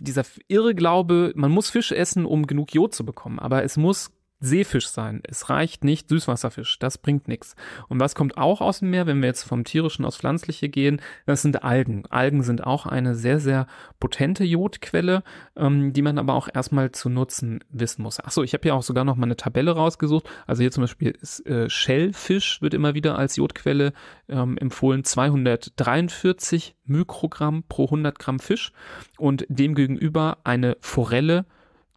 dieser 0.00 0.24
Irrglaube, 0.48 1.32
man 1.36 1.50
muss 1.50 1.68
Fisch 1.68 1.92
essen, 1.92 2.24
um 2.24 2.46
genug 2.46 2.72
Jod 2.72 2.94
zu 2.94 3.04
bekommen. 3.04 3.38
Aber 3.38 3.62
es 3.62 3.76
muss 3.76 4.10
Seefisch 4.42 4.88
sein. 4.88 5.20
Es 5.28 5.50
reicht 5.50 5.84
nicht 5.84 6.08
Süßwasserfisch. 6.08 6.78
Das 6.78 6.96
bringt 6.96 7.28
nichts. 7.28 7.56
Und 7.88 8.00
was 8.00 8.14
kommt 8.14 8.38
auch 8.38 8.62
aus 8.62 8.78
dem 8.78 8.88
Meer, 8.88 9.06
wenn 9.06 9.20
wir 9.20 9.26
jetzt 9.26 9.42
vom 9.42 9.64
tierischen 9.64 10.06
aufs 10.06 10.16
pflanzliche 10.16 10.70
gehen? 10.70 11.02
Das 11.26 11.42
sind 11.42 11.62
Algen. 11.62 12.06
Algen 12.06 12.42
sind 12.42 12.64
auch 12.64 12.86
eine 12.86 13.14
sehr, 13.14 13.38
sehr 13.38 13.66
potente 13.98 14.42
Jodquelle, 14.44 15.22
ähm, 15.56 15.92
die 15.92 16.00
man 16.00 16.18
aber 16.18 16.34
auch 16.34 16.48
erstmal 16.52 16.90
zu 16.90 17.10
nutzen 17.10 17.62
wissen 17.68 18.02
muss. 18.02 18.18
Achso, 18.18 18.42
ich 18.42 18.54
habe 18.54 18.62
hier 18.62 18.74
auch 18.74 18.82
sogar 18.82 19.04
noch 19.04 19.16
mal 19.16 19.26
eine 19.26 19.36
Tabelle 19.36 19.72
rausgesucht. 19.72 20.26
Also 20.46 20.62
hier 20.62 20.70
zum 20.70 20.84
Beispiel 20.84 21.10
ist 21.20 21.46
äh, 21.46 21.68
Shellfisch 21.68 22.62
wird 22.62 22.72
immer 22.72 22.94
wieder 22.94 23.18
als 23.18 23.36
Jodquelle 23.36 23.92
ähm, 24.30 24.56
empfohlen. 24.56 25.04
243 25.04 26.76
Mikrogramm 26.86 27.64
pro 27.68 27.84
100 27.84 28.18
Gramm 28.18 28.38
Fisch 28.38 28.72
und 29.18 29.44
demgegenüber 29.50 30.38
eine 30.44 30.78
Forelle 30.80 31.44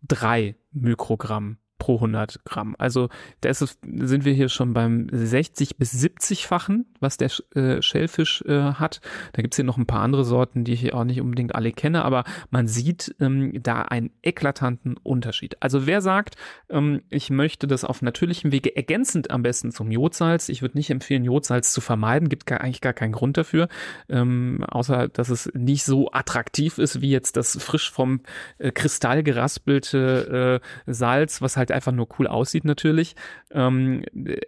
drei 0.05 0.55
Mikrogramm 0.73 1.57
pro 1.83 1.95
100 1.95 2.45
Gramm. 2.45 2.77
Also 2.79 3.09
da 3.41 3.49
es, 3.49 3.59
sind 3.59 4.23
wir 4.23 4.31
hier 4.31 4.47
schon 4.47 4.73
beim 4.73 5.09
60 5.11 5.75
bis 5.75 5.93
70-fachen, 5.93 6.85
was 7.01 7.17
der 7.17 7.29
äh, 7.55 7.81
Schellfisch 7.81 8.41
äh, 8.47 8.75
hat. 8.75 9.01
Da 9.33 9.41
gibt's 9.41 9.57
hier 9.57 9.65
noch 9.65 9.77
ein 9.77 9.85
paar 9.85 9.99
andere 9.99 10.23
Sorten, 10.23 10.63
die 10.63 10.71
ich 10.71 10.93
auch 10.93 11.03
nicht 11.03 11.19
unbedingt 11.19 11.55
alle 11.55 11.73
kenne, 11.73 12.05
aber 12.05 12.23
man 12.51 12.69
sieht 12.69 13.13
ähm, 13.19 13.51
da 13.61 13.81
einen 13.81 14.11
eklatanten 14.21 14.95
Unterschied. 14.95 15.57
Also 15.61 15.85
wer 15.85 15.99
sagt, 15.99 16.37
ähm, 16.69 17.01
ich 17.09 17.29
möchte 17.29 17.67
das 17.67 17.83
auf 17.83 18.01
natürlichem 18.01 18.53
Wege 18.53 18.73
ergänzend 18.73 19.29
am 19.29 19.43
besten 19.43 19.73
zum 19.73 19.91
Jodsalz, 19.91 20.47
ich 20.47 20.61
würde 20.61 20.77
nicht 20.77 20.89
empfehlen, 20.89 21.25
Jodsalz 21.25 21.73
zu 21.73 21.81
vermeiden, 21.81 22.29
gibt 22.29 22.45
gar, 22.45 22.61
eigentlich 22.61 22.79
gar 22.79 22.93
keinen 22.93 23.11
Grund 23.11 23.35
dafür, 23.35 23.67
ähm, 24.07 24.63
außer 24.69 25.09
dass 25.09 25.27
es 25.27 25.51
nicht 25.53 25.83
so 25.83 26.09
attraktiv 26.13 26.77
ist 26.77 27.01
wie 27.01 27.11
jetzt 27.11 27.35
das 27.35 27.61
frisch 27.61 27.91
vom 27.91 28.21
äh, 28.57 28.71
Kristall 28.71 29.21
geraspelte 29.21 30.61
äh, 30.61 30.93
Salz, 30.93 31.41
was 31.41 31.57
halt 31.57 31.72
einfach 31.73 31.91
nur 31.91 32.07
cool 32.17 32.27
aussieht 32.27 32.65
natürlich, 32.65 33.15
ähm, 33.51 34.03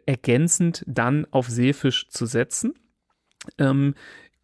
ergänzend 0.06 0.84
dann 0.88 1.28
auf 1.32 1.50
Seefisch 1.50 2.08
zu 2.10 2.26
setzen. 2.26 2.74
Ähm, 3.58 3.96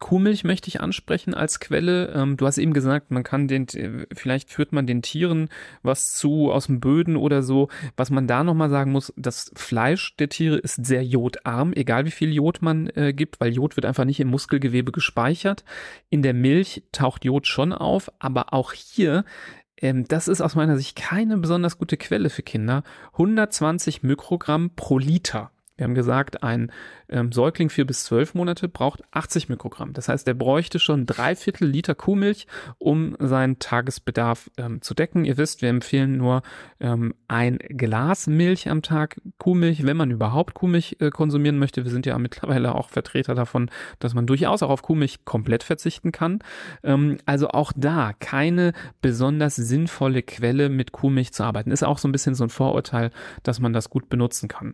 Kuhmilch 0.02 0.42
möchte 0.42 0.66
ich 0.66 0.80
ansprechen 0.80 1.32
als 1.32 1.60
Quelle. 1.60 2.08
Ähm, 2.08 2.36
du 2.36 2.44
hast 2.44 2.58
eben 2.58 2.72
gesagt, 2.72 3.12
man 3.12 3.22
kann 3.22 3.46
den, 3.46 3.68
vielleicht 4.12 4.50
führt 4.50 4.72
man 4.72 4.84
den 4.84 5.00
Tieren 5.00 5.48
was 5.84 6.14
zu 6.14 6.50
aus 6.50 6.66
dem 6.66 6.80
Böden 6.80 7.14
oder 7.14 7.44
so. 7.44 7.68
Was 7.96 8.10
man 8.10 8.26
da 8.26 8.42
nochmal 8.42 8.68
sagen 8.68 8.90
muss, 8.90 9.12
das 9.16 9.52
Fleisch 9.54 10.16
der 10.16 10.28
Tiere 10.28 10.56
ist 10.56 10.84
sehr 10.84 11.04
jodarm, 11.04 11.72
egal 11.72 12.04
wie 12.04 12.10
viel 12.10 12.32
Jod 12.32 12.62
man 12.62 12.88
äh, 12.88 13.12
gibt, 13.12 13.40
weil 13.40 13.52
Jod 13.52 13.76
wird 13.76 13.86
einfach 13.86 14.04
nicht 14.04 14.18
im 14.18 14.26
Muskelgewebe 14.26 14.90
gespeichert. 14.90 15.64
In 16.10 16.22
der 16.22 16.34
Milch 16.34 16.82
taucht 16.90 17.24
Jod 17.24 17.46
schon 17.46 17.72
auf, 17.72 18.10
aber 18.18 18.52
auch 18.52 18.72
hier 18.72 19.24
ähm, 19.82 20.06
das 20.08 20.28
ist 20.28 20.40
aus 20.40 20.54
meiner 20.54 20.76
Sicht 20.76 20.96
keine 20.96 21.36
besonders 21.36 21.76
gute 21.76 21.96
Quelle 21.96 22.30
für 22.30 22.42
Kinder. 22.42 22.84
120 23.12 24.02
Mikrogramm 24.02 24.70
pro 24.74 24.98
Liter. 24.98 25.50
Wir 25.76 25.84
haben 25.84 25.94
gesagt, 25.94 26.42
ein 26.42 26.70
ähm, 27.12 27.30
Säugling 27.30 27.68
vier 27.68 27.86
bis 27.86 28.04
zwölf 28.04 28.34
Monate 28.34 28.68
braucht 28.68 29.02
80 29.12 29.48
Mikrogramm. 29.48 29.92
Das 29.92 30.08
heißt, 30.08 30.26
er 30.26 30.34
bräuchte 30.34 30.78
schon 30.78 31.06
drei 31.06 31.36
Viertel 31.36 31.68
Liter 31.68 31.94
Kuhmilch, 31.94 32.46
um 32.78 33.16
seinen 33.20 33.58
Tagesbedarf 33.58 34.50
ähm, 34.56 34.82
zu 34.82 34.94
decken. 34.94 35.24
Ihr 35.24 35.36
wisst, 35.36 35.62
wir 35.62 35.68
empfehlen 35.68 36.16
nur 36.16 36.42
ähm, 36.80 37.14
ein 37.28 37.58
Glas 37.58 38.26
Milch 38.26 38.68
am 38.68 38.82
Tag 38.82 39.20
Kuhmilch, 39.38 39.84
wenn 39.84 39.96
man 39.96 40.10
überhaupt 40.10 40.54
Kuhmilch 40.54 40.96
äh, 41.00 41.10
konsumieren 41.10 41.58
möchte. 41.58 41.84
Wir 41.84 41.90
sind 41.90 42.06
ja 42.06 42.18
mittlerweile 42.18 42.74
auch 42.74 42.88
Vertreter 42.88 43.34
davon, 43.34 43.70
dass 43.98 44.14
man 44.14 44.26
durchaus 44.26 44.62
auch 44.62 44.70
auf 44.70 44.82
Kuhmilch 44.82 45.24
komplett 45.24 45.62
verzichten 45.62 46.12
kann. 46.12 46.40
Ähm, 46.82 47.18
also 47.26 47.48
auch 47.48 47.72
da 47.76 48.12
keine 48.18 48.72
besonders 49.02 49.56
sinnvolle 49.56 50.22
Quelle 50.22 50.70
mit 50.70 50.92
Kuhmilch 50.92 51.32
zu 51.32 51.44
arbeiten. 51.44 51.70
Ist 51.70 51.84
auch 51.84 51.98
so 51.98 52.08
ein 52.08 52.12
bisschen 52.12 52.34
so 52.34 52.44
ein 52.44 52.50
Vorurteil, 52.50 53.10
dass 53.42 53.60
man 53.60 53.72
das 53.72 53.90
gut 53.90 54.08
benutzen 54.08 54.48
kann. 54.48 54.72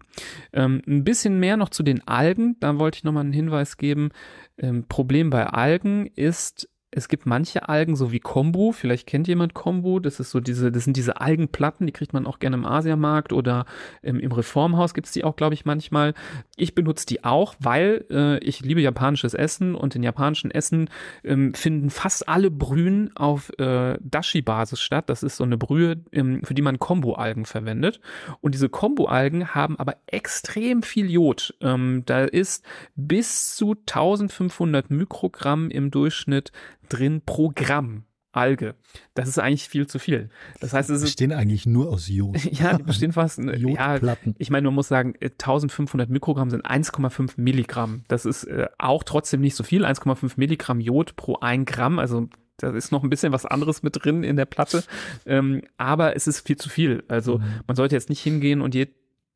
Ähm, 0.53 0.83
ein 0.87 1.05
bisschen 1.05 1.41
mehr 1.41 1.57
noch 1.57 1.71
zu 1.71 1.83
den 1.83 2.07
Algen 2.07 2.28
Algen, 2.29 2.57
da 2.61 2.79
wollte 2.79 2.99
ich 2.99 3.05
nochmal 3.05 3.25
einen 3.25 3.33
Hinweis 3.33 3.77
geben. 3.77 4.11
Ähm, 4.59 4.85
Problem 4.89 5.31
bei 5.31 5.47
Algen 5.47 6.07
ist, 6.07 6.69
es 6.91 7.09
gibt 7.09 7.27
manche 7.27 7.69
Algen, 7.69 7.97
so 7.97 8.13
wie 8.13 8.19
Kombu, 8.19 8.73
vielleicht 8.73 9.07
kennt 9.07 9.29
jemand 9.29 9.53
Kombu, 9.53 10.01
das 10.01 10.21
ist 10.21 10.31
so 10.31 10.41
diese, 10.41 10.73
das 10.73 10.85
sind 10.85 10.97
diese 10.97 11.21
Algenplatten, 11.21 11.87
die 11.87 11.93
kriegt 11.93 12.15
man 12.15 12.27
auch 12.27 12.39
gerne 12.39 12.57
im 12.57 12.65
Asiamarkt 12.65 13.35
oder 13.35 13.67
im, 14.01 14.19
im 14.19 14.33
Reformhaus 14.33 14.95
gibt 14.95 15.07
es 15.07 15.13
die 15.13 15.23
auch, 15.23 15.37
glaube 15.37 15.53
ich, 15.53 15.67
manchmal. 15.67 16.15
Ich 16.57 16.75
benutze 16.75 17.05
die 17.05 17.25
auch, 17.25 17.55
weil 17.59 18.07
äh, 18.11 18.39
ich 18.39 18.61
liebe 18.61 18.81
japanisches 18.81 19.35
Essen 19.35 19.75
und 19.75 19.97
in 19.97 20.03
japanischen 20.03 20.51
Essen 20.51 20.89
ähm, 21.25 21.53
finden 21.53 21.91
fast 21.91 22.27
alle 22.27 22.51
Brühen 22.51 23.15
auf 23.15 23.51
äh, 23.59 23.99
Dashi-Basis 24.01 24.81
statt. 24.81 25.11
Das 25.11 25.23
ist 25.23 25.37
so 25.37 25.45
eine 25.45 25.59
Brühe, 25.59 26.03
ähm, 26.13 26.43
für 26.43 26.55
die 26.55 26.63
man 26.63 26.79
Kombu-Algen 26.79 27.45
verwendet. 27.45 28.01
Und 28.41 28.55
diese 28.55 28.71
Kombu-Algen 28.71 29.55
haben 29.55 29.79
aber 29.79 29.97
extrem 30.07 30.83
viel 30.83 31.11
Jod. 31.11 31.55
Ähm, 31.61 32.05
da 32.07 32.25
ist 32.25 32.65
bis 32.97 33.55
zu 33.55 33.73
1500 33.73 34.91
Mikrogramm 34.91 35.69
im 35.69 35.91
Durchschnitt 35.91 36.51
drin 36.89 37.23
pro 37.25 37.53
Gramm 37.55 38.05
Alge. 38.33 38.75
Das 39.15 39.29
ist 39.29 39.39
eigentlich 39.39 39.69
viel 39.69 39.87
zu 39.87 39.99
viel. 39.99 40.31
Das 40.61 40.73
heißt, 40.73 40.91
es 40.91 41.01
bestehen 41.01 41.33
eigentlich 41.33 41.67
nur 41.67 41.89
aus 41.91 42.09
Jod. 42.09 42.37
ja, 42.53 42.77
die 42.77 42.83
bestehen 42.83 43.13
fast. 43.13 43.39
Jodplatten. 43.43 44.33
Ja, 44.33 44.37
ich 44.39 44.51
meine, 44.51 44.67
man 44.69 44.75
muss 44.75 44.89
sagen, 44.89 45.15
1500 45.21 46.09
äh, 46.09 46.13
Mikrogramm 46.13 46.51
sind 46.51 46.65
1,5 46.65 47.33
Milligramm. 47.37 48.05
Das 48.09 48.27
ist 48.27 48.45
äh, 48.45 48.67
auch 48.79 49.03
trotzdem 49.03 49.41
nicht 49.41 49.57
so 49.57 49.65
viel. 49.65 49.85
1,5 49.85 50.35
Milligramm 50.37 50.81
Jod 50.81 51.17
pro 51.17 51.39
ein 51.41 51.65
Gramm. 51.65 51.99
Also 51.99 52.29
da 52.59 52.71
ist 52.71 52.93
noch 52.93 53.03
ein 53.03 53.11
bisschen 53.11 53.33
was 53.33 53.47
anderes 53.47 53.83
mit 53.83 54.05
drin 54.05 54.23
in 54.23 54.37
der 54.37 54.47
Platte. 54.47 54.85
Ähm, 55.27 55.63
aber 55.77 56.15
es 56.15 56.27
ist 56.27 56.47
viel 56.47 56.57
zu 56.57 56.69
viel. 56.69 57.05
Also 57.09 57.39
mhm. 57.39 57.45
man 57.67 57.77
sollte 57.77 57.95
jetzt 57.95 58.11
nicht 58.11 58.21
hingehen 58.21 58.61
und 58.61 58.75
je, 58.75 58.89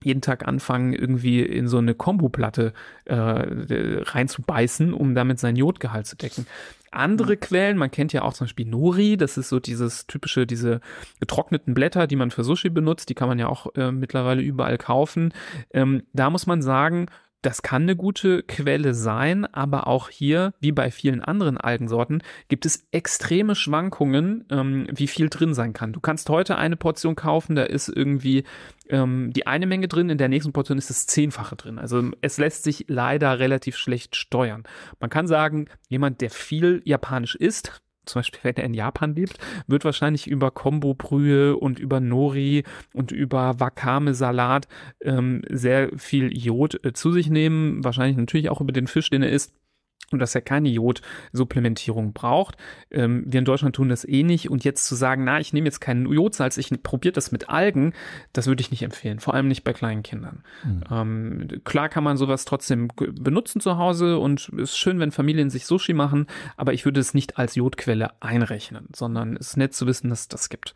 jeden 0.04 0.20
Tag 0.20 0.46
anfangen, 0.46 0.92
irgendwie 0.92 1.40
in 1.40 1.68
so 1.68 1.78
eine 1.78 1.94
Kombo-Platte 1.94 2.72
äh, 3.06 3.14
reinzubeißen, 3.14 4.92
um 4.92 5.14
damit 5.14 5.38
sein 5.38 5.56
Jodgehalt 5.56 6.06
zu 6.06 6.16
decken. 6.16 6.46
Andere 6.92 7.36
Quellen, 7.36 7.76
man 7.76 7.90
kennt 7.90 8.12
ja 8.12 8.22
auch 8.22 8.34
zum 8.34 8.46
Beispiel 8.46 8.66
Nori, 8.66 9.16
das 9.16 9.36
ist 9.36 9.48
so 9.48 9.60
dieses 9.60 10.06
typische, 10.06 10.46
diese 10.46 10.80
getrockneten 11.20 11.74
Blätter, 11.74 12.06
die 12.06 12.16
man 12.16 12.30
für 12.30 12.44
Sushi 12.44 12.70
benutzt, 12.70 13.08
die 13.08 13.14
kann 13.14 13.28
man 13.28 13.38
ja 13.38 13.48
auch 13.48 13.74
äh, 13.74 13.90
mittlerweile 13.90 14.42
überall 14.42 14.78
kaufen. 14.78 15.32
Ähm, 15.72 16.02
da 16.12 16.30
muss 16.30 16.46
man 16.46 16.62
sagen, 16.62 17.06
das 17.42 17.62
kann 17.62 17.82
eine 17.82 17.96
gute 17.96 18.42
Quelle 18.44 18.94
sein, 18.94 19.44
aber 19.46 19.88
auch 19.88 20.08
hier, 20.08 20.54
wie 20.60 20.72
bei 20.72 20.90
vielen 20.90 21.20
anderen 21.20 21.58
Algensorten, 21.58 22.22
gibt 22.48 22.64
es 22.64 22.86
extreme 22.92 23.54
Schwankungen, 23.54 24.46
ähm, 24.50 24.86
wie 24.90 25.08
viel 25.08 25.28
drin 25.28 25.52
sein 25.52 25.72
kann. 25.72 25.92
Du 25.92 26.00
kannst 26.00 26.30
heute 26.30 26.56
eine 26.56 26.76
Portion 26.76 27.16
kaufen, 27.16 27.56
da 27.56 27.64
ist 27.64 27.88
irgendwie 27.88 28.44
ähm, 28.88 29.32
die 29.32 29.46
eine 29.46 29.66
Menge 29.66 29.88
drin, 29.88 30.08
in 30.08 30.18
der 30.18 30.28
nächsten 30.28 30.52
Portion 30.52 30.78
ist 30.78 30.90
das 30.90 31.06
Zehnfache 31.06 31.56
drin. 31.56 31.78
Also 31.78 32.10
es 32.20 32.38
lässt 32.38 32.62
sich 32.62 32.86
leider 32.88 33.38
relativ 33.38 33.76
schlecht 33.76 34.14
steuern. 34.14 34.62
Man 35.00 35.10
kann 35.10 35.26
sagen, 35.26 35.66
jemand, 35.88 36.20
der 36.20 36.30
viel 36.30 36.80
Japanisch 36.84 37.34
isst, 37.34 37.82
zum 38.04 38.20
Beispiel 38.20 38.40
wenn 38.42 38.56
er 38.56 38.64
in 38.64 38.74
Japan 38.74 39.14
lebt, 39.14 39.38
wird 39.66 39.84
wahrscheinlich 39.84 40.26
über 40.26 40.50
Kombo-Brühe 40.50 41.56
und 41.56 41.78
über 41.78 42.00
Nori 42.00 42.64
und 42.92 43.12
über 43.12 43.60
Wakame-Salat 43.60 44.68
ähm, 45.00 45.42
sehr 45.48 45.90
viel 45.96 46.36
Jod 46.36 46.84
äh, 46.84 46.92
zu 46.92 47.12
sich 47.12 47.30
nehmen. 47.30 47.84
Wahrscheinlich 47.84 48.16
natürlich 48.16 48.50
auch 48.50 48.60
über 48.60 48.72
den 48.72 48.86
Fisch, 48.86 49.10
den 49.10 49.22
er 49.22 49.30
isst 49.30 49.54
und 50.12 50.18
dass 50.18 50.34
er 50.34 50.40
keine 50.40 50.68
Jodsupplementierung 50.68 52.12
braucht. 52.12 52.56
Ähm, 52.90 53.24
wir 53.26 53.38
in 53.38 53.44
Deutschland 53.44 53.76
tun 53.76 53.88
das 53.88 54.06
eh 54.06 54.22
nicht. 54.22 54.50
Und 54.50 54.64
jetzt 54.64 54.86
zu 54.86 54.94
sagen, 54.94 55.24
na, 55.24 55.40
ich 55.40 55.52
nehme 55.52 55.66
jetzt 55.66 55.80
keinen 55.80 56.10
Jodsalz, 56.10 56.56
ich 56.56 56.70
probiere 56.82 57.12
das 57.12 57.32
mit 57.32 57.48
Algen, 57.48 57.92
das 58.32 58.46
würde 58.46 58.60
ich 58.60 58.70
nicht 58.70 58.82
empfehlen. 58.82 59.20
Vor 59.20 59.34
allem 59.34 59.48
nicht 59.48 59.64
bei 59.64 59.72
kleinen 59.72 60.02
Kindern. 60.02 60.42
Mhm. 60.64 60.82
Ähm, 60.90 61.48
klar 61.64 61.88
kann 61.88 62.04
man 62.04 62.16
sowas 62.16 62.44
trotzdem 62.44 62.88
benutzen 62.96 63.60
zu 63.60 63.78
Hause 63.78 64.18
und 64.18 64.50
es 64.54 64.70
ist 64.70 64.78
schön, 64.78 64.98
wenn 64.98 65.12
Familien 65.12 65.50
sich 65.50 65.66
Sushi 65.66 65.92
machen, 65.92 66.26
aber 66.56 66.72
ich 66.72 66.84
würde 66.84 67.00
es 67.00 67.14
nicht 67.14 67.38
als 67.38 67.54
Jodquelle 67.54 68.10
einrechnen, 68.20 68.88
sondern 68.94 69.36
es 69.36 69.48
ist 69.48 69.56
nett 69.56 69.74
zu 69.74 69.86
wissen, 69.86 70.10
dass 70.10 70.22
es 70.22 70.28
das 70.28 70.48
gibt. 70.48 70.74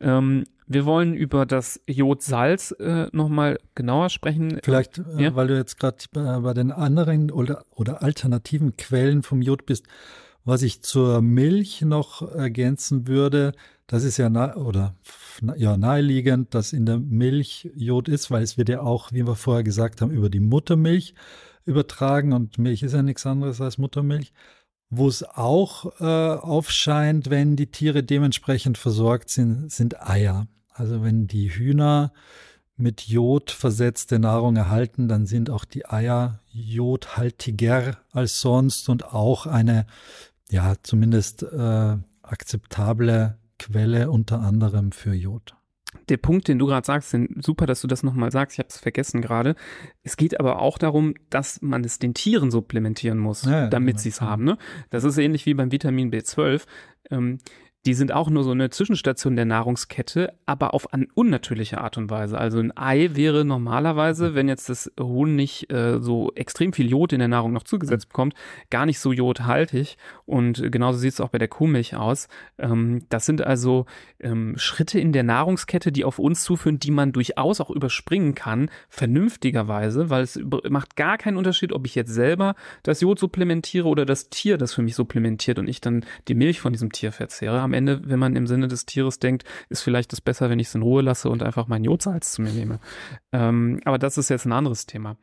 Ähm, 0.00 0.44
wir 0.66 0.86
wollen 0.86 1.14
über 1.14 1.46
das 1.46 1.80
Jodsalz 1.86 2.72
äh, 2.78 3.06
nochmal 3.12 3.58
genauer 3.74 4.10
sprechen. 4.10 4.58
Vielleicht, 4.62 4.98
äh, 4.98 5.24
ja? 5.24 5.34
weil 5.34 5.48
du 5.48 5.56
jetzt 5.56 5.78
gerade 5.78 5.98
bei, 6.12 6.40
bei 6.40 6.54
den 6.54 6.72
anderen 6.72 7.30
oder, 7.30 7.64
oder 7.70 8.02
alternativen 8.02 8.76
Quellen 8.76 9.22
vom 9.22 9.42
Jod 9.42 9.66
bist, 9.66 9.86
was 10.44 10.62
ich 10.62 10.82
zur 10.82 11.22
Milch 11.22 11.82
noch 11.82 12.22
ergänzen 12.34 13.08
würde, 13.08 13.52
das 13.86 14.04
ist 14.04 14.16
ja 14.16 14.30
nah, 14.30 14.56
oder 14.56 14.94
ja 15.56 15.76
naheliegend, 15.76 16.54
dass 16.54 16.72
in 16.72 16.86
der 16.86 16.98
Milch 16.98 17.70
Jod 17.74 18.08
ist, 18.08 18.30
weil 18.30 18.42
es 18.42 18.56
wird 18.56 18.68
ja 18.68 18.80
auch, 18.80 19.12
wie 19.12 19.26
wir 19.26 19.34
vorher 19.34 19.64
gesagt 19.64 20.00
haben, 20.00 20.10
über 20.10 20.30
die 20.30 20.40
Muttermilch 20.40 21.14
übertragen 21.66 22.32
und 22.32 22.58
Milch 22.58 22.82
ist 22.82 22.92
ja 22.92 23.02
nichts 23.02 23.26
anderes 23.26 23.60
als 23.60 23.78
Muttermilch 23.78 24.32
wo 24.96 25.08
es 25.08 25.22
auch 25.22 26.00
äh, 26.00 26.04
aufscheint, 26.04 27.30
wenn 27.30 27.56
die 27.56 27.70
Tiere 27.70 28.02
dementsprechend 28.02 28.78
versorgt 28.78 29.30
sind, 29.30 29.70
sind 29.70 30.00
Eier. 30.00 30.46
Also 30.72 31.02
wenn 31.02 31.26
die 31.26 31.50
Hühner 31.50 32.12
mit 32.76 33.02
Jod 33.02 33.50
versetzte 33.50 34.18
Nahrung 34.18 34.56
erhalten, 34.56 35.08
dann 35.08 35.26
sind 35.26 35.50
auch 35.50 35.64
die 35.64 35.86
Eier 35.86 36.40
jodhaltiger 36.50 37.98
als 38.10 38.40
sonst 38.40 38.88
und 38.88 39.12
auch 39.12 39.46
eine, 39.46 39.86
ja, 40.50 40.74
zumindest 40.82 41.42
äh, 41.44 41.96
akzeptable 42.22 43.38
Quelle 43.58 44.10
unter 44.10 44.40
anderem 44.40 44.90
für 44.92 45.14
Jod. 45.14 45.54
Der 46.08 46.16
Punkt, 46.16 46.48
den 46.48 46.58
du 46.58 46.66
gerade 46.66 46.86
sagst, 46.86 47.16
super, 47.40 47.66
dass 47.66 47.80
du 47.80 47.86
das 47.86 48.02
nochmal 48.02 48.30
sagst, 48.30 48.54
ich 48.54 48.58
habe 48.58 48.68
es 48.68 48.78
vergessen 48.78 49.20
gerade. 49.20 49.54
Es 50.02 50.16
geht 50.16 50.38
aber 50.38 50.60
auch 50.60 50.78
darum, 50.78 51.14
dass 51.30 51.62
man 51.62 51.84
es 51.84 51.98
den 51.98 52.14
Tieren 52.14 52.50
supplementieren 52.50 53.18
muss, 53.18 53.44
ja, 53.44 53.68
damit 53.68 53.94
genau. 53.94 54.02
sie 54.02 54.08
es 54.10 54.20
haben. 54.20 54.44
Ne? 54.44 54.58
Das 54.90 55.04
ist 55.04 55.18
ähnlich 55.18 55.46
wie 55.46 55.54
beim 55.54 55.72
Vitamin 55.72 56.10
B12. 56.10 56.64
Ähm, 57.10 57.38
die 57.86 57.94
sind 57.94 58.12
auch 58.12 58.30
nur 58.30 58.44
so 58.44 58.52
eine 58.52 58.70
Zwischenstation 58.70 59.36
der 59.36 59.44
Nahrungskette, 59.44 60.32
aber 60.46 60.72
auf 60.72 60.94
eine 60.94 61.06
unnatürliche 61.14 61.80
Art 61.80 61.98
und 61.98 62.10
Weise. 62.10 62.38
Also 62.38 62.58
ein 62.58 62.74
Ei 62.76 63.10
wäre 63.12 63.44
normalerweise, 63.44 64.34
wenn 64.34 64.48
jetzt 64.48 64.70
das 64.70 64.90
Huhn 64.98 65.36
nicht 65.36 65.70
äh, 65.70 66.00
so 66.00 66.32
extrem 66.34 66.72
viel 66.72 66.88
Jod 66.88 67.12
in 67.12 67.18
der 67.18 67.28
Nahrung 67.28 67.52
noch 67.52 67.64
zugesetzt 67.64 68.08
bekommt, 68.08 68.34
gar 68.70 68.86
nicht 68.86 68.98
so 68.98 69.12
jodhaltig. 69.12 69.98
Und 70.24 70.72
genauso 70.72 70.98
sieht 70.98 71.12
es 71.12 71.20
auch 71.20 71.28
bei 71.28 71.38
der 71.38 71.48
Kuhmilch 71.48 71.94
aus. 71.94 72.28
Ähm, 72.58 73.04
das 73.10 73.26
sind 73.26 73.42
also 73.42 73.84
ähm, 74.18 74.54
Schritte 74.56 74.98
in 74.98 75.12
der 75.12 75.22
Nahrungskette, 75.22 75.92
die 75.92 76.04
auf 76.04 76.18
uns 76.18 76.42
zuführen, 76.42 76.78
die 76.78 76.90
man 76.90 77.12
durchaus 77.12 77.60
auch 77.60 77.70
überspringen 77.70 78.34
kann, 78.34 78.70
vernünftigerweise, 78.88 80.08
weil 80.08 80.22
es 80.22 80.40
macht 80.70 80.96
gar 80.96 81.18
keinen 81.18 81.36
Unterschied, 81.36 81.72
ob 81.72 81.84
ich 81.84 81.94
jetzt 81.94 82.14
selber 82.14 82.54
das 82.82 83.02
Jod 83.02 83.18
supplementiere 83.18 83.88
oder 83.88 84.06
das 84.06 84.30
Tier 84.30 84.56
das 84.56 84.72
für 84.72 84.82
mich 84.82 84.94
supplementiert 84.94 85.58
und 85.58 85.68
ich 85.68 85.82
dann 85.82 86.06
die 86.28 86.34
Milch 86.34 86.60
von 86.60 86.72
diesem 86.72 86.90
Tier 86.90 87.12
verzehre. 87.12 87.60
Am 87.60 87.73
Ende, 87.74 88.00
wenn 88.04 88.18
man 88.18 88.36
im 88.36 88.46
Sinne 88.46 88.68
des 88.68 88.86
Tieres 88.86 89.18
denkt, 89.18 89.44
ist 89.68 89.82
vielleicht 89.82 90.12
das 90.12 90.20
besser, 90.20 90.50
wenn 90.50 90.58
ich 90.58 90.68
es 90.68 90.74
in 90.74 90.82
Ruhe 90.82 91.02
lasse 91.02 91.28
und 91.28 91.42
einfach 91.42 91.66
mein 91.66 91.84
Jodsalz 91.84 92.32
zu 92.32 92.42
mir 92.42 92.52
nehme. 92.52 92.80
Ähm, 93.32 93.80
aber 93.84 93.98
das 93.98 94.18
ist 94.18 94.30
jetzt 94.30 94.46
ein 94.46 94.52
anderes 94.52 94.86
Thema. 94.86 95.16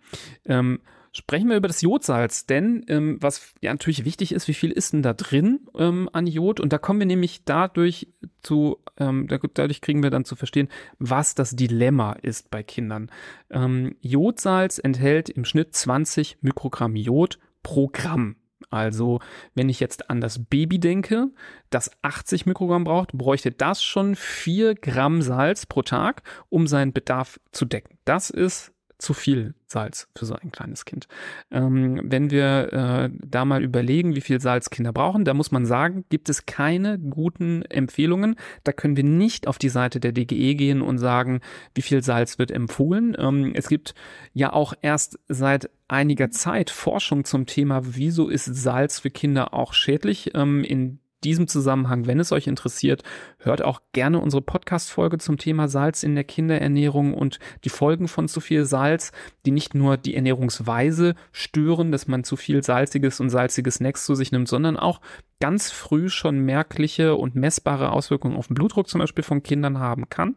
Ähm, 0.45 0.79
Sprechen 1.13 1.49
wir 1.49 1.57
über 1.57 1.67
das 1.67 1.81
Jodsalz, 1.81 2.45
denn 2.45 2.85
ähm, 2.87 3.17
was 3.19 3.53
ja 3.59 3.73
natürlich 3.73 4.05
wichtig 4.05 4.31
ist, 4.31 4.47
wie 4.47 4.53
viel 4.53 4.71
ist 4.71 4.93
denn 4.93 5.01
da 5.01 5.13
drin 5.13 5.59
ähm, 5.77 6.09
an 6.13 6.25
Jod? 6.25 6.61
Und 6.61 6.71
da 6.71 6.77
kommen 6.77 6.99
wir 6.99 7.05
nämlich 7.05 7.43
dadurch 7.43 8.07
zu, 8.41 8.77
ähm, 8.97 9.27
dadurch 9.27 9.81
kriegen 9.81 10.03
wir 10.03 10.09
dann 10.09 10.23
zu 10.23 10.37
verstehen, 10.37 10.69
was 10.99 11.35
das 11.35 11.53
Dilemma 11.53 12.13
ist 12.13 12.49
bei 12.49 12.63
Kindern. 12.63 13.11
Ähm, 13.49 13.97
Jodsalz 13.99 14.79
enthält 14.81 15.29
im 15.29 15.43
Schnitt 15.43 15.75
20 15.75 16.37
Mikrogramm 16.39 16.95
Jod 16.95 17.39
pro 17.61 17.89
Gramm. 17.91 18.37
Also, 18.69 19.19
wenn 19.55 19.69
ich 19.69 19.79
jetzt 19.79 20.09
an 20.09 20.21
das 20.21 20.43
Baby 20.45 20.79
denke, 20.79 21.27
das 21.69 21.91
80 22.01 22.45
Mikrogramm 22.45 22.83
braucht, 22.83 23.13
bräuchte 23.13 23.51
das 23.51 23.83
schon 23.83 24.15
4 24.15 24.75
Gramm 24.75 25.21
Salz 25.21 25.65
pro 25.65 25.81
Tag, 25.81 26.23
um 26.49 26.67
seinen 26.67 26.93
Bedarf 26.93 27.39
zu 27.51 27.65
decken. 27.65 27.97
Das 28.05 28.29
ist 28.29 28.73
zu 28.97 29.13
viel 29.13 29.55
Salz 29.71 30.07
für 30.15 30.25
so 30.25 30.35
ein 30.35 30.51
kleines 30.51 30.85
Kind. 30.85 31.07
Ähm, 31.49 32.01
wenn 32.03 32.29
wir 32.29 32.73
äh, 32.73 33.09
da 33.23 33.45
mal 33.45 33.63
überlegen, 33.63 34.15
wie 34.15 34.21
viel 34.21 34.39
Salz 34.39 34.69
Kinder 34.69 34.93
brauchen, 34.93 35.25
da 35.25 35.33
muss 35.33 35.51
man 35.51 35.65
sagen, 35.65 36.05
gibt 36.09 36.29
es 36.29 36.45
keine 36.45 36.99
guten 36.99 37.63
Empfehlungen. 37.63 38.35
Da 38.63 38.71
können 38.71 38.97
wir 38.97 39.03
nicht 39.03 39.47
auf 39.47 39.57
die 39.57 39.69
Seite 39.69 39.99
der 39.99 40.11
DGE 40.11 40.55
gehen 40.55 40.81
und 40.81 40.97
sagen, 40.97 41.41
wie 41.73 41.81
viel 41.81 42.03
Salz 42.03 42.37
wird 42.37 42.51
empfohlen. 42.51 43.15
Ähm, 43.17 43.53
es 43.55 43.67
gibt 43.67 43.95
ja 44.33 44.53
auch 44.53 44.73
erst 44.81 45.19
seit 45.27 45.69
einiger 45.87 46.31
Zeit 46.31 46.69
Forschung 46.69 47.25
zum 47.25 47.45
Thema, 47.45 47.81
wieso 47.83 48.29
ist 48.29 48.45
Salz 48.45 48.99
für 48.99 49.09
Kinder 49.09 49.53
auch 49.53 49.73
schädlich. 49.73 50.31
Ähm, 50.35 50.63
in 50.63 51.00
diesem 51.23 51.47
Zusammenhang, 51.47 52.07
wenn 52.07 52.19
es 52.19 52.31
euch 52.31 52.47
interessiert, 52.47 53.03
hört 53.39 53.61
auch 53.61 53.81
gerne 53.93 54.19
unsere 54.19 54.41
Podcast-Folge 54.41 55.17
zum 55.17 55.37
Thema 55.37 55.67
Salz 55.67 56.03
in 56.03 56.15
der 56.15 56.23
Kinderernährung 56.23 57.13
und 57.13 57.39
die 57.63 57.69
Folgen 57.69 58.07
von 58.07 58.27
zu 58.27 58.39
viel 58.39 58.65
Salz, 58.65 59.11
die 59.45 59.51
nicht 59.51 59.75
nur 59.75 59.97
die 59.97 60.15
Ernährungsweise 60.15 61.15
stören, 61.31 61.91
dass 61.91 62.07
man 62.07 62.23
zu 62.23 62.35
viel 62.35 62.63
salziges 62.63 63.19
und 63.19 63.29
salziges 63.29 63.75
Snacks 63.75 64.05
zu 64.05 64.15
sich 64.15 64.31
nimmt, 64.31 64.47
sondern 64.47 64.77
auch 64.77 65.01
ganz 65.39 65.71
früh 65.71 66.09
schon 66.09 66.39
merkliche 66.39 67.15
und 67.15 67.35
messbare 67.35 67.91
Auswirkungen 67.91 68.35
auf 68.37 68.47
den 68.47 68.55
Blutdruck 68.55 68.87
zum 68.87 68.99
Beispiel 68.99 69.23
von 69.23 69.43
Kindern 69.43 69.79
haben 69.79 70.09
kann. 70.09 70.35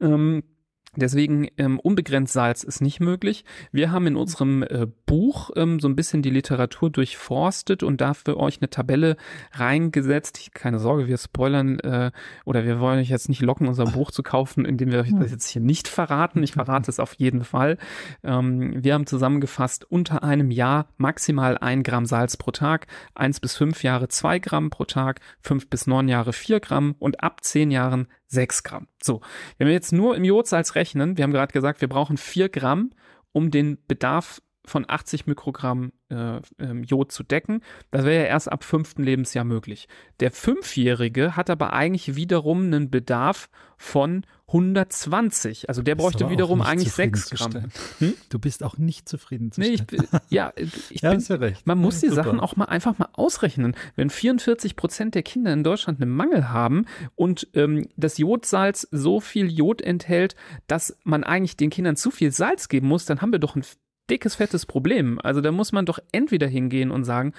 Ähm, 0.00 0.42
Deswegen 0.96 1.48
ähm, 1.58 1.78
unbegrenzt 1.78 2.32
Salz 2.32 2.62
ist 2.62 2.80
nicht 2.80 3.00
möglich. 3.00 3.44
Wir 3.70 3.92
haben 3.92 4.06
in 4.06 4.16
unserem 4.16 4.62
äh, 4.62 4.86
Buch 5.04 5.50
ähm, 5.54 5.78
so 5.78 5.88
ein 5.88 5.96
bisschen 5.96 6.22
die 6.22 6.30
Literatur 6.30 6.90
durchforstet 6.90 7.82
und 7.82 8.00
dafür 8.00 8.38
euch 8.38 8.60
eine 8.60 8.70
Tabelle 8.70 9.16
reingesetzt. 9.52 10.54
Keine 10.54 10.78
Sorge, 10.78 11.06
wir 11.06 11.18
spoilern 11.18 11.78
äh, 11.80 12.10
oder 12.44 12.64
wir 12.64 12.80
wollen 12.80 12.98
euch 13.00 13.10
jetzt 13.10 13.28
nicht 13.28 13.42
locken, 13.42 13.68
unser 13.68 13.84
Buch 13.84 14.10
zu 14.10 14.22
kaufen, 14.22 14.64
indem 14.64 14.90
wir 14.90 15.00
euch 15.00 15.12
das 15.18 15.30
jetzt 15.30 15.48
hier 15.48 15.62
nicht 15.62 15.88
verraten. 15.88 16.42
Ich 16.42 16.52
verrate 16.52 16.90
es 16.90 17.00
auf 17.00 17.14
jeden 17.14 17.44
Fall. 17.44 17.78
Ähm, 18.24 18.82
wir 18.82 18.94
haben 18.94 19.06
zusammengefasst 19.06 19.84
unter 19.90 20.22
einem 20.22 20.50
Jahr 20.50 20.88
maximal 20.96 21.58
ein 21.58 21.82
Gramm 21.82 22.06
Salz 22.06 22.36
pro 22.36 22.50
Tag, 22.50 22.86
eins 23.14 23.40
bis 23.40 23.56
fünf 23.56 23.82
Jahre 23.82 24.08
zwei 24.08 24.38
Gramm 24.38 24.70
pro 24.70 24.84
Tag, 24.84 25.20
fünf 25.40 25.68
bis 25.68 25.86
neun 25.86 26.08
Jahre 26.08 26.32
vier 26.32 26.60
Gramm 26.60 26.94
und 26.98 27.22
ab 27.22 27.44
zehn 27.44 27.70
Jahren 27.70 28.08
6 28.28 28.62
Gramm. 28.62 28.88
So, 29.02 29.20
wenn 29.58 29.66
wir 29.66 29.74
jetzt 29.74 29.92
nur 29.92 30.16
im 30.16 30.24
Jodsalz 30.24 30.74
rechnen, 30.74 31.16
wir 31.16 31.24
haben 31.24 31.32
gerade 31.32 31.52
gesagt, 31.52 31.80
wir 31.80 31.88
brauchen 31.88 32.16
4 32.16 32.48
Gramm, 32.48 32.90
um 33.32 33.50
den 33.50 33.78
Bedarf 33.86 34.42
von 34.70 34.84
80 34.88 35.26
Mikrogramm 35.26 35.92
äh, 36.08 36.40
ähm, 36.58 36.84
Jod 36.84 37.12
zu 37.12 37.22
decken. 37.22 37.62
Das 37.90 38.04
wäre 38.04 38.24
ja 38.24 38.28
erst 38.28 38.50
ab 38.50 38.64
fünften 38.64 39.02
Lebensjahr 39.02 39.44
möglich. 39.44 39.88
Der 40.20 40.30
Fünfjährige 40.30 41.36
hat 41.36 41.50
aber 41.50 41.72
eigentlich 41.72 42.16
wiederum 42.16 42.64
einen 42.64 42.90
Bedarf 42.90 43.48
von 43.76 44.24
120. 44.48 45.68
Also 45.68 45.82
der 45.82 45.96
bräuchte 45.96 46.30
wiederum 46.30 46.62
eigentlich 46.62 46.92
6 46.92 47.30
Gramm. 47.30 47.52
Hm? 47.98 48.14
Du 48.28 48.38
bist 48.38 48.62
auch 48.62 48.78
nicht 48.78 49.08
zufrieden 49.08 49.50
zu 49.50 49.60
nee, 49.60 49.70
ich, 49.70 49.82
Ja, 50.28 50.52
ich 50.56 51.00
ja, 51.00 51.10
bin, 51.10 51.20
ja 51.20 51.34
recht. 51.36 51.66
man 51.66 51.78
muss 51.78 52.00
die 52.00 52.08
super. 52.08 52.22
Sachen 52.24 52.40
auch 52.40 52.54
mal 52.54 52.66
einfach 52.66 52.96
mal 52.98 53.08
ausrechnen. 53.12 53.74
Wenn 53.96 54.08
44 54.08 54.76
Prozent 54.76 55.16
der 55.16 55.22
Kinder 55.24 55.52
in 55.52 55.64
Deutschland 55.64 56.00
einen 56.00 56.12
Mangel 56.12 56.50
haben 56.50 56.86
und 57.16 57.48
ähm, 57.54 57.88
das 57.96 58.18
Jodsalz 58.18 58.86
so 58.92 59.20
viel 59.20 59.50
Jod 59.50 59.82
enthält, 59.82 60.36
dass 60.68 60.96
man 61.02 61.24
eigentlich 61.24 61.56
den 61.56 61.70
Kindern 61.70 61.96
zu 61.96 62.12
viel 62.12 62.30
Salz 62.30 62.68
geben 62.68 62.86
muss, 62.86 63.04
dann 63.04 63.20
haben 63.20 63.32
wir 63.32 63.40
doch 63.40 63.56
ein 63.56 63.64
dickes, 64.10 64.36
fettes 64.36 64.66
Problem. 64.66 65.18
Also 65.22 65.40
da 65.40 65.52
muss 65.52 65.72
man 65.72 65.86
doch 65.86 65.98
entweder 66.12 66.46
hingehen 66.46 66.90
und 66.90 67.04
sagen, 67.04 67.32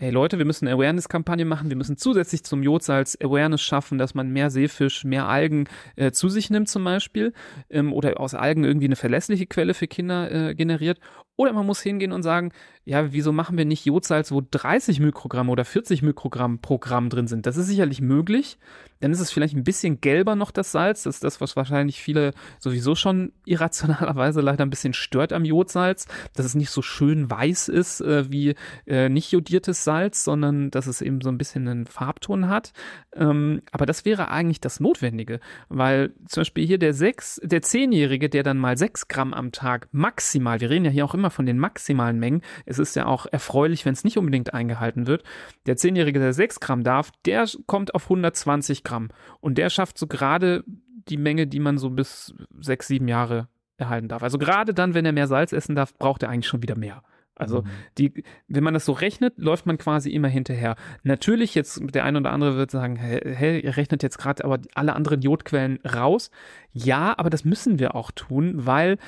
hey 0.00 0.10
Leute, 0.10 0.38
wir 0.38 0.46
müssen 0.46 0.66
eine 0.66 0.76
Awareness-Kampagne 0.76 1.44
machen, 1.44 1.68
wir 1.68 1.76
müssen 1.76 1.98
zusätzlich 1.98 2.42
zum 2.42 2.62
Jodsalz 2.62 3.18
Awareness 3.22 3.60
schaffen, 3.60 3.98
dass 3.98 4.14
man 4.14 4.30
mehr 4.30 4.50
Seefisch, 4.50 5.04
mehr 5.04 5.28
Algen 5.28 5.68
äh, 5.94 6.10
zu 6.10 6.30
sich 6.30 6.48
nimmt 6.48 6.70
zum 6.70 6.84
Beispiel 6.84 7.34
ähm, 7.68 7.92
oder 7.92 8.18
aus 8.18 8.34
Algen 8.34 8.64
irgendwie 8.64 8.86
eine 8.86 8.96
verlässliche 8.96 9.46
Quelle 9.46 9.74
für 9.74 9.88
Kinder 9.88 10.30
äh, 10.32 10.54
generiert. 10.54 11.00
Oder 11.40 11.54
man 11.54 11.64
muss 11.64 11.80
hingehen 11.80 12.12
und 12.12 12.22
sagen, 12.22 12.52
ja, 12.84 13.14
wieso 13.14 13.32
machen 13.32 13.56
wir 13.56 13.64
nicht 13.64 13.86
Jodsalz, 13.86 14.30
wo 14.30 14.42
30 14.42 15.00
Mikrogramm 15.00 15.48
oder 15.48 15.64
40 15.64 16.02
Mikrogramm 16.02 16.58
pro 16.58 16.76
Gramm 16.76 17.08
drin 17.08 17.28
sind? 17.28 17.46
Das 17.46 17.56
ist 17.56 17.66
sicherlich 17.66 18.02
möglich. 18.02 18.58
Dann 19.00 19.12
ist 19.12 19.20
es 19.20 19.30
vielleicht 19.30 19.56
ein 19.56 19.64
bisschen 19.64 20.02
gelber 20.02 20.36
noch, 20.36 20.50
das 20.50 20.72
Salz. 20.72 21.04
Das 21.04 21.14
ist 21.14 21.24
das, 21.24 21.40
was 21.40 21.56
wahrscheinlich 21.56 22.02
viele 22.02 22.34
sowieso 22.58 22.94
schon 22.94 23.32
irrationalerweise 23.46 24.42
leider 24.42 24.66
ein 24.66 24.70
bisschen 24.70 24.92
stört 24.92 25.32
am 25.32 25.46
Jodsalz, 25.46 26.06
dass 26.34 26.44
es 26.44 26.54
nicht 26.54 26.68
so 26.68 26.82
schön 26.82 27.30
weiß 27.30 27.68
ist 27.68 28.02
äh, 28.02 28.30
wie 28.30 28.54
äh, 28.86 29.08
nicht 29.08 29.32
jodiertes 29.32 29.84
Salz, 29.84 30.22
sondern 30.22 30.70
dass 30.70 30.86
es 30.86 31.00
eben 31.00 31.22
so 31.22 31.30
ein 31.30 31.38
bisschen 31.38 31.66
einen 31.68 31.86
Farbton 31.86 32.48
hat. 32.48 32.74
Ähm, 33.14 33.62
aber 33.72 33.86
das 33.86 34.04
wäre 34.04 34.28
eigentlich 34.28 34.60
das 34.60 34.80
Notwendige, 34.80 35.40
weil 35.70 36.12
zum 36.26 36.42
Beispiel 36.42 36.66
hier 36.66 36.78
der 36.78 36.92
sechs, 36.92 37.40
der 37.42 37.62
Zehnjährige, 37.62 38.28
der 38.28 38.42
dann 38.42 38.58
mal 38.58 38.76
sechs 38.76 39.08
Gramm 39.08 39.32
am 39.32 39.52
Tag 39.52 39.88
maximal, 39.92 40.60
wir 40.60 40.68
reden 40.68 40.84
ja 40.84 40.90
hier 40.90 41.06
auch 41.06 41.14
immer 41.14 41.29
von 41.30 41.46
den 41.46 41.58
maximalen 41.58 42.18
Mengen, 42.18 42.42
es 42.66 42.78
ist 42.78 42.96
ja 42.96 43.06
auch 43.06 43.26
erfreulich, 43.26 43.84
wenn 43.84 43.92
es 43.92 44.04
nicht 44.04 44.18
unbedingt 44.18 44.54
eingehalten 44.54 45.06
wird. 45.06 45.24
Der 45.66 45.76
Zehnjährige, 45.76 46.18
der 46.18 46.32
6 46.32 46.60
Gramm 46.60 46.84
darf, 46.84 47.10
der 47.24 47.48
kommt 47.66 47.94
auf 47.94 48.04
120 48.04 48.84
Gramm. 48.84 49.08
Und 49.40 49.58
der 49.58 49.70
schafft 49.70 49.98
so 49.98 50.06
gerade 50.06 50.64
die 51.08 51.16
Menge, 51.16 51.46
die 51.46 51.60
man 51.60 51.78
so 51.78 51.90
bis 51.90 52.34
6, 52.60 52.86
7 52.88 53.08
Jahre 53.08 53.48
erhalten 53.76 54.08
darf. 54.08 54.22
Also 54.22 54.38
gerade 54.38 54.74
dann, 54.74 54.94
wenn 54.94 55.06
er 55.06 55.12
mehr 55.12 55.26
Salz 55.26 55.52
essen 55.52 55.74
darf, 55.74 55.96
braucht 55.96 56.22
er 56.22 56.28
eigentlich 56.28 56.48
schon 56.48 56.62
wieder 56.62 56.76
mehr. 56.76 57.02
Also 57.40 57.62
mhm. 57.62 57.66
die, 57.98 58.24
wenn 58.48 58.64
man 58.64 58.74
das 58.74 58.84
so 58.84 58.92
rechnet, 58.92 59.34
läuft 59.36 59.66
man 59.66 59.78
quasi 59.78 60.10
immer 60.10 60.28
hinterher. 60.28 60.76
Natürlich 61.02 61.54
jetzt 61.54 61.80
der 61.94 62.04
eine 62.04 62.18
oder 62.18 62.32
andere 62.32 62.56
wird 62.56 62.70
sagen, 62.70 62.96
hey, 62.96 63.60
ihr 63.60 63.76
rechnet 63.76 64.02
jetzt 64.02 64.18
gerade 64.18 64.44
aber 64.44 64.58
alle 64.74 64.94
anderen 64.94 65.20
Jodquellen 65.20 65.78
raus. 65.84 66.30
Ja, 66.72 67.14
aber 67.18 67.30
das 67.30 67.44
müssen 67.44 67.80
wir 67.80 67.96
auch 67.96 68.12
tun, 68.12 68.52
weil 68.54 68.98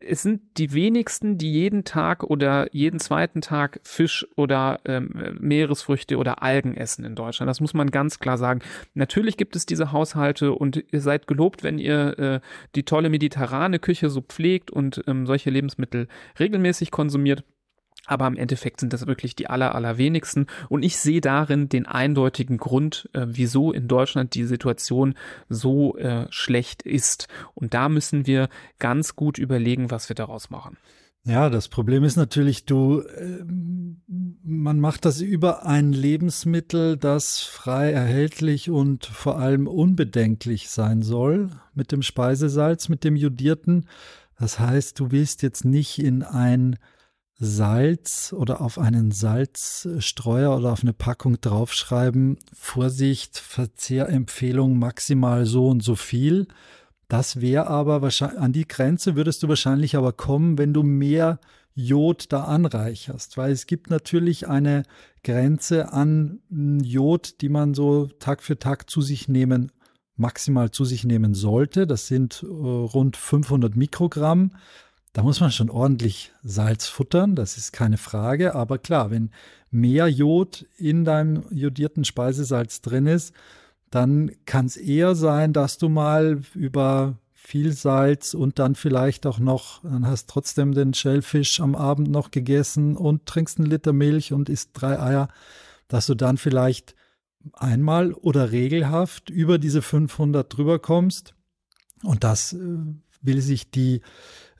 es 0.00 0.22
sind 0.22 0.42
die 0.58 0.74
wenigsten, 0.74 1.38
die 1.38 1.50
jeden 1.50 1.84
Tag 1.84 2.22
oder 2.24 2.72
jeden 2.74 3.00
zweiten 3.00 3.40
Tag 3.40 3.80
Fisch 3.84 4.26
oder 4.36 4.80
ähm, 4.84 5.36
Meeresfrüchte 5.40 6.18
oder 6.18 6.42
Algen 6.42 6.76
essen 6.76 7.04
in 7.06 7.14
Deutschland. 7.14 7.48
Das 7.48 7.60
muss 7.60 7.72
man 7.72 7.90
ganz 7.90 8.18
klar 8.18 8.36
sagen. 8.36 8.60
Natürlich 8.92 9.38
gibt 9.38 9.56
es 9.56 9.64
diese 9.64 9.92
Haushalte 9.92 10.52
und 10.52 10.84
ihr 10.92 11.00
seid 11.00 11.26
gelobt, 11.26 11.62
wenn 11.62 11.78
ihr 11.78 12.18
äh, 12.18 12.40
die 12.74 12.82
tolle 12.82 13.08
mediterrane 13.08 13.78
Küche 13.78 14.10
so 14.10 14.20
pflegt 14.20 14.70
und 14.70 15.02
ähm, 15.06 15.26
solche 15.26 15.48
Lebensmittel 15.48 16.08
regelmäßig 16.38 16.90
konsumiert. 16.90 17.44
Aber 18.06 18.26
im 18.26 18.36
Endeffekt 18.36 18.80
sind 18.80 18.92
das 18.92 19.06
wirklich 19.06 19.36
die 19.36 19.48
aller, 19.48 19.74
allerwenigsten. 19.74 20.46
Und 20.68 20.82
ich 20.82 20.96
sehe 20.98 21.20
darin 21.20 21.68
den 21.68 21.86
eindeutigen 21.86 22.58
Grund, 22.58 23.08
äh, 23.12 23.26
wieso 23.28 23.72
in 23.72 23.88
Deutschland 23.88 24.34
die 24.34 24.44
Situation 24.44 25.14
so 25.48 25.96
äh, 25.96 26.26
schlecht 26.30 26.82
ist. 26.82 27.28
Und 27.54 27.74
da 27.74 27.88
müssen 27.88 28.26
wir 28.26 28.48
ganz 28.78 29.16
gut 29.16 29.38
überlegen, 29.38 29.90
was 29.90 30.08
wir 30.08 30.16
daraus 30.16 30.50
machen. 30.50 30.76
Ja, 31.26 31.50
das 31.50 31.66
Problem 31.66 32.04
ist 32.04 32.14
natürlich, 32.14 32.66
du, 32.66 33.00
äh, 33.00 33.44
man 34.44 34.78
macht 34.78 35.04
das 35.04 35.20
über 35.20 35.66
ein 35.66 35.92
Lebensmittel, 35.92 36.96
das 36.96 37.40
frei 37.40 37.90
erhältlich 37.90 38.70
und 38.70 39.06
vor 39.06 39.36
allem 39.40 39.66
unbedenklich 39.66 40.68
sein 40.68 41.02
soll 41.02 41.50
mit 41.74 41.90
dem 41.90 42.02
Speisesalz, 42.02 42.88
mit 42.88 43.02
dem 43.02 43.16
jodierten. 43.16 43.86
Das 44.38 44.60
heißt, 44.60 45.00
du 45.00 45.10
willst 45.10 45.42
jetzt 45.42 45.64
nicht 45.64 45.98
in 45.98 46.22
ein 46.22 46.76
Salz 47.38 48.32
oder 48.36 48.60
auf 48.60 48.78
einen 48.78 49.10
Salzstreuer 49.12 50.56
oder 50.56 50.72
auf 50.72 50.82
eine 50.82 50.94
Packung 50.94 51.40
draufschreiben, 51.40 52.38
Vorsicht, 52.54 53.36
Verzehrempfehlung 53.38 54.78
maximal 54.78 55.44
so 55.44 55.68
und 55.68 55.82
so 55.82 55.96
viel, 55.96 56.48
das 57.08 57.40
wäre 57.40 57.68
aber 57.68 58.02
wahrscheinlich, 58.02 58.40
an 58.40 58.52
die 58.52 58.66
Grenze 58.66 59.16
würdest 59.16 59.42
du 59.42 59.48
wahrscheinlich 59.48 59.96
aber 59.96 60.12
kommen, 60.12 60.58
wenn 60.58 60.72
du 60.72 60.82
mehr 60.82 61.38
Jod 61.74 62.32
da 62.32 62.44
anreicherst, 62.44 63.36
weil 63.36 63.52
es 63.52 63.66
gibt 63.66 63.90
natürlich 63.90 64.48
eine 64.48 64.82
Grenze 65.22 65.92
an 65.92 66.40
Jod, 66.50 67.42
die 67.42 67.50
man 67.50 67.74
so 67.74 68.06
Tag 68.18 68.42
für 68.42 68.58
Tag 68.58 68.88
zu 68.88 69.02
sich 69.02 69.28
nehmen, 69.28 69.70
maximal 70.16 70.70
zu 70.70 70.84
sich 70.84 71.04
nehmen 71.04 71.34
sollte. 71.34 71.86
Das 71.86 72.06
sind 72.06 72.42
äh, 72.42 72.46
rund 72.46 73.16
500 73.16 73.76
Mikrogramm. 73.76 74.52
Da 75.16 75.22
muss 75.22 75.40
man 75.40 75.50
schon 75.50 75.70
ordentlich 75.70 76.30
Salz 76.42 76.88
futtern, 76.88 77.36
das 77.36 77.56
ist 77.56 77.72
keine 77.72 77.96
Frage. 77.96 78.54
Aber 78.54 78.76
klar, 78.76 79.10
wenn 79.10 79.30
mehr 79.70 80.08
Jod 80.08 80.66
in 80.76 81.06
deinem 81.06 81.44
jodierten 81.50 82.04
Speisesalz 82.04 82.82
drin 82.82 83.06
ist, 83.06 83.32
dann 83.88 84.30
kann 84.44 84.66
es 84.66 84.76
eher 84.76 85.14
sein, 85.14 85.54
dass 85.54 85.78
du 85.78 85.88
mal 85.88 86.42
über 86.52 87.16
viel 87.32 87.72
Salz 87.72 88.34
und 88.34 88.58
dann 88.58 88.74
vielleicht 88.74 89.24
auch 89.24 89.38
noch, 89.38 89.82
dann 89.84 90.06
hast 90.06 90.28
trotzdem 90.28 90.72
den 90.72 90.92
Schellfisch 90.92 91.60
am 91.60 91.76
Abend 91.76 92.10
noch 92.10 92.30
gegessen 92.30 92.94
und 92.94 93.24
trinkst 93.24 93.58
einen 93.58 93.70
Liter 93.70 93.94
Milch 93.94 94.34
und 94.34 94.50
isst 94.50 94.72
drei 94.74 95.00
Eier, 95.00 95.28
dass 95.88 96.04
du 96.04 96.14
dann 96.14 96.36
vielleicht 96.36 96.94
einmal 97.54 98.12
oder 98.12 98.52
regelhaft 98.52 99.30
über 99.30 99.56
diese 99.56 99.80
500 99.80 100.54
drüber 100.54 100.78
kommst. 100.78 101.34
Und 102.02 102.22
das 102.22 102.52
äh, 102.52 102.58
will 103.22 103.40
sich 103.40 103.70
die 103.70 104.02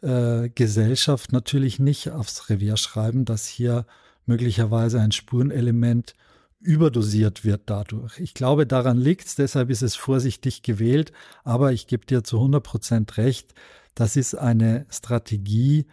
äh, 0.06 0.50
Gesellschaft 0.54 1.32
natürlich 1.32 1.78
nicht 1.78 2.10
aufs 2.10 2.48
Revier 2.48 2.76
schreiben, 2.76 3.24
dass 3.24 3.46
hier 3.46 3.86
möglicherweise 4.24 5.00
ein 5.00 5.12
Spurenelement 5.12 6.14
überdosiert 6.60 7.44
wird 7.44 7.62
dadurch. 7.66 8.18
Ich 8.18 8.32
glaube, 8.32 8.66
daran 8.66 8.98
liegt 8.98 9.26
es, 9.26 9.34
deshalb 9.34 9.68
ist 9.68 9.82
es 9.82 9.96
vorsichtig 9.96 10.62
gewählt, 10.62 11.12
aber 11.44 11.72
ich 11.72 11.86
gebe 11.86 12.06
dir 12.06 12.24
zu 12.24 12.36
100 12.36 12.62
Prozent 12.62 13.16
recht, 13.18 13.54
das 13.94 14.16
ist 14.16 14.34
eine 14.34 14.86
Strategie, 14.90 15.86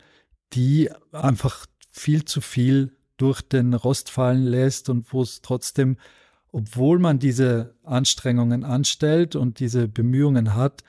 die 0.54 0.90
einfach 1.12 1.66
viel 1.90 2.26
zu 2.26 2.42
viel 2.42 2.96
durch 3.18 3.42
den 3.42 3.74
Rost 3.74 4.10
fallen 4.10 4.44
lässt 4.44 4.90
und 4.90 5.12
wo 5.14 5.22
es 5.22 5.42
trotzdem, 5.42 5.98
obwohl 6.52 7.00
man 7.00 7.20
diese 7.20 7.76
Anstrengungen 7.84 8.64
anstellt 8.64 9.36
und 9.36 9.60
diese 9.60 9.88
Bemühungen 9.88 10.56
hat, 10.56 10.84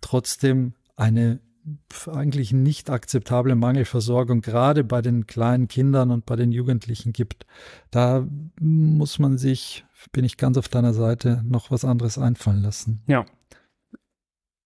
trotzdem 0.00 0.74
eine 0.96 1.40
eigentlich 2.12 2.52
nicht 2.52 2.90
akzeptable 2.90 3.54
Mangelversorgung 3.54 4.40
gerade 4.40 4.84
bei 4.84 5.02
den 5.02 5.26
kleinen 5.26 5.68
Kindern 5.68 6.10
und 6.10 6.26
bei 6.26 6.36
den 6.36 6.52
Jugendlichen 6.52 7.12
gibt. 7.12 7.46
Da 7.90 8.26
muss 8.60 9.18
man 9.18 9.38
sich, 9.38 9.84
bin 10.12 10.24
ich 10.24 10.36
ganz 10.36 10.58
auf 10.58 10.68
deiner 10.68 10.94
Seite, 10.94 11.42
noch 11.44 11.70
was 11.70 11.84
anderes 11.84 12.18
einfallen 12.18 12.62
lassen. 12.62 13.02
Ja. 13.06 13.24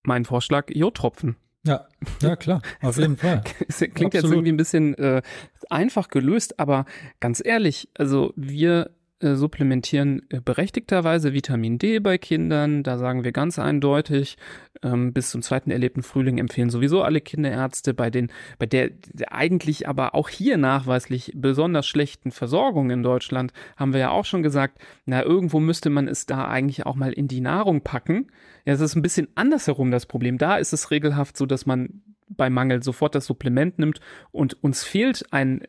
Mein 0.03 0.25
Vorschlag, 0.25 0.71
Jodtropfen. 0.71 1.37
Ja, 1.67 1.87
ja 2.23 2.37
klar, 2.37 2.63
auf 2.81 2.97
jeden 2.97 3.17
Fall. 3.17 3.43
Klingt 3.69 3.83
Absolut. 3.83 4.15
jetzt 4.15 4.25
irgendwie 4.25 4.53
ein 4.53 4.57
bisschen 4.57 4.95
äh, 4.95 5.23
einfach 5.69 6.09
gelöst, 6.09 6.59
aber 6.59 6.87
ganz 7.21 7.43
ehrlich, 7.45 7.89
also 7.95 8.33
wir 8.37 8.91
äh, 9.21 9.35
supplementieren 9.35 10.23
äh, 10.31 10.41
berechtigterweise 10.41 11.33
Vitamin 11.33 11.79
D 11.79 11.99
bei 11.99 12.19
Kindern. 12.19 12.83
Da 12.83 12.99
sagen 12.99 13.23
wir 13.23 13.33
ganz 13.33 13.59
eindeutig, 13.59 14.39
ähm, 14.83 15.13
bis 15.13 15.31
zum 15.31 15.43
zweiten 15.43 15.71
erlebten 15.71 16.03
Frühling 16.03 16.39
empfehlen 16.39 16.71
sowieso 16.71 17.03
alle 17.03 17.21
Kinderärzte 17.21 17.95
bei 17.95 18.11
den, 18.11 18.33
bei 18.59 18.67
der, 18.67 18.91
eigentlich 19.29 19.89
aber 19.89 20.15
auch 20.15 20.29
hier 20.29 20.57
nachweislich 20.57 21.33
besonders 21.35 21.87
schlechten 21.87 22.31
Versorgung 22.31 22.91
in 22.91 23.03
Deutschland, 23.03 23.53
haben 23.77 23.93
wir 23.93 24.01
ja 24.01 24.11
auch 24.11 24.25
schon 24.25 24.43
gesagt, 24.43 24.79
na, 25.05 25.23
irgendwo 25.23 25.61
müsste 25.61 25.91
man 25.91 26.09
es 26.09 26.27
da 26.27 26.49
eigentlich 26.49 26.87
auch 26.87 26.97
mal 26.97 27.13
in 27.13 27.29
die 27.29 27.41
Nahrung 27.41 27.83
packen. 27.83 28.29
Ja, 28.65 28.73
es 28.73 28.81
ist 28.81 28.97
ein 28.97 29.03
bisschen 29.03 29.29
andersherum 29.35 29.91
das 29.91 30.07
Problem. 30.07 30.39
Da 30.39 30.57
ist 30.57 30.73
es 30.73 30.91
regelhaft 30.91 31.37
so, 31.37 31.47
dass 31.47 31.67
man 31.67 32.03
bei 32.37 32.49
Mangel 32.49 32.83
sofort 32.83 33.15
das 33.15 33.27
Supplement 33.27 33.79
nimmt 33.79 34.01
und 34.31 34.63
uns 34.63 34.85
fehlt 34.85 35.25
ein, 35.33 35.63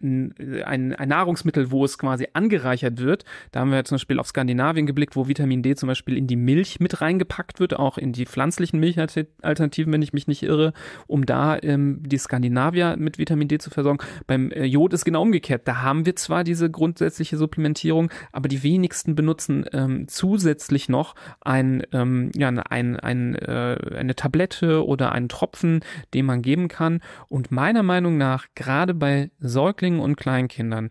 ein, 0.66 0.96
ein 0.96 1.10
Nahrungsmittel, 1.10 1.72
wo 1.72 1.84
es 1.84 1.98
quasi 1.98 2.28
angereichert 2.34 3.00
wird. 3.00 3.26
Da 3.52 3.62
haben 3.62 3.72
wir 3.72 3.84
zum 3.84 3.96
Beispiel 3.96 4.20
auf 4.20 4.28
Skandinavien 4.28 4.86
geblickt, 4.86 5.16
wo 5.16 5.28
Vitamin 5.28 5.64
D 5.64 5.76
zum 5.76 5.88
Beispiel 5.88 6.18
in 6.18 6.28
die 6.28 6.36
Milch 6.36 6.80
mit 6.80 7.02
reingepackt 7.02 7.60
wird, 7.60 7.78
auch 7.78 7.98
in 7.98 8.14
die 8.14 8.26
pflanzlichen 8.26 8.80
Milchalternativen, 8.80 9.92
wenn 9.92 10.02
ich 10.02 10.14
mich 10.14 10.28
nicht 10.28 10.44
irre, 10.44 10.74
um 11.08 11.26
da 11.26 11.58
ähm, 11.62 12.02
die 12.06 12.18
Skandinavier 12.18 12.96
mit 12.98 13.18
Vitamin 13.18 13.48
D 13.48 13.58
zu 13.58 13.70
versorgen. 13.70 14.00
Beim 14.28 14.52
äh, 14.52 14.66
Jod 14.66 14.94
ist 14.94 15.06
genau 15.06 15.22
umgekehrt. 15.24 15.68
Da 15.68 15.82
haben 15.82 16.06
wir 16.06 16.16
zwar 16.16 16.44
diese 16.44 16.70
grundsätzliche 16.70 17.38
Supplementierung, 17.38 18.12
aber 18.32 18.48
die 18.48 18.64
wenigsten 18.64 19.16
benutzen 19.16 19.66
ähm, 19.74 20.08
zusätzlich 20.08 20.90
noch 20.90 21.16
ein, 21.42 21.84
ähm, 21.92 22.32
ja, 22.36 22.50
ein, 22.50 22.98
ein, 23.00 23.36
äh, 23.36 23.78
eine 23.96 24.16
Tablette 24.16 24.86
oder 24.86 25.12
einen 25.12 25.30
Tropfen, 25.30 25.82
den 26.14 26.26
man 26.26 26.42
geben 26.52 26.68
kann. 26.68 27.00
Und 27.30 27.50
meiner 27.52 27.82
Meinung 27.84 28.18
nach, 28.18 28.48
gerade 28.56 28.94
bei 28.94 29.32
Säuglingen 29.40 30.02
und 30.02 30.18
Kleinkindern, 30.18 30.90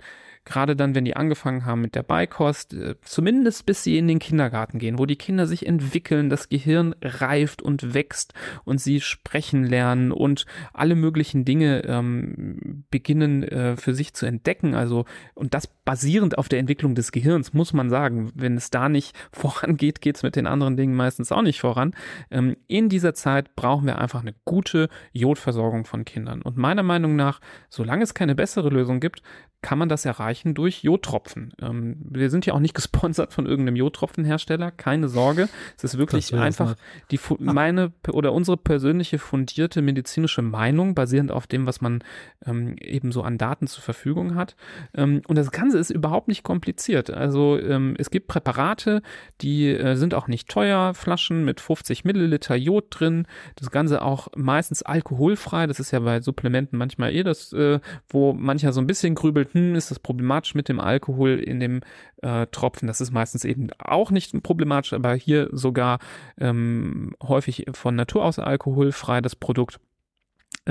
gerade 0.51 0.75
dann, 0.75 0.97
wenn 0.97 1.05
die 1.05 1.15
angefangen 1.15 1.65
haben 1.65 1.81
mit 1.81 1.95
der 1.95 2.03
Beikost, 2.03 2.75
äh, 2.75 2.97
zumindest 3.03 3.67
bis 3.67 3.85
sie 3.85 3.97
in 3.97 4.09
den 4.09 4.19
Kindergarten 4.19 4.79
gehen, 4.79 4.99
wo 4.99 5.07
die 5.07 5.17
Kinder 5.17 5.47
sich 5.47 5.65
entwickeln, 5.65 6.29
das 6.29 6.49
Gehirn 6.49 6.95
reift 7.01 7.63
und 7.63 7.95
wächst 7.95 8.35
und 8.65 8.81
sie 8.81 9.01
sprechen 9.01 9.65
lernen 9.65 10.11
und 10.11 10.47
alle 10.73 10.97
möglichen 10.97 11.45
Dinge 11.45 11.85
ähm, 11.85 12.85
beginnen 12.91 13.45
äh, 13.45 13.77
für 13.77 13.95
sich 13.95 14.13
zu 14.13 14.27
entdecken. 14.27 14.75
Also, 14.75 15.05
und 15.35 15.55
das 15.55 15.69
basierend 15.69 16.37
auf 16.37 16.49
der 16.49 16.59
Entwicklung 16.59 16.97
des 16.97 17.13
Gehirns, 17.13 17.53
muss 17.53 17.73
man 17.73 17.89
sagen. 17.89 18.33
Wenn 18.35 18.57
es 18.57 18.71
da 18.71 18.89
nicht 18.89 19.17
vorangeht, 19.33 20.01
geht 20.01 20.17
es 20.17 20.23
mit 20.25 20.35
den 20.35 20.49
anderen 20.49 20.77
Dingen 20.77 20.97
meistens 20.97 21.31
auch 21.31 21.43
nicht 21.43 21.61
voran. 21.61 21.95
Ähm, 22.31 22.57
in 22.67 22.89
dieser 22.89 23.15
Zeit 23.15 23.55
brauchen 23.55 23.87
wir 23.87 23.99
einfach 23.99 24.23
eine 24.23 24.35
gute 24.45 24.89
Jodversorgung 25.13 25.85
von 25.85 26.05
Kindern. 26.05 26.43
Und 26.43 26.57
meiner 26.57 26.83
Meinung 26.83 27.15
nach, 27.15 27.41
solange 27.69 28.03
es 28.03 28.15
keine 28.15 28.35
bessere 28.35 28.69
Lösung 28.69 28.99
gibt, 28.99 29.23
kann 29.63 29.79
man 29.79 29.89
das 29.89 30.05
erreichen 30.05 30.40
durch 30.45 30.83
Jodtropfen. 30.83 31.53
Ähm, 31.61 31.97
wir 32.01 32.31
sind 32.31 32.47
ja 32.47 32.55
auch 32.55 32.61
nicht 32.61 32.75
gesponsert 32.81 33.33
von 33.33 33.47
irgendeinem 33.47 33.77
Jodtropfenhersteller, 33.77 34.71
keine 34.71 35.09
Sorge. 35.09 35.49
Es 35.77 35.85
ist 35.85 35.99
wirklich 35.99 36.35
einfach 36.35 36.77
die 37.11 37.21
meine 37.39 37.93
oder 38.11 38.33
unsere 38.33 38.57
persönliche 38.57 39.19
fundierte 39.19 39.83
medizinische 39.83 40.43
Meinung, 40.43 40.95
basierend 40.95 41.33
auf 41.33 41.47
dem, 41.47 41.67
was 41.67 41.81
man 41.81 42.03
ähm, 42.47 42.77
eben 42.81 43.13
so 43.13 43.23
an 43.23 43.39
Daten 43.39 43.67
zur 43.67 43.83
Verfügung 43.83 44.35
hat. 44.35 44.57
Ähm, 44.95 45.23
und 45.27 45.37
das 45.37 45.51
Ganze 45.51 45.79
ist 45.79 45.91
überhaupt 45.91 46.29
nicht 46.29 46.43
kompliziert. 46.43 47.11
Also 47.11 47.59
ähm, 47.59 47.95
es 47.99 48.11
gibt 48.11 48.29
Präparate, 48.29 49.03
die 49.41 49.69
äh, 49.69 49.97
sind 49.97 50.15
auch 50.15 50.29
nicht 50.29 50.49
teuer, 50.49 50.95
Flaschen 50.95 51.45
mit 51.45 51.61
50 51.61 52.05
Milliliter 52.05 52.55
Jod 52.57 52.87
drin. 52.91 53.27
Das 53.57 53.71
Ganze 53.71 54.03
auch 54.03 54.29
meistens 54.37 54.83
alkoholfrei. 54.83 55.67
Das 55.67 55.81
ist 55.81 55.91
ja 55.91 56.01
bei 56.01 56.21
Supplementen 56.21 56.79
manchmal 56.79 57.15
eh 57.15 57.23
das, 57.23 57.53
äh, 57.53 57.81
wo 58.09 58.33
mancher 58.33 58.73
so 58.73 58.81
ein 58.81 58.87
bisschen 58.87 59.15
grübelt, 59.15 59.55
hm, 59.55 59.75
ist 59.75 59.91
das 59.91 59.99
problematisch 60.21 60.55
mit 60.55 60.69
dem 60.69 60.81
Alkohol 60.81 61.39
in 61.39 61.61
dem 61.61 61.81
äh, 62.23 62.47
Tropfen. 62.47 62.87
Das 62.87 63.01
ist 63.01 63.11
meistens 63.11 63.45
eben 63.45 63.69
auch 63.79 64.11
nicht 64.11 64.43
problematisch, 64.43 64.93
aber 64.93 65.15
hier 65.15 65.49
sogar 65.53 65.99
ähm, 66.39 67.15
häufig 67.23 67.67
von 67.73 67.97
Natur 67.97 68.25
aus 68.25 68.39
alkoholfrei 68.39 69.21
das 69.21 69.35
Produkt. 69.35 69.81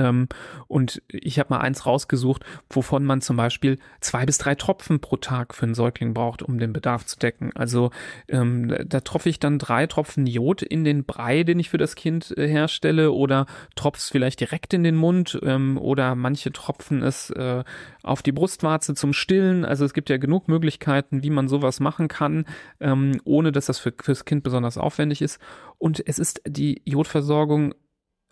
Ähm, 0.00 0.28
und 0.66 1.02
ich 1.08 1.38
habe 1.38 1.50
mal 1.50 1.60
eins 1.60 1.84
rausgesucht, 1.84 2.44
wovon 2.70 3.04
man 3.04 3.20
zum 3.20 3.36
Beispiel 3.36 3.78
zwei 4.00 4.24
bis 4.24 4.38
drei 4.38 4.54
Tropfen 4.54 5.00
pro 5.00 5.16
Tag 5.16 5.54
für 5.54 5.66
einen 5.66 5.74
Säugling 5.74 6.14
braucht, 6.14 6.42
um 6.42 6.58
den 6.58 6.72
Bedarf 6.72 7.04
zu 7.04 7.18
decken. 7.18 7.50
Also 7.54 7.90
ähm, 8.28 8.74
da 8.86 9.00
tropfe 9.00 9.28
ich 9.28 9.38
dann 9.38 9.58
drei 9.58 9.86
Tropfen 9.86 10.26
Jod 10.26 10.62
in 10.62 10.84
den 10.84 11.04
Brei, 11.04 11.42
den 11.42 11.58
ich 11.58 11.68
für 11.68 11.78
das 11.78 11.94
Kind 11.94 12.36
äh, 12.36 12.48
herstelle, 12.48 13.12
oder 13.12 13.46
tropf's 13.76 14.08
vielleicht 14.08 14.40
direkt 14.40 14.72
in 14.72 14.82
den 14.82 14.96
Mund, 14.96 15.38
ähm, 15.42 15.76
oder 15.76 16.14
manche 16.14 16.52
tropfen 16.52 17.02
es 17.02 17.30
äh, 17.30 17.62
auf 18.02 18.22
die 18.22 18.32
Brustwarze 18.32 18.94
zum 18.94 19.12
Stillen. 19.12 19.64
Also 19.64 19.84
es 19.84 19.92
gibt 19.92 20.08
ja 20.08 20.16
genug 20.16 20.48
Möglichkeiten, 20.48 21.22
wie 21.22 21.30
man 21.30 21.48
sowas 21.48 21.80
machen 21.80 22.08
kann, 22.08 22.46
ähm, 22.80 23.20
ohne 23.24 23.52
dass 23.52 23.66
das 23.66 23.78
für, 23.78 23.92
fürs 24.00 24.24
Kind 24.24 24.42
besonders 24.42 24.78
aufwendig 24.78 25.20
ist. 25.20 25.40
Und 25.78 26.02
es 26.06 26.18
ist 26.18 26.40
die 26.46 26.82
Jodversorgung 26.84 27.74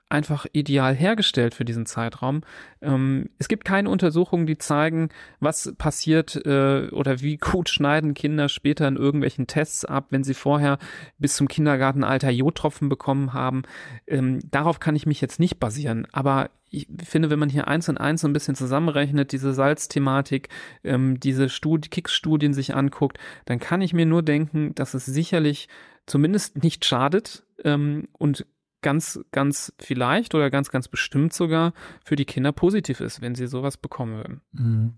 einfach 0.09 0.47
ideal 0.53 0.95
hergestellt 0.95 1.55
für 1.55 1.65
diesen 1.65 1.87
Zeitraum. 1.87 2.43
Ähm, 2.81 3.31
es 3.39 3.49
gibt 3.49 3.65
keine 3.65 3.91
Untersuchungen, 3.91 4.47
die 4.47 4.59
zeigen, 4.59 5.11
was 5.41 5.75
passiert 5.77 6.37
äh, 6.47 6.89
oder 6.91 7.21
wie 7.21 7.37
gut 7.39 7.69
schneiden 7.69 8.15
Kinder 8.15 8.49
später 8.49 8.89
in 8.89 8.97
irgendwelchen 8.97 9.47
Tests 9.47 9.85
ab, 9.85 10.07
wenn 10.11 10.25
sie 10.25 10.35
vorher 10.35 10.79
bis 11.19 11.37
zum 11.37 11.49
Kindergartenalter 11.49 12.31
Jodtropfen 12.31 12.89
bekommen 12.89 13.33
haben. 13.33 13.63
Ähm, 14.07 14.41
darauf 14.51 14.81
kann 14.81 14.97
ich 14.97 15.07
mich 15.07 15.21
jetzt 15.21 15.41
nicht 15.41 15.61
basieren. 15.61 16.07
Aber 16.13 16.51
ich 16.71 16.87
finde, 17.03 17.31
wenn 17.31 17.39
man 17.39 17.49
hier 17.49 17.69
eins 17.69 17.89
und 17.89 17.99
eins 17.99 18.21
so 18.21 18.29
ein 18.29 18.33
bisschen 18.33 18.55
zusammenrechnet, 18.55 19.33
diese 19.33 19.53
Salzthematik, 19.53 20.49
ähm, 20.85 21.19
diese 21.21 21.49
Studi 21.49 21.89
Kicks-Studien 21.89 22.53
sich 22.53 22.75
anguckt, 22.75 23.19
dann 23.47 23.59
kann 23.59 23.81
ich 23.81 23.93
mir 23.93 24.07
nur 24.07 24.23
denken, 24.23 24.75
dass 24.75 24.95
es 24.95 25.07
sicherlich 25.07 25.69
zumindest 26.07 26.63
nicht 26.63 26.85
schadet 26.85 27.45
ähm, 27.65 28.09
und 28.13 28.47
ganz, 28.83 29.21
ganz 29.33 29.73
vielleicht 29.79 30.35
oder 30.35 30.51
ganz, 30.51 30.71
ganz 30.71 30.89
bestimmt 30.89 31.33
sogar 31.33 31.73
für 32.05 32.17
die 32.17 32.25
Kinder 32.25 32.53
positiv 32.53 33.01
ist, 33.01 33.21
wenn 33.21 33.35
sie 33.35 33.47
sowas 33.47 33.77
bekommen 33.77 34.17
würden. 34.17 34.41
Mhm. 34.53 34.95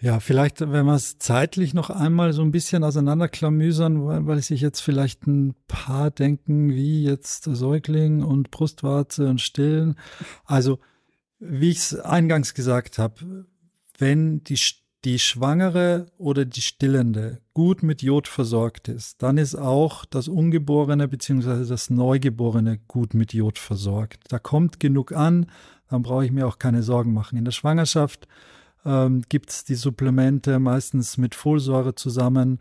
Ja, 0.00 0.20
vielleicht, 0.20 0.60
wenn 0.60 0.84
wir 0.84 0.94
es 0.94 1.18
zeitlich 1.18 1.72
noch 1.72 1.88
einmal 1.88 2.32
so 2.32 2.42
ein 2.42 2.50
bisschen 2.50 2.84
auseinanderklamüsern, 2.84 4.04
weil, 4.04 4.26
weil 4.26 4.42
sich 4.42 4.60
jetzt 4.60 4.80
vielleicht 4.80 5.26
ein 5.26 5.54
paar 5.66 6.10
denken, 6.10 6.70
wie 6.70 7.04
jetzt 7.04 7.44
Säugling 7.44 8.22
und 8.22 8.50
Brustwarze 8.50 9.28
und 9.28 9.40
Stillen. 9.40 9.96
Also, 10.44 10.78
wie 11.38 11.70
ich 11.70 11.78
es 11.78 11.98
eingangs 11.98 12.54
gesagt 12.54 12.98
habe, 12.98 13.46
wenn 13.96 14.42
die 14.44 14.58
die 15.04 15.18
Schwangere 15.18 16.06
oder 16.16 16.44
die 16.44 16.62
Stillende 16.62 17.40
gut 17.52 17.82
mit 17.82 18.02
Jod 18.02 18.26
versorgt 18.26 18.88
ist, 18.88 19.22
dann 19.22 19.36
ist 19.36 19.54
auch 19.54 20.04
das 20.06 20.28
Ungeborene 20.28 21.08
bzw. 21.08 21.66
das 21.66 21.90
Neugeborene 21.90 22.78
gut 22.88 23.12
mit 23.12 23.34
Jod 23.34 23.58
versorgt. 23.58 24.24
Da 24.28 24.38
kommt 24.38 24.80
genug 24.80 25.12
an, 25.12 25.46
dann 25.88 26.02
brauche 26.02 26.24
ich 26.24 26.32
mir 26.32 26.46
auch 26.46 26.58
keine 26.58 26.82
Sorgen 26.82 27.12
machen. 27.12 27.36
In 27.36 27.44
der 27.44 27.52
Schwangerschaft 27.52 28.26
ähm, 28.86 29.22
gibt 29.28 29.50
es 29.50 29.64
die 29.64 29.74
Supplemente 29.74 30.58
meistens 30.58 31.18
mit 31.18 31.34
Folsäure 31.34 31.94
zusammen. 31.94 32.60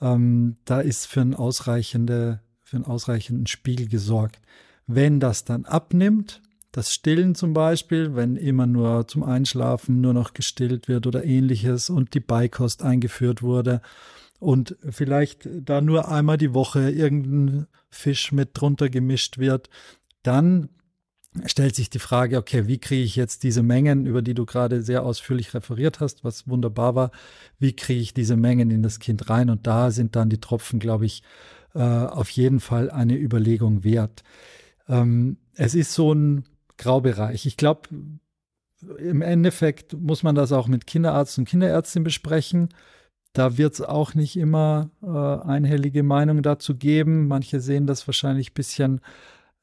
Ähm, 0.00 0.56
da 0.64 0.80
ist 0.80 1.06
für, 1.06 1.20
ein 1.20 1.34
ausreichende, 1.34 2.40
für 2.62 2.76
einen 2.76 2.86
ausreichenden 2.86 3.46
Spiegel 3.46 3.88
gesorgt. 3.88 4.40
Wenn 4.86 5.18
das 5.20 5.44
dann 5.44 5.64
abnimmt, 5.64 6.42
das 6.72 6.92
Stillen 6.92 7.34
zum 7.34 7.52
Beispiel, 7.52 8.16
wenn 8.16 8.36
immer 8.36 8.66
nur 8.66 9.06
zum 9.06 9.22
Einschlafen 9.22 10.00
nur 10.00 10.14
noch 10.14 10.32
gestillt 10.32 10.88
wird 10.88 11.06
oder 11.06 11.24
ähnliches 11.24 11.90
und 11.90 12.14
die 12.14 12.20
Beikost 12.20 12.82
eingeführt 12.82 13.42
wurde 13.42 13.82
und 14.40 14.76
vielleicht 14.88 15.48
da 15.52 15.82
nur 15.82 16.10
einmal 16.10 16.38
die 16.38 16.54
Woche 16.54 16.90
irgendein 16.90 17.66
Fisch 17.90 18.32
mit 18.32 18.50
drunter 18.54 18.88
gemischt 18.88 19.36
wird, 19.36 19.68
dann 20.22 20.70
stellt 21.44 21.74
sich 21.74 21.90
die 21.90 21.98
Frage, 21.98 22.38
okay, 22.38 22.66
wie 22.66 22.78
kriege 22.78 23.02
ich 23.02 23.16
jetzt 23.16 23.42
diese 23.42 23.62
Mengen, 23.62 24.06
über 24.06 24.22
die 24.22 24.34
du 24.34 24.46
gerade 24.46 24.82
sehr 24.82 25.02
ausführlich 25.02 25.54
referiert 25.54 26.00
hast, 26.00 26.24
was 26.24 26.48
wunderbar 26.48 26.94
war, 26.94 27.10
wie 27.58 27.74
kriege 27.74 28.00
ich 28.00 28.14
diese 28.14 28.36
Mengen 28.36 28.70
in 28.70 28.82
das 28.82 28.98
Kind 28.98 29.28
rein? 29.28 29.50
Und 29.50 29.66
da 29.66 29.90
sind 29.90 30.16
dann 30.16 30.30
die 30.30 30.40
Tropfen, 30.40 30.78
glaube 30.78 31.06
ich, 31.06 31.22
äh, 31.74 31.80
auf 31.80 32.30
jeden 32.30 32.60
Fall 32.60 32.90
eine 32.90 33.16
Überlegung 33.16 33.84
wert. 33.84 34.22
Ähm, 34.88 35.36
es 35.54 35.74
ist 35.74 35.92
so 35.94 36.12
ein 36.12 36.44
Graubereich. 36.78 37.46
Ich 37.46 37.56
glaube, 37.56 37.88
im 38.98 39.22
Endeffekt 39.22 39.92
muss 39.94 40.22
man 40.22 40.34
das 40.34 40.52
auch 40.52 40.68
mit 40.68 40.86
Kinderarzt 40.86 41.38
und 41.38 41.48
Kinderärztin 41.48 42.04
besprechen. 42.04 42.68
Da 43.32 43.56
wird 43.56 43.74
es 43.74 43.80
auch 43.80 44.14
nicht 44.14 44.36
immer 44.36 44.90
äh, 45.02 45.06
einhellige 45.06 46.02
Meinung 46.02 46.42
dazu 46.42 46.76
geben. 46.76 47.28
Manche 47.28 47.60
sehen 47.60 47.86
das 47.86 48.06
wahrscheinlich 48.06 48.50
ein 48.50 48.54
bisschen 48.54 49.00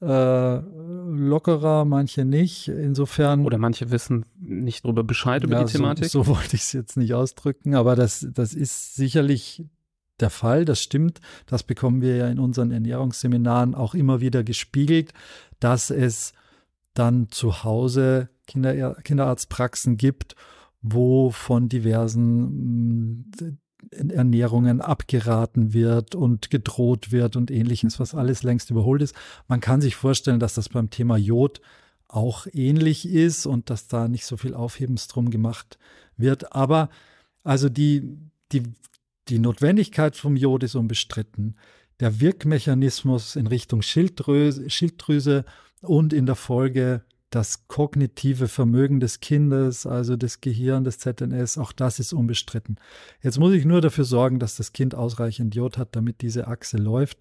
äh, 0.01 0.55
lockerer, 0.55 1.85
manche 1.85 2.25
nicht. 2.25 2.67
Insofern. 2.69 3.45
Oder 3.45 3.57
manche 3.57 3.91
wissen 3.91 4.25
nicht 4.39 4.85
darüber 4.85 5.03
Bescheid 5.03 5.43
über 5.43 5.57
ja, 5.57 5.63
die 5.65 5.71
Thematik. 5.73 6.05
So, 6.05 6.23
so 6.23 6.27
wollte 6.35 6.55
ich 6.55 6.63
es 6.63 6.73
jetzt 6.73 6.97
nicht 6.97 7.13
ausdrücken, 7.13 7.75
aber 7.75 7.95
das, 7.95 8.27
das 8.33 8.53
ist 8.53 8.95
sicherlich 8.95 9.65
der 10.19 10.29
Fall, 10.29 10.65
das 10.65 10.81
stimmt. 10.81 11.19
Das 11.45 11.63
bekommen 11.63 12.01
wir 12.01 12.15
ja 12.15 12.27
in 12.27 12.39
unseren 12.39 12.71
Ernährungsseminaren 12.71 13.75
auch 13.75 13.93
immer 13.93 14.21
wieder 14.21 14.43
gespiegelt, 14.43 15.13
dass 15.59 15.91
es 15.91 16.33
dann 16.93 17.29
zu 17.29 17.63
Hause 17.63 18.29
Kinder, 18.47 18.95
Kinderarztpraxen 18.95 19.97
gibt, 19.97 20.35
wo 20.81 21.29
von 21.29 21.69
diversen 21.69 23.29
mm, 23.29 23.59
Ernährungen 24.09 24.81
abgeraten 24.81 25.73
wird 25.73 26.15
und 26.15 26.49
gedroht 26.49 27.11
wird 27.11 27.35
und 27.35 27.49
ähnliches, 27.51 27.99
was 27.99 28.13
alles 28.13 28.43
längst 28.43 28.69
überholt 28.69 29.01
ist. 29.01 29.15
Man 29.47 29.61
kann 29.61 29.81
sich 29.81 29.95
vorstellen, 29.95 30.39
dass 30.39 30.53
das 30.53 30.69
beim 30.69 30.89
Thema 30.89 31.17
Jod 31.17 31.61
auch 32.07 32.47
ähnlich 32.51 33.07
ist 33.07 33.45
und 33.45 33.69
dass 33.69 33.87
da 33.87 34.07
nicht 34.07 34.25
so 34.25 34.35
viel 34.35 34.53
Aufhebens 34.53 35.07
drum 35.07 35.29
gemacht 35.29 35.77
wird. 36.17 36.53
Aber 36.53 36.89
also 37.43 37.69
die, 37.69 38.17
die, 38.51 38.63
die 39.29 39.39
Notwendigkeit 39.39 40.15
vom 40.15 40.35
Jod 40.35 40.63
ist 40.63 40.75
unbestritten. 40.75 41.55
Der 41.99 42.19
Wirkmechanismus 42.19 43.35
in 43.35 43.47
Richtung 43.47 43.81
Schilddrüse, 43.81 44.69
Schilddrüse 44.69 45.45
und 45.81 46.13
in 46.13 46.25
der 46.25 46.35
Folge 46.35 47.03
das 47.29 47.67
kognitive 47.67 48.47
Vermögen 48.47 48.99
des 48.99 49.19
Kindes, 49.19 49.85
also 49.85 50.15
des 50.15 50.41
Gehirns, 50.41 50.85
des 50.85 50.99
ZNS, 50.99 51.57
auch 51.59 51.71
das 51.71 51.99
ist 51.99 52.11
unbestritten. 52.11 52.77
Jetzt 53.21 53.39
muss 53.39 53.53
ich 53.53 53.65
nur 53.65 53.81
dafür 53.81 54.05
sorgen, 54.05 54.39
dass 54.39 54.55
das 54.55 54.73
Kind 54.73 54.95
ausreichend 54.95 55.53
Jod 55.53 55.77
hat, 55.77 55.89
damit 55.95 56.21
diese 56.21 56.47
Achse 56.47 56.77
läuft. 56.77 57.19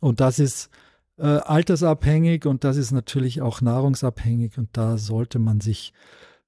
Und 0.00 0.20
das 0.20 0.38
ist 0.38 0.70
äh, 1.18 1.26
altersabhängig 1.26 2.46
und 2.46 2.64
das 2.64 2.78
ist 2.78 2.92
natürlich 2.92 3.42
auch 3.42 3.60
nahrungsabhängig 3.60 4.56
und 4.56 4.70
da 4.72 4.96
sollte 4.96 5.38
man 5.38 5.60
sich 5.60 5.92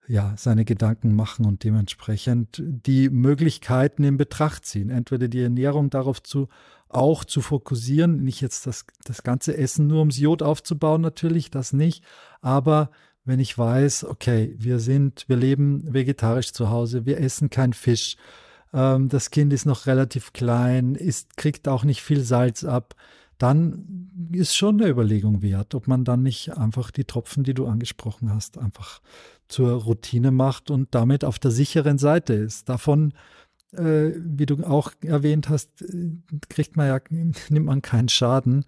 ja 0.06 0.34
seine 0.36 0.64
Gedanken 0.64 1.14
machen 1.14 1.46
und 1.46 1.64
dementsprechend 1.64 2.62
die 2.64 3.08
Möglichkeiten 3.08 4.04
in 4.04 4.16
Betracht 4.16 4.66
ziehen. 4.66 4.90
Entweder 4.90 5.28
die 5.28 5.40
Ernährung 5.40 5.90
darauf 5.90 6.22
zu 6.22 6.48
auch 6.88 7.24
zu 7.24 7.40
fokussieren, 7.40 8.22
nicht 8.22 8.40
jetzt 8.40 8.66
das, 8.66 8.86
das 9.04 9.22
ganze 9.22 9.56
Essen 9.56 9.88
nur 9.88 9.98
ums 9.98 10.18
Jod 10.18 10.42
aufzubauen, 10.42 11.00
natürlich, 11.00 11.50
das 11.50 11.72
nicht, 11.72 12.04
aber 12.40 12.90
wenn 13.24 13.40
ich 13.40 13.56
weiß, 13.56 14.04
okay, 14.04 14.54
wir 14.58 14.78
sind, 14.78 15.24
wir 15.28 15.36
leben 15.36 15.92
vegetarisch 15.92 16.52
zu 16.52 16.70
Hause, 16.70 17.06
wir 17.06 17.18
essen 17.18 17.50
kein 17.50 17.72
Fisch, 17.72 18.16
ähm, 18.72 19.08
das 19.08 19.30
Kind 19.30 19.52
ist 19.52 19.64
noch 19.64 19.86
relativ 19.86 20.32
klein, 20.32 20.94
ist, 20.94 21.36
kriegt 21.36 21.66
auch 21.68 21.84
nicht 21.84 22.02
viel 22.02 22.20
Salz 22.20 22.64
ab, 22.64 22.94
dann 23.44 24.30
ist 24.32 24.56
schon 24.56 24.80
eine 24.80 24.90
Überlegung 24.90 25.42
wert, 25.42 25.74
ob 25.74 25.86
man 25.86 26.04
dann 26.04 26.22
nicht 26.22 26.56
einfach 26.56 26.90
die 26.90 27.04
Tropfen, 27.04 27.44
die 27.44 27.52
du 27.52 27.66
angesprochen 27.66 28.32
hast, 28.32 28.56
einfach 28.56 29.02
zur 29.48 29.82
Routine 29.82 30.30
macht 30.30 30.70
und 30.70 30.94
damit 30.94 31.24
auf 31.24 31.38
der 31.38 31.50
sicheren 31.50 31.98
Seite 31.98 32.32
ist. 32.32 32.68
Davon 32.70 33.12
äh, 33.72 34.12
wie 34.16 34.46
du 34.46 34.64
auch 34.64 34.92
erwähnt 35.02 35.48
hast, 35.48 35.82
äh, 35.82 36.10
kriegt 36.48 36.76
man 36.76 36.86
ja, 36.86 37.00
nimmt 37.10 37.66
man 37.66 37.82
keinen 37.82 38.08
Schaden, 38.08 38.64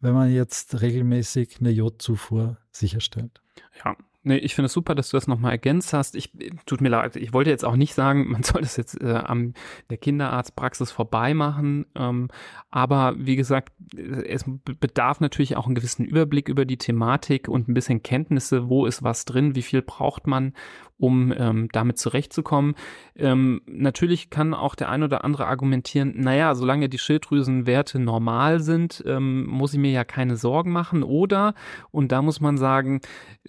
wenn 0.00 0.12
man 0.12 0.32
jetzt 0.32 0.80
regelmäßig 0.80 1.60
eine 1.60 1.70
Jodzufuhr 1.70 2.58
sicherstellt. 2.70 3.40
Ja, 3.84 3.96
Nee, 4.28 4.36
ich 4.36 4.54
finde 4.54 4.66
es 4.66 4.74
super, 4.74 4.94
dass 4.94 5.08
du 5.08 5.16
das 5.16 5.26
nochmal 5.26 5.52
ergänzt 5.52 5.94
hast. 5.94 6.14
Ich, 6.14 6.32
tut 6.66 6.82
mir 6.82 6.90
leid, 6.90 7.16
ich 7.16 7.32
wollte 7.32 7.48
jetzt 7.48 7.64
auch 7.64 7.76
nicht 7.76 7.94
sagen, 7.94 8.30
man 8.30 8.42
soll 8.44 8.60
das 8.60 8.76
jetzt 8.76 9.00
äh, 9.00 9.14
am 9.14 9.54
der 9.88 9.96
Kinderarztpraxis 9.96 10.90
vorbei 10.90 11.32
machen. 11.32 11.86
Ähm, 11.94 12.28
aber 12.70 13.14
wie 13.16 13.36
gesagt, 13.36 13.72
es 13.96 14.44
bedarf 14.80 15.20
natürlich 15.20 15.56
auch 15.56 15.64
einen 15.64 15.74
gewissen 15.74 16.04
Überblick 16.04 16.50
über 16.50 16.66
die 16.66 16.76
Thematik 16.76 17.48
und 17.48 17.68
ein 17.68 17.74
bisschen 17.74 18.02
Kenntnisse, 18.02 18.68
wo 18.68 18.84
ist 18.84 19.02
was 19.02 19.24
drin, 19.24 19.54
wie 19.54 19.62
viel 19.62 19.80
braucht 19.80 20.26
man, 20.26 20.52
um 20.98 21.32
ähm, 21.36 21.68
damit 21.72 21.98
zurechtzukommen. 21.98 22.74
Ähm, 23.16 23.60
natürlich 23.66 24.30
kann 24.30 24.54
auch 24.54 24.74
der 24.74 24.88
ein 24.88 25.02
oder 25.02 25.24
andere 25.24 25.46
argumentieren, 25.46 26.14
naja, 26.16 26.54
solange 26.54 26.88
die 26.88 26.98
Schilddrüsenwerte 26.98 27.98
normal 27.98 28.60
sind, 28.60 29.02
ähm, 29.06 29.46
muss 29.46 29.74
ich 29.74 29.78
mir 29.78 29.92
ja 29.92 30.04
keine 30.04 30.36
Sorgen 30.36 30.72
machen. 30.72 31.02
Oder, 31.02 31.54
und 31.90 32.12
da 32.12 32.22
muss 32.22 32.40
man 32.40 32.58
sagen, 32.58 33.00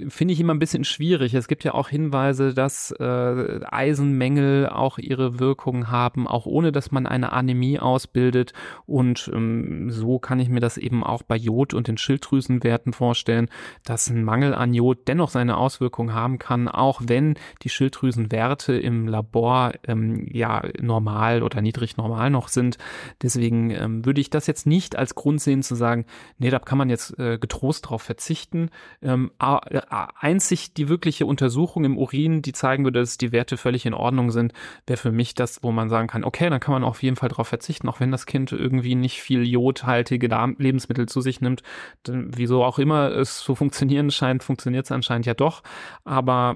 finde 0.07 0.33
ich 0.33 0.39
immer 0.39 0.53
ein 0.53 0.59
bisschen 0.59 0.83
schwierig. 0.83 1.33
Es 1.33 1.47
gibt 1.47 1.63
ja 1.63 1.73
auch 1.73 1.89
Hinweise, 1.89 2.53
dass 2.53 2.91
äh, 2.99 3.59
Eisenmängel 3.65 4.69
auch 4.69 4.97
ihre 4.97 5.39
Wirkung 5.39 5.89
haben, 5.89 6.27
auch 6.27 6.45
ohne 6.45 6.71
dass 6.71 6.91
man 6.91 7.07
eine 7.07 7.31
Anämie 7.31 7.79
ausbildet. 7.79 8.53
Und 8.85 9.29
ähm, 9.33 9.89
so 9.89 10.19
kann 10.19 10.39
ich 10.39 10.49
mir 10.49 10.59
das 10.59 10.77
eben 10.77 11.03
auch 11.03 11.23
bei 11.23 11.35
Jod 11.35 11.73
und 11.73 11.87
den 11.87 11.97
Schilddrüsenwerten 11.97 12.93
vorstellen, 12.93 13.49
dass 13.83 14.09
ein 14.09 14.23
Mangel 14.23 14.53
an 14.53 14.73
Jod 14.73 15.07
dennoch 15.07 15.29
seine 15.29 15.57
Auswirkungen 15.57 16.13
haben 16.13 16.37
kann, 16.37 16.67
auch 16.67 17.01
wenn 17.05 17.38
die 17.61 17.69
Schilddrüsenwerte 17.69 18.73
im 18.73 19.07
Labor 19.07 19.73
ähm, 19.87 20.27
ja 20.31 20.63
normal 20.79 21.43
oder 21.43 21.61
niedrig 21.61 21.97
normal 21.97 22.29
noch 22.29 22.47
sind. 22.47 22.77
Deswegen 23.21 23.71
ähm, 23.71 24.05
würde 24.05 24.21
ich 24.21 24.29
das 24.29 24.47
jetzt 24.47 24.65
nicht 24.65 24.95
als 24.95 25.15
Grund 25.15 25.41
sehen 25.41 25.63
zu 25.63 25.75
sagen, 25.75 26.05
nee, 26.37 26.49
da 26.49 26.59
kann 26.59 26.77
man 26.77 26.89
jetzt 26.89 27.17
äh, 27.19 27.37
getrost 27.37 27.89
drauf 27.89 28.01
verzichten. 28.01 28.69
Ähm, 29.01 29.31
einzig 29.39 30.73
die 30.73 30.89
wirkliche 30.89 31.25
Untersuchung 31.25 31.85
im 31.85 31.97
Urin, 31.97 32.41
die 32.41 32.53
zeigen 32.53 32.83
würde, 32.83 32.99
dass 32.99 33.17
die 33.17 33.31
Werte 33.31 33.57
völlig 33.57 33.85
in 33.85 33.93
Ordnung 33.93 34.31
sind, 34.31 34.53
wäre 34.87 34.97
für 34.97 35.11
mich 35.11 35.33
das, 35.33 35.63
wo 35.63 35.71
man 35.71 35.89
sagen 35.89 36.07
kann, 36.07 36.23
okay, 36.23 36.49
dann 36.49 36.59
kann 36.59 36.73
man 36.73 36.83
auf 36.83 37.03
jeden 37.03 37.15
Fall 37.15 37.29
darauf 37.29 37.47
verzichten, 37.47 37.89
auch 37.89 37.99
wenn 37.99 38.11
das 38.11 38.25
Kind 38.25 38.51
irgendwie 38.51 38.95
nicht 38.95 39.21
viel 39.21 39.43
jodhaltige 39.43 40.27
Lebensmittel 40.57 41.07
zu 41.07 41.21
sich 41.21 41.41
nimmt. 41.41 41.63
Wieso 42.05 42.63
auch 42.63 42.79
immer 42.79 43.11
es 43.11 43.39
zu 43.39 43.55
funktionieren 43.55 44.11
scheint, 44.11 44.43
funktioniert 44.43 44.85
es 44.85 44.91
anscheinend 44.91 45.25
ja 45.25 45.33
doch. 45.33 45.63
Aber 46.03 46.55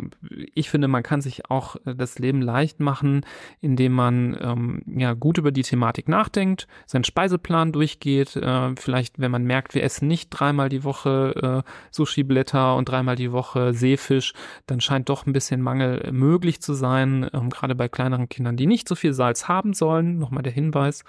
ich 0.54 0.70
finde, 0.74 0.88
man 0.88 1.04
kann 1.04 1.22
sich 1.22 1.52
auch 1.52 1.76
das 1.86 2.18
Leben 2.18 2.42
leicht 2.42 2.80
machen, 2.80 3.24
indem 3.62 3.94
man 3.94 4.36
ähm, 4.42 4.82
ja 4.88 5.14
gut 5.14 5.38
über 5.38 5.52
die 5.52 5.62
Thematik 5.62 6.10
nachdenkt, 6.10 6.68
seinen 6.88 7.04
Speiseplan 7.04 7.72
durchgeht, 7.72 8.36
äh, 8.36 8.76
vielleicht, 8.76 9.20
wenn 9.20 9.30
man 9.30 9.44
merkt, 9.44 9.76
wir 9.76 9.84
essen 9.84 10.08
nicht 10.08 10.32
dreimal 10.32 10.70
die 10.70 10.84
Woche 10.84 11.64
äh, 11.64 11.70
Sushi-Blätter 11.92 12.76
und 12.76 12.90
dreimal 12.90 13.16
die 13.16 13.32
Woche 13.32 13.76
Seefisch, 13.76 14.34
dann 14.66 14.82
scheint 14.82 15.10
doch 15.10 15.28
ein 15.28 15.34
bisschen 15.34 15.62
Mangel 15.62 16.12
möglich 16.12 16.60
zu 16.60 16.74
sein, 16.74 17.30
ähm, 17.34 17.52
gerade 17.52 17.76
bei 17.76 17.88
kleineren 17.88 18.28
Kindern, 18.30 18.58
die 18.58 18.66
nicht 18.66 18.88
so 18.88 18.96
viel 18.96 19.14
Salz 19.14 19.48
haben 19.48 19.74
sollen. 19.74 20.18
Nochmal 20.18 20.42
der 20.42 20.54
Hinweis. 20.54 21.04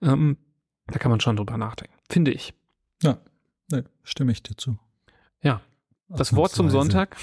Ähm, 0.00 0.38
da 0.86 0.98
kann 0.98 1.10
man 1.10 1.20
schon 1.20 1.36
drüber 1.36 1.58
nachdenken, 1.58 1.94
finde 2.08 2.30
ich. 2.30 2.54
Ja, 3.02 3.18
ne, 3.70 3.84
stimme 4.04 4.32
ich 4.32 4.42
dir 4.42 4.56
zu. 4.56 4.78
Ja, 5.42 5.60
das 6.08 6.34
Wort 6.34 6.52
zum 6.52 6.70
Sonntag. 6.70 7.14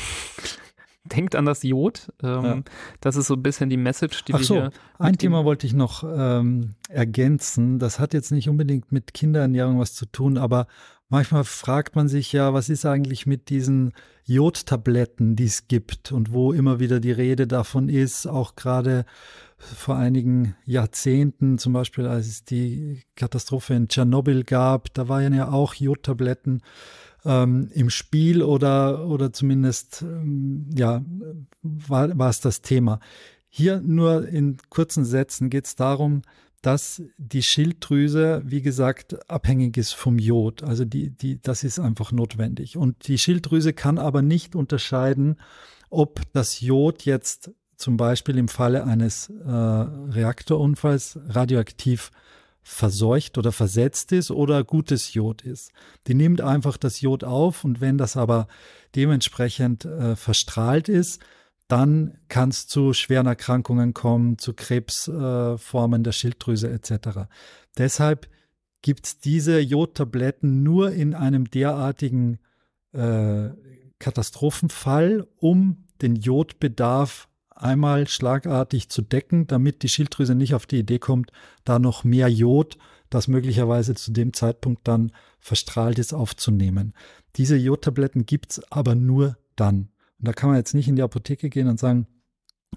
Denkt 1.16 1.36
an 1.36 1.46
das 1.46 1.64
Jod. 1.64 2.12
Ähm, 2.24 2.44
ja. 2.44 2.62
Das 3.02 3.16
ist 3.16 3.28
so 3.28 3.36
ein 3.36 3.44
bisschen 3.44 3.70
die 3.70 3.78
Message, 3.78 4.24
die 4.26 4.34
Ach 4.34 4.40
wir 4.40 4.46
so, 4.46 4.56
hier. 4.56 4.72
Ein 4.98 5.18
Thema 5.18 5.46
wollte 5.46 5.68
ich 5.68 5.74
noch 5.74 6.04
ähm, 6.04 6.76
ergänzen. 6.90 7.80
Das 7.80 8.00
hat 8.00 8.14
jetzt 8.14 8.32
nicht 8.32 8.50
unbedingt 8.50 8.92
mit 8.92 9.14
Kinderernährung 9.14 9.80
was 9.80 9.94
zu 9.94 10.06
tun, 10.06 10.38
aber 10.38 10.68
manchmal 11.10 11.44
fragt 11.44 11.96
man 11.96 12.08
sich 12.08 12.32
ja, 12.32 12.54
was 12.54 12.70
ist 12.70 12.86
eigentlich 12.86 13.26
mit 13.26 13.50
diesen 13.50 13.94
Jodtabletten, 14.26 15.36
die 15.36 15.46
es 15.46 15.68
gibt 15.68 16.12
und 16.12 16.32
wo 16.32 16.54
immer 16.54 16.80
wieder 16.80 17.00
die 17.00 17.12
Rede 17.12 17.48
davon 17.48 17.90
ist, 17.90 18.28
auch 18.28 18.56
gerade 18.56 19.06
vor 19.58 19.98
einigen 19.98 20.56
Jahrzehnten, 20.66 21.58
zum 21.58 21.74
Beispiel 21.74 22.06
als 22.06 22.28
es 22.28 22.46
die 22.46 23.02
Katastrophe 23.16 23.74
in 23.74 23.88
Tschernobyl 23.88 24.44
gab, 24.44 24.94
da 24.94 25.10
waren 25.10 25.34
ja 25.34 25.52
auch 25.52 25.74
Jodtabletten 25.74 26.62
ähm, 27.26 27.70
im 27.74 27.90
Spiel 27.90 28.44
oder, 28.44 29.06
oder 29.08 29.34
zumindest, 29.34 30.02
ähm, 30.02 30.70
ja, 30.76 31.04
war, 31.62 32.30
es 32.30 32.42
das 32.42 32.62
Thema. 32.62 33.00
Hier 33.50 33.82
nur 33.82 34.28
in 34.28 34.58
kurzen 34.70 35.06
Sätzen 35.06 35.50
geht 35.50 35.66
es 35.66 35.76
darum, 35.76 36.22
dass 36.62 37.02
die 37.18 37.44
Schilddrüse, 37.44 38.42
wie 38.46 38.62
gesagt, 38.62 39.30
abhängig 39.30 39.78
ist 39.78 39.94
vom 39.94 40.20
Jod. 40.20 40.64
Also 40.64 40.84
die, 40.86 41.10
die, 41.12 41.42
das 41.42 41.64
ist 41.64 41.80
einfach 41.80 42.12
notwendig. 42.12 42.76
Und 42.78 43.08
die 43.08 43.18
Schilddrüse 43.18 43.74
kann 43.74 43.98
aber 43.98 44.22
nicht 44.22 44.56
unterscheiden, 44.56 45.38
ob 45.90 46.22
das 46.34 46.60
Jod 46.60 47.04
jetzt 47.04 47.52
zum 47.78 47.96
Beispiel 47.96 48.38
im 48.38 48.50
Falle 48.50 48.84
eines 48.84 49.30
äh, 49.30 49.50
Reaktorunfalls 49.50 51.20
radioaktiv 51.28 52.12
verseucht 52.62 53.38
oder 53.38 53.52
versetzt 53.52 54.12
ist 54.12 54.32
oder 54.32 54.64
gutes 54.64 55.14
Jod 55.14 55.42
ist. 55.42 55.72
Die 56.08 56.14
nimmt 56.14 56.42
einfach 56.42 56.78
das 56.78 57.02
Jod 57.02 57.24
auf 57.24 57.64
und 57.64 57.82
wenn 57.82 57.98
das 57.98 58.18
aber 58.18 58.48
dementsprechend 58.96 59.86
äh, 59.86 60.16
verstrahlt 60.16 60.90
ist, 60.90 61.22
dann 61.68 62.18
kann 62.30 62.50
es 62.50 62.68
zu 62.68 62.94
schweren 62.94 63.28
Erkrankungen 63.28 63.94
kommen, 63.94 64.38
zu 64.38 64.54
Krebsformen 64.54 66.02
äh, 66.02 66.04
der 66.04 66.12
Schilddrüse 66.12 66.70
etc. 66.70 67.30
Deshalb 67.78 68.28
gibt 68.82 69.06
es 69.06 69.20
diese 69.20 69.60
Jodtabletten 69.60 70.64
nur 70.64 70.92
in 70.92 71.14
einem 71.14 71.50
derartigen 71.50 72.40
äh, 72.92 73.50
Katastrophenfall, 74.00 75.28
um 75.38 75.86
den 76.02 76.16
Jodbedarf 76.16 77.29
einmal 77.62 78.08
schlagartig 78.08 78.90
zu 78.90 79.02
decken, 79.02 79.48
damit 79.48 79.84
die 79.84 79.90
Schilddrüse 79.90 80.36
nicht 80.36 80.54
auf 80.54 80.66
die 80.66 80.80
Idee 80.80 81.00
kommt, 81.00 81.32
da 81.66 81.80
noch 81.80 82.04
mehr 82.04 82.28
Jod, 82.28 82.78
das 83.10 83.28
möglicherweise 83.28 83.96
zu 83.96 84.12
dem 84.12 84.34
Zeitpunkt 84.34 84.88
dann 84.88 85.12
verstrahlt 85.40 86.00
ist, 86.00 86.14
aufzunehmen. 86.14 86.94
Diese 87.36 87.56
Jodtabletten 87.56 88.26
gibt's 88.26 88.62
aber 88.72 88.96
nur 88.96 89.38
dann. 89.56 89.90
Und 90.20 90.28
da 90.28 90.34
kann 90.34 90.50
man 90.50 90.58
jetzt 90.58 90.74
nicht 90.74 90.88
in 90.88 90.96
die 90.96 91.02
Apotheke 91.02 91.50
gehen 91.50 91.68
und 91.68 91.80
sagen, 91.80 92.08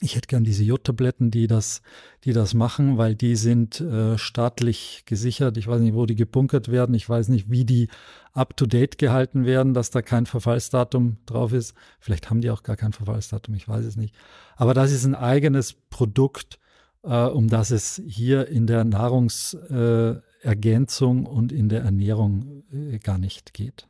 ich 0.01 0.17
hätte 0.17 0.27
gern 0.27 0.45
diese 0.45 0.65
Jodtabletten, 0.65 1.31
die 1.31 1.47
das, 1.47 1.83
die 2.25 2.33
das 2.33 2.55
machen, 2.55 2.97
weil 2.99 3.15
die 3.15 3.37
sind 3.37 3.81
äh, 3.81 4.19
staatlich 4.19 5.05
gesichert. 5.07 5.57
Ich 5.57 5.69
weiß 5.69 5.81
nicht, 5.81 5.95
wo 5.95 6.07
die 6.07 6.17
gebunkert 6.17 6.71
werden. 6.71 6.95
Ich 6.95 7.09
weiß 7.09 7.29
nicht, 7.29 7.51
wie 7.51 7.65
die 7.65 7.89
up 8.33 8.57
to 8.57 8.67
date 8.67 8.99
gehalten 8.99 9.45
werden, 9.45 9.75
dass 9.75 9.91
da 9.91 10.03
kein 10.03 10.27
Verfallsdatum 10.27 11.19
drauf 11.27 11.53
ist. 11.53 11.75
Vielleicht 12.01 12.31
haben 12.31 12.41
die 12.41 12.51
auch 12.51 12.63
gar 12.63 12.77
kein 12.77 12.93
Verfallsdatum. 12.93 13.55
Ich 13.55 13.69
weiß 13.69 13.85
es 13.85 13.97
nicht. 13.97 14.15
Aber 14.57 14.75
das 14.75 14.93
ist 14.93 15.05
ein 15.05 15.15
eigenes 15.15 15.75
Produkt, 15.75 16.59
äh, 17.03 17.27
um 17.27 17.49
das 17.49 17.71
es 17.71 18.03
hier 18.07 18.49
in 18.49 18.67
der 18.67 18.85
Nahrungsergänzung 18.85 21.27
äh, 21.27 21.29
und 21.29 21.53
in 21.53 21.69
der 21.69 21.83
Ernährung 21.83 22.65
äh, 22.73 22.99
gar 22.99 23.19
nicht 23.19 23.53
geht. 23.55 23.87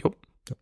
Jo. 0.00 0.14
Ja. 0.48 0.56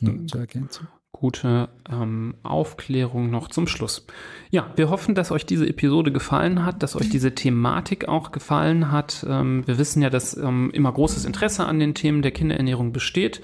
Nur 0.00 0.26
zur 0.26 0.40
Ergänzung 0.40 0.86
gute 1.14 1.68
ähm, 1.90 2.34
Aufklärung 2.42 3.30
noch 3.30 3.48
zum 3.48 3.66
Schluss. 3.66 4.04
Ja, 4.50 4.70
wir 4.76 4.90
hoffen, 4.90 5.14
dass 5.14 5.30
euch 5.30 5.46
diese 5.46 5.66
Episode 5.66 6.12
gefallen 6.12 6.66
hat, 6.66 6.82
dass 6.82 6.96
euch 6.96 7.08
diese 7.08 7.34
Thematik 7.34 8.08
auch 8.08 8.32
gefallen 8.32 8.90
hat. 8.90 9.24
Ähm, 9.26 9.66
wir 9.66 9.78
wissen 9.78 10.02
ja, 10.02 10.10
dass 10.10 10.36
ähm, 10.36 10.70
immer 10.74 10.92
großes 10.92 11.24
Interesse 11.24 11.64
an 11.66 11.78
den 11.78 11.94
Themen 11.94 12.20
der 12.20 12.32
Kinderernährung 12.32 12.92
besteht. 12.92 13.40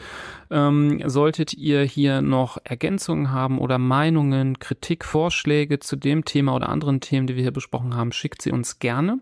Ähm, 0.50 1.00
solltet 1.06 1.54
ihr 1.54 1.82
hier 1.82 2.22
noch 2.22 2.58
Ergänzungen 2.64 3.30
haben 3.30 3.58
oder 3.60 3.78
Meinungen, 3.78 4.58
Kritik, 4.58 5.04
Vorschläge 5.04 5.78
zu 5.78 5.94
dem 5.94 6.24
Thema 6.24 6.56
oder 6.56 6.68
anderen 6.68 7.00
Themen, 7.00 7.28
die 7.28 7.36
wir 7.36 7.42
hier 7.42 7.52
besprochen 7.52 7.94
haben, 7.94 8.10
schickt 8.10 8.42
sie 8.42 8.50
uns 8.50 8.80
gerne. 8.80 9.20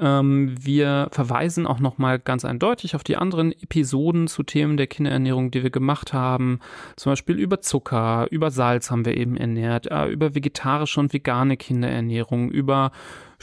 Ähm, 0.00 0.54
wir 0.60 1.08
verweisen 1.12 1.66
auch 1.66 1.78
nochmal 1.78 2.18
ganz 2.18 2.44
eindeutig 2.44 2.96
auf 2.96 3.04
die 3.04 3.16
anderen 3.16 3.52
Episoden 3.52 4.26
zu 4.26 4.42
Themen 4.42 4.76
der 4.76 4.88
Kinderernährung, 4.88 5.52
die 5.52 5.62
wir 5.62 5.70
gemacht 5.70 6.12
haben. 6.12 6.58
Zum 6.96 7.12
Beispiel 7.12 7.38
über 7.38 7.60
Zucker, 7.60 8.26
über 8.30 8.50
Salz 8.50 8.90
haben 8.90 9.04
wir 9.04 9.16
eben 9.16 9.36
ernährt, 9.36 9.86
äh, 9.86 10.06
über 10.08 10.34
vegetarische 10.34 10.98
und 10.98 11.12
vegane 11.12 11.56
Kinderernährung, 11.56 12.50
über 12.50 12.90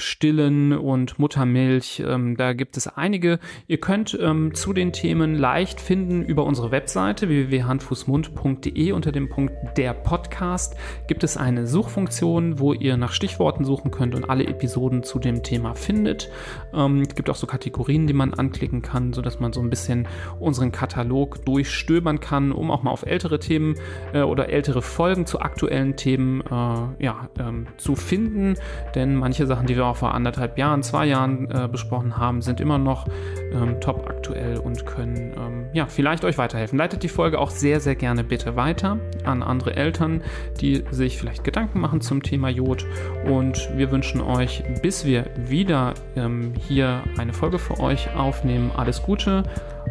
Stillen 0.01 0.73
und 0.73 1.19
Muttermilch. 1.19 2.03
Ähm, 2.05 2.35
da 2.37 2.53
gibt 2.53 2.77
es 2.77 2.87
einige. 2.87 3.39
Ihr 3.67 3.79
könnt 3.79 4.17
ähm, 4.19 4.53
zu 4.53 4.73
den 4.73 4.91
Themen 4.91 5.35
leicht 5.35 5.79
finden 5.79 6.23
über 6.23 6.45
unsere 6.45 6.71
Webseite 6.71 7.29
www.handfußmund.de 7.29 8.91
unter 8.91 9.11
dem 9.11 9.29
Punkt 9.29 9.53
der 9.77 9.93
Podcast 9.93 10.75
gibt 11.07 11.23
es 11.23 11.37
eine 11.37 11.67
Suchfunktion, 11.67 12.59
wo 12.59 12.73
ihr 12.73 12.97
nach 12.97 13.13
Stichworten 13.13 13.63
suchen 13.63 13.91
könnt 13.91 14.15
und 14.15 14.29
alle 14.29 14.45
Episoden 14.45 15.03
zu 15.03 15.19
dem 15.19 15.43
Thema 15.43 15.75
findet. 15.75 16.29
Ähm, 16.73 17.01
es 17.01 17.15
gibt 17.15 17.29
auch 17.29 17.35
so 17.35 17.47
Kategorien, 17.47 18.07
die 18.07 18.13
man 18.13 18.33
anklicken 18.33 18.81
kann, 18.81 19.13
sodass 19.13 19.39
man 19.39 19.53
so 19.53 19.61
ein 19.61 19.69
bisschen 19.69 20.07
unseren 20.39 20.71
Katalog 20.71 21.45
durchstöbern 21.45 22.19
kann, 22.19 22.51
um 22.51 22.71
auch 22.71 22.83
mal 22.83 22.91
auf 22.91 23.05
ältere 23.05 23.39
Themen 23.39 23.75
äh, 24.13 24.21
oder 24.21 24.49
ältere 24.49 24.81
Folgen 24.81 25.25
zu 25.25 25.39
aktuellen 25.39 25.95
Themen 25.95 26.41
äh, 26.41 27.03
ja, 27.03 27.29
ähm, 27.39 27.67
zu 27.77 27.95
finden. 27.95 28.55
Denn 28.95 29.15
manche 29.15 29.47
Sachen, 29.47 29.67
die 29.67 29.75
wir 29.75 29.85
auch 29.91 29.97
vor 29.97 30.15
anderthalb 30.15 30.57
Jahren, 30.57 30.83
zwei 30.83 31.05
Jahren 31.05 31.49
äh, 31.51 31.67
besprochen 31.67 32.17
haben, 32.17 32.41
sind 32.41 32.59
immer 32.59 32.77
noch 32.77 33.07
ähm, 33.51 33.79
top 33.81 34.09
aktuell 34.09 34.57
und 34.57 34.85
können 34.85 35.33
ähm, 35.37 35.65
ja 35.73 35.85
vielleicht 35.85 36.23
euch 36.23 36.37
weiterhelfen. 36.37 36.77
Leitet 36.77 37.03
die 37.03 37.09
Folge 37.09 37.39
auch 37.39 37.51
sehr, 37.51 37.79
sehr 37.79 37.95
gerne 37.95 38.23
bitte 38.23 38.55
weiter 38.55 38.97
an 39.23 39.43
andere 39.43 39.75
Eltern, 39.75 40.21
die 40.59 40.83
sich 40.91 41.17
vielleicht 41.17 41.43
Gedanken 41.43 41.79
machen 41.79 42.01
zum 42.01 42.23
Thema 42.23 42.49
Jod. 42.49 42.85
Und 43.25 43.69
wir 43.75 43.91
wünschen 43.91 44.21
euch, 44.21 44.63
bis 44.81 45.05
wir 45.05 45.25
wieder 45.35 45.93
ähm, 46.15 46.53
hier 46.67 47.03
eine 47.17 47.33
Folge 47.33 47.59
für 47.59 47.79
euch 47.79 48.15
aufnehmen, 48.15 48.71
alles 48.75 49.03
Gute 49.03 49.43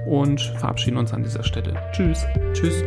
und 0.07 0.40
verabschieden 0.40 0.96
uns 0.96 1.12
an 1.12 1.22
dieser 1.22 1.44
Stelle. 1.44 1.74
Tschüss. 1.92 2.24
Tschüss. 2.53 2.82